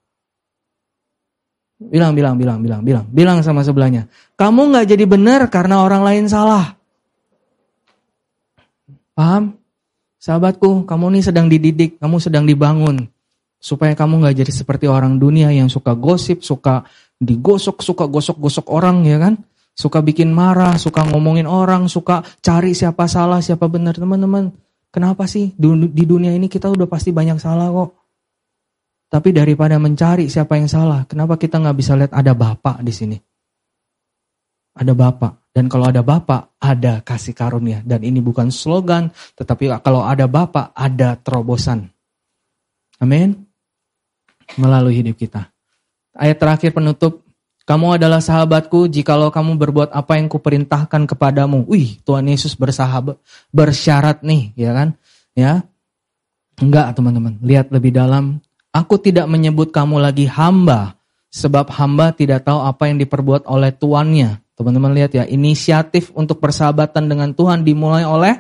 Bilang, 1.79 2.15
bilang, 2.15 2.35
bilang, 2.39 2.59
bilang, 2.63 2.83
bilang, 2.83 3.07
bilang 3.11 3.39
sama 3.43 3.63
sebelahnya. 3.63 4.11
Kamu 4.35 4.75
nggak 4.75 4.87
jadi 4.95 5.05
benar 5.07 5.47
karena 5.51 5.83
orang 5.83 6.03
lain 6.03 6.27
salah. 6.27 6.75
Paham? 9.15 9.55
Sahabatku, 10.19 10.89
kamu 10.89 11.15
ini 11.15 11.21
sedang 11.21 11.47
dididik, 11.53 12.01
kamu 12.01 12.17
sedang 12.17 12.49
dibangun. 12.49 13.07
Supaya 13.61 13.93
kamu 13.93 14.25
gak 14.25 14.41
jadi 14.41 14.53
seperti 14.53 14.89
orang 14.89 15.17
dunia 15.17 15.53
yang 15.53 15.69
suka 15.69 15.93
gosip, 15.93 16.41
suka 16.41 16.85
digosok, 17.21 17.81
suka 17.81 18.05
gosok-gosok 18.09 18.73
orang 18.73 19.05
ya 19.05 19.21
kan. 19.21 19.37
Suka 19.77 20.01
bikin 20.01 20.33
marah, 20.33 20.81
suka 20.81 21.05
ngomongin 21.05 21.45
orang, 21.45 21.93
suka 21.93 22.25
cari 22.41 22.73
siapa 22.73 23.05
salah, 23.05 23.45
siapa 23.45 23.69
benar. 23.69 23.97
Teman-teman, 24.01 24.49
kenapa 24.95 25.27
sih 25.27 25.51
di 25.59 26.05
dunia 26.07 26.31
ini 26.31 26.47
kita 26.47 26.71
udah 26.71 26.87
pasti 26.87 27.11
banyak 27.11 27.43
salah 27.43 27.67
kok. 27.75 27.91
Tapi 29.11 29.35
daripada 29.35 29.75
mencari 29.83 30.31
siapa 30.31 30.55
yang 30.55 30.71
salah, 30.71 31.03
kenapa 31.11 31.35
kita 31.35 31.59
nggak 31.59 31.77
bisa 31.79 31.99
lihat 31.99 32.15
ada 32.15 32.31
Bapak 32.35 32.83
di 32.83 32.95
sini? 32.95 33.19
Ada 34.75 34.95
Bapak. 34.95 35.51
Dan 35.55 35.71
kalau 35.71 35.87
ada 35.87 36.03
Bapak, 36.03 36.59
ada 36.59 36.99
kasih 37.03 37.31
karunia. 37.35 37.79
Dan 37.87 38.03
ini 38.03 38.19
bukan 38.19 38.51
slogan, 38.51 39.11
tetapi 39.39 39.71
kalau 39.83 40.03
ada 40.03 40.27
Bapak, 40.27 40.75
ada 40.75 41.15
terobosan. 41.15 41.91
Amin. 42.99 43.39
Melalui 44.59 44.99
hidup 44.99 45.15
kita. 45.15 45.47
Ayat 46.15 46.39
terakhir 46.39 46.71
penutup, 46.75 47.24
kamu 47.65 47.97
adalah 47.97 48.21
sahabatku 48.21 48.93
jikalau 48.93 49.33
kamu 49.33 49.57
berbuat 49.57 49.91
apa 49.93 50.21
yang 50.21 50.29
kuperintahkan 50.29 51.09
kepadamu. 51.09 51.65
Wih, 51.65 51.97
Tuhan 52.05 52.29
Yesus 52.29 52.53
bersahabat, 52.57 53.17
bersyarat 53.53 54.21
nih, 54.21 54.53
ya 54.57 54.71
kan? 54.77 54.89
Ya, 55.35 55.65
Enggak 56.55 56.95
teman-teman, 56.95 57.35
lihat 57.43 57.75
lebih 57.75 57.91
dalam 57.91 58.39
Aku 58.75 58.99
tidak 58.99 59.31
menyebut 59.31 59.71
kamu 59.71 60.03
lagi 60.03 60.27
hamba, 60.27 60.99
sebab 61.31 61.71
hamba 61.79 62.11
tidak 62.11 62.43
tahu 62.43 62.59
apa 62.59 62.91
yang 62.91 62.99
diperbuat 62.99 63.47
oleh 63.47 63.71
tuannya. 63.71 64.43
Teman-teman 64.59 64.91
lihat 64.91 65.15
ya, 65.15 65.23
inisiatif 65.31 66.11
untuk 66.11 66.43
persahabatan 66.43 67.07
dengan 67.07 67.31
Tuhan 67.31 67.63
dimulai 67.63 68.03
oleh 68.03 68.35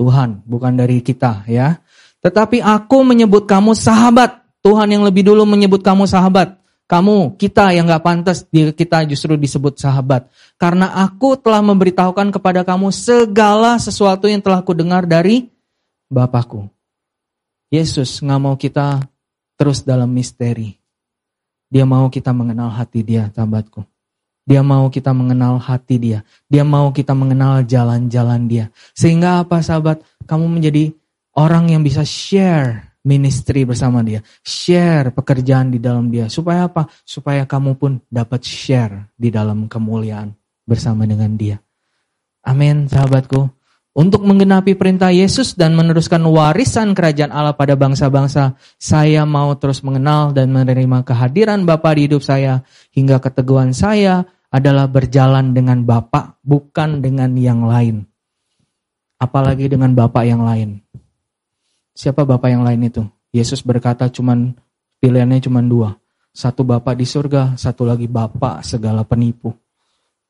Tuhan, 0.00 0.40
bukan 0.48 0.72
dari 0.72 1.04
kita 1.04 1.44
ya. 1.44 1.84
Tetapi 2.24 2.64
aku 2.64 3.04
menyebut 3.04 3.44
kamu 3.44 3.76
sahabat. 3.76 4.40
Tuhan 4.64 4.88
yang 4.88 5.04
lebih 5.04 5.28
dulu 5.28 5.44
menyebut 5.44 5.84
kamu 5.84 6.08
sahabat. 6.08 6.56
Kamu, 6.92 7.40
kita 7.40 7.72
yang 7.72 7.88
gak 7.88 8.04
pantas, 8.04 8.44
kita 8.52 9.08
justru 9.08 9.40
disebut 9.40 9.80
sahabat. 9.80 10.28
Karena 10.60 10.92
aku 10.92 11.40
telah 11.40 11.64
memberitahukan 11.64 12.28
kepada 12.28 12.68
kamu 12.68 12.92
segala 12.92 13.80
sesuatu 13.80 14.28
yang 14.28 14.44
telah 14.44 14.60
kudengar 14.60 15.08
dari 15.08 15.48
Bapakku. 16.12 16.68
Yesus 17.72 18.20
gak 18.20 18.36
mau 18.36 18.60
kita 18.60 19.00
terus 19.56 19.80
dalam 19.80 20.12
misteri. 20.12 20.76
Dia 21.72 21.88
mau 21.88 22.12
kita 22.12 22.36
mengenal 22.36 22.68
hati 22.68 23.00
dia, 23.00 23.32
sahabatku. 23.32 23.88
Dia 24.44 24.60
mau 24.60 24.92
kita 24.92 25.16
mengenal 25.16 25.56
hati 25.64 25.96
dia. 25.96 26.20
Dia 26.52 26.60
mau 26.60 26.92
kita 26.92 27.16
mengenal 27.16 27.64
jalan-jalan 27.64 28.44
dia. 28.52 28.68
Sehingga 28.92 29.40
apa 29.40 29.64
sahabat? 29.64 30.04
Kamu 30.28 30.44
menjadi 30.44 30.92
orang 31.32 31.72
yang 31.72 31.80
bisa 31.80 32.04
share 32.04 32.91
ministry 33.02 33.66
bersama 33.66 34.02
dia. 34.02 34.22
Share 34.42 35.10
pekerjaan 35.10 35.74
di 35.74 35.78
dalam 35.82 36.10
dia. 36.10 36.30
Supaya 36.30 36.70
apa? 36.70 36.86
Supaya 37.02 37.46
kamu 37.46 37.78
pun 37.78 37.98
dapat 38.06 38.42
share 38.46 39.10
di 39.18 39.30
dalam 39.30 39.66
kemuliaan 39.66 40.34
bersama 40.62 41.06
dengan 41.06 41.34
dia. 41.34 41.58
Amin 42.42 42.90
sahabatku. 42.90 43.50
Untuk 43.92 44.24
menggenapi 44.24 44.72
perintah 44.72 45.12
Yesus 45.12 45.52
dan 45.52 45.76
meneruskan 45.76 46.24
warisan 46.24 46.96
kerajaan 46.96 47.28
Allah 47.28 47.52
pada 47.52 47.76
bangsa-bangsa, 47.76 48.56
saya 48.80 49.28
mau 49.28 49.52
terus 49.60 49.84
mengenal 49.84 50.32
dan 50.32 50.48
menerima 50.48 51.04
kehadiran 51.04 51.68
Bapa 51.68 51.92
di 51.92 52.08
hidup 52.08 52.24
saya, 52.24 52.64
hingga 52.96 53.20
keteguhan 53.20 53.76
saya 53.76 54.24
adalah 54.48 54.88
berjalan 54.88 55.52
dengan 55.52 55.84
Bapa, 55.84 56.40
bukan 56.40 57.04
dengan 57.04 57.36
yang 57.36 57.68
lain. 57.68 58.08
Apalagi 59.20 59.68
dengan 59.68 59.92
Bapa 59.92 60.24
yang 60.24 60.40
lain. 60.40 60.80
Siapa 61.92 62.24
Bapa 62.24 62.48
yang 62.48 62.64
lain 62.64 62.88
itu? 62.88 63.04
Yesus 63.32 63.60
berkata 63.60 64.08
cuman 64.08 64.56
pilihannya 65.00 65.44
cuma 65.44 65.60
dua. 65.60 65.96
Satu 66.32 66.64
Bapa 66.64 66.96
di 66.96 67.04
surga, 67.04 67.60
satu 67.60 67.84
lagi 67.84 68.08
Bapa 68.08 68.64
segala 68.64 69.04
penipu. 69.04 69.52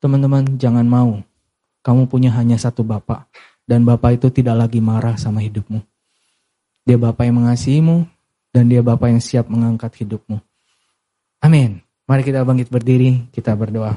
Teman-teman 0.03 0.59
jangan 0.59 0.83
mau. 0.83 1.23
Kamu 1.83 2.11
punya 2.11 2.31
hanya 2.35 2.59
satu 2.59 2.83
Bapak 2.83 3.27
dan 3.63 3.87
Bapak 3.87 4.19
itu 4.19 4.27
tidak 4.31 4.67
lagi 4.67 4.83
marah 4.83 5.15
sama 5.15 5.39
hidupmu. 5.39 5.79
Dia 6.83 6.99
Bapak 6.99 7.23
yang 7.27 7.43
mengasihimu 7.43 8.03
dan 8.51 8.67
dia 8.67 8.83
Bapak 8.83 9.15
yang 9.15 9.23
siap 9.23 9.47
mengangkat 9.47 10.03
hidupmu. 10.03 10.39
Amin. 11.39 11.79
Mari 12.03 12.21
kita 12.27 12.43
bangkit 12.43 12.67
berdiri, 12.67 13.31
kita 13.31 13.55
berdoa. 13.55 13.95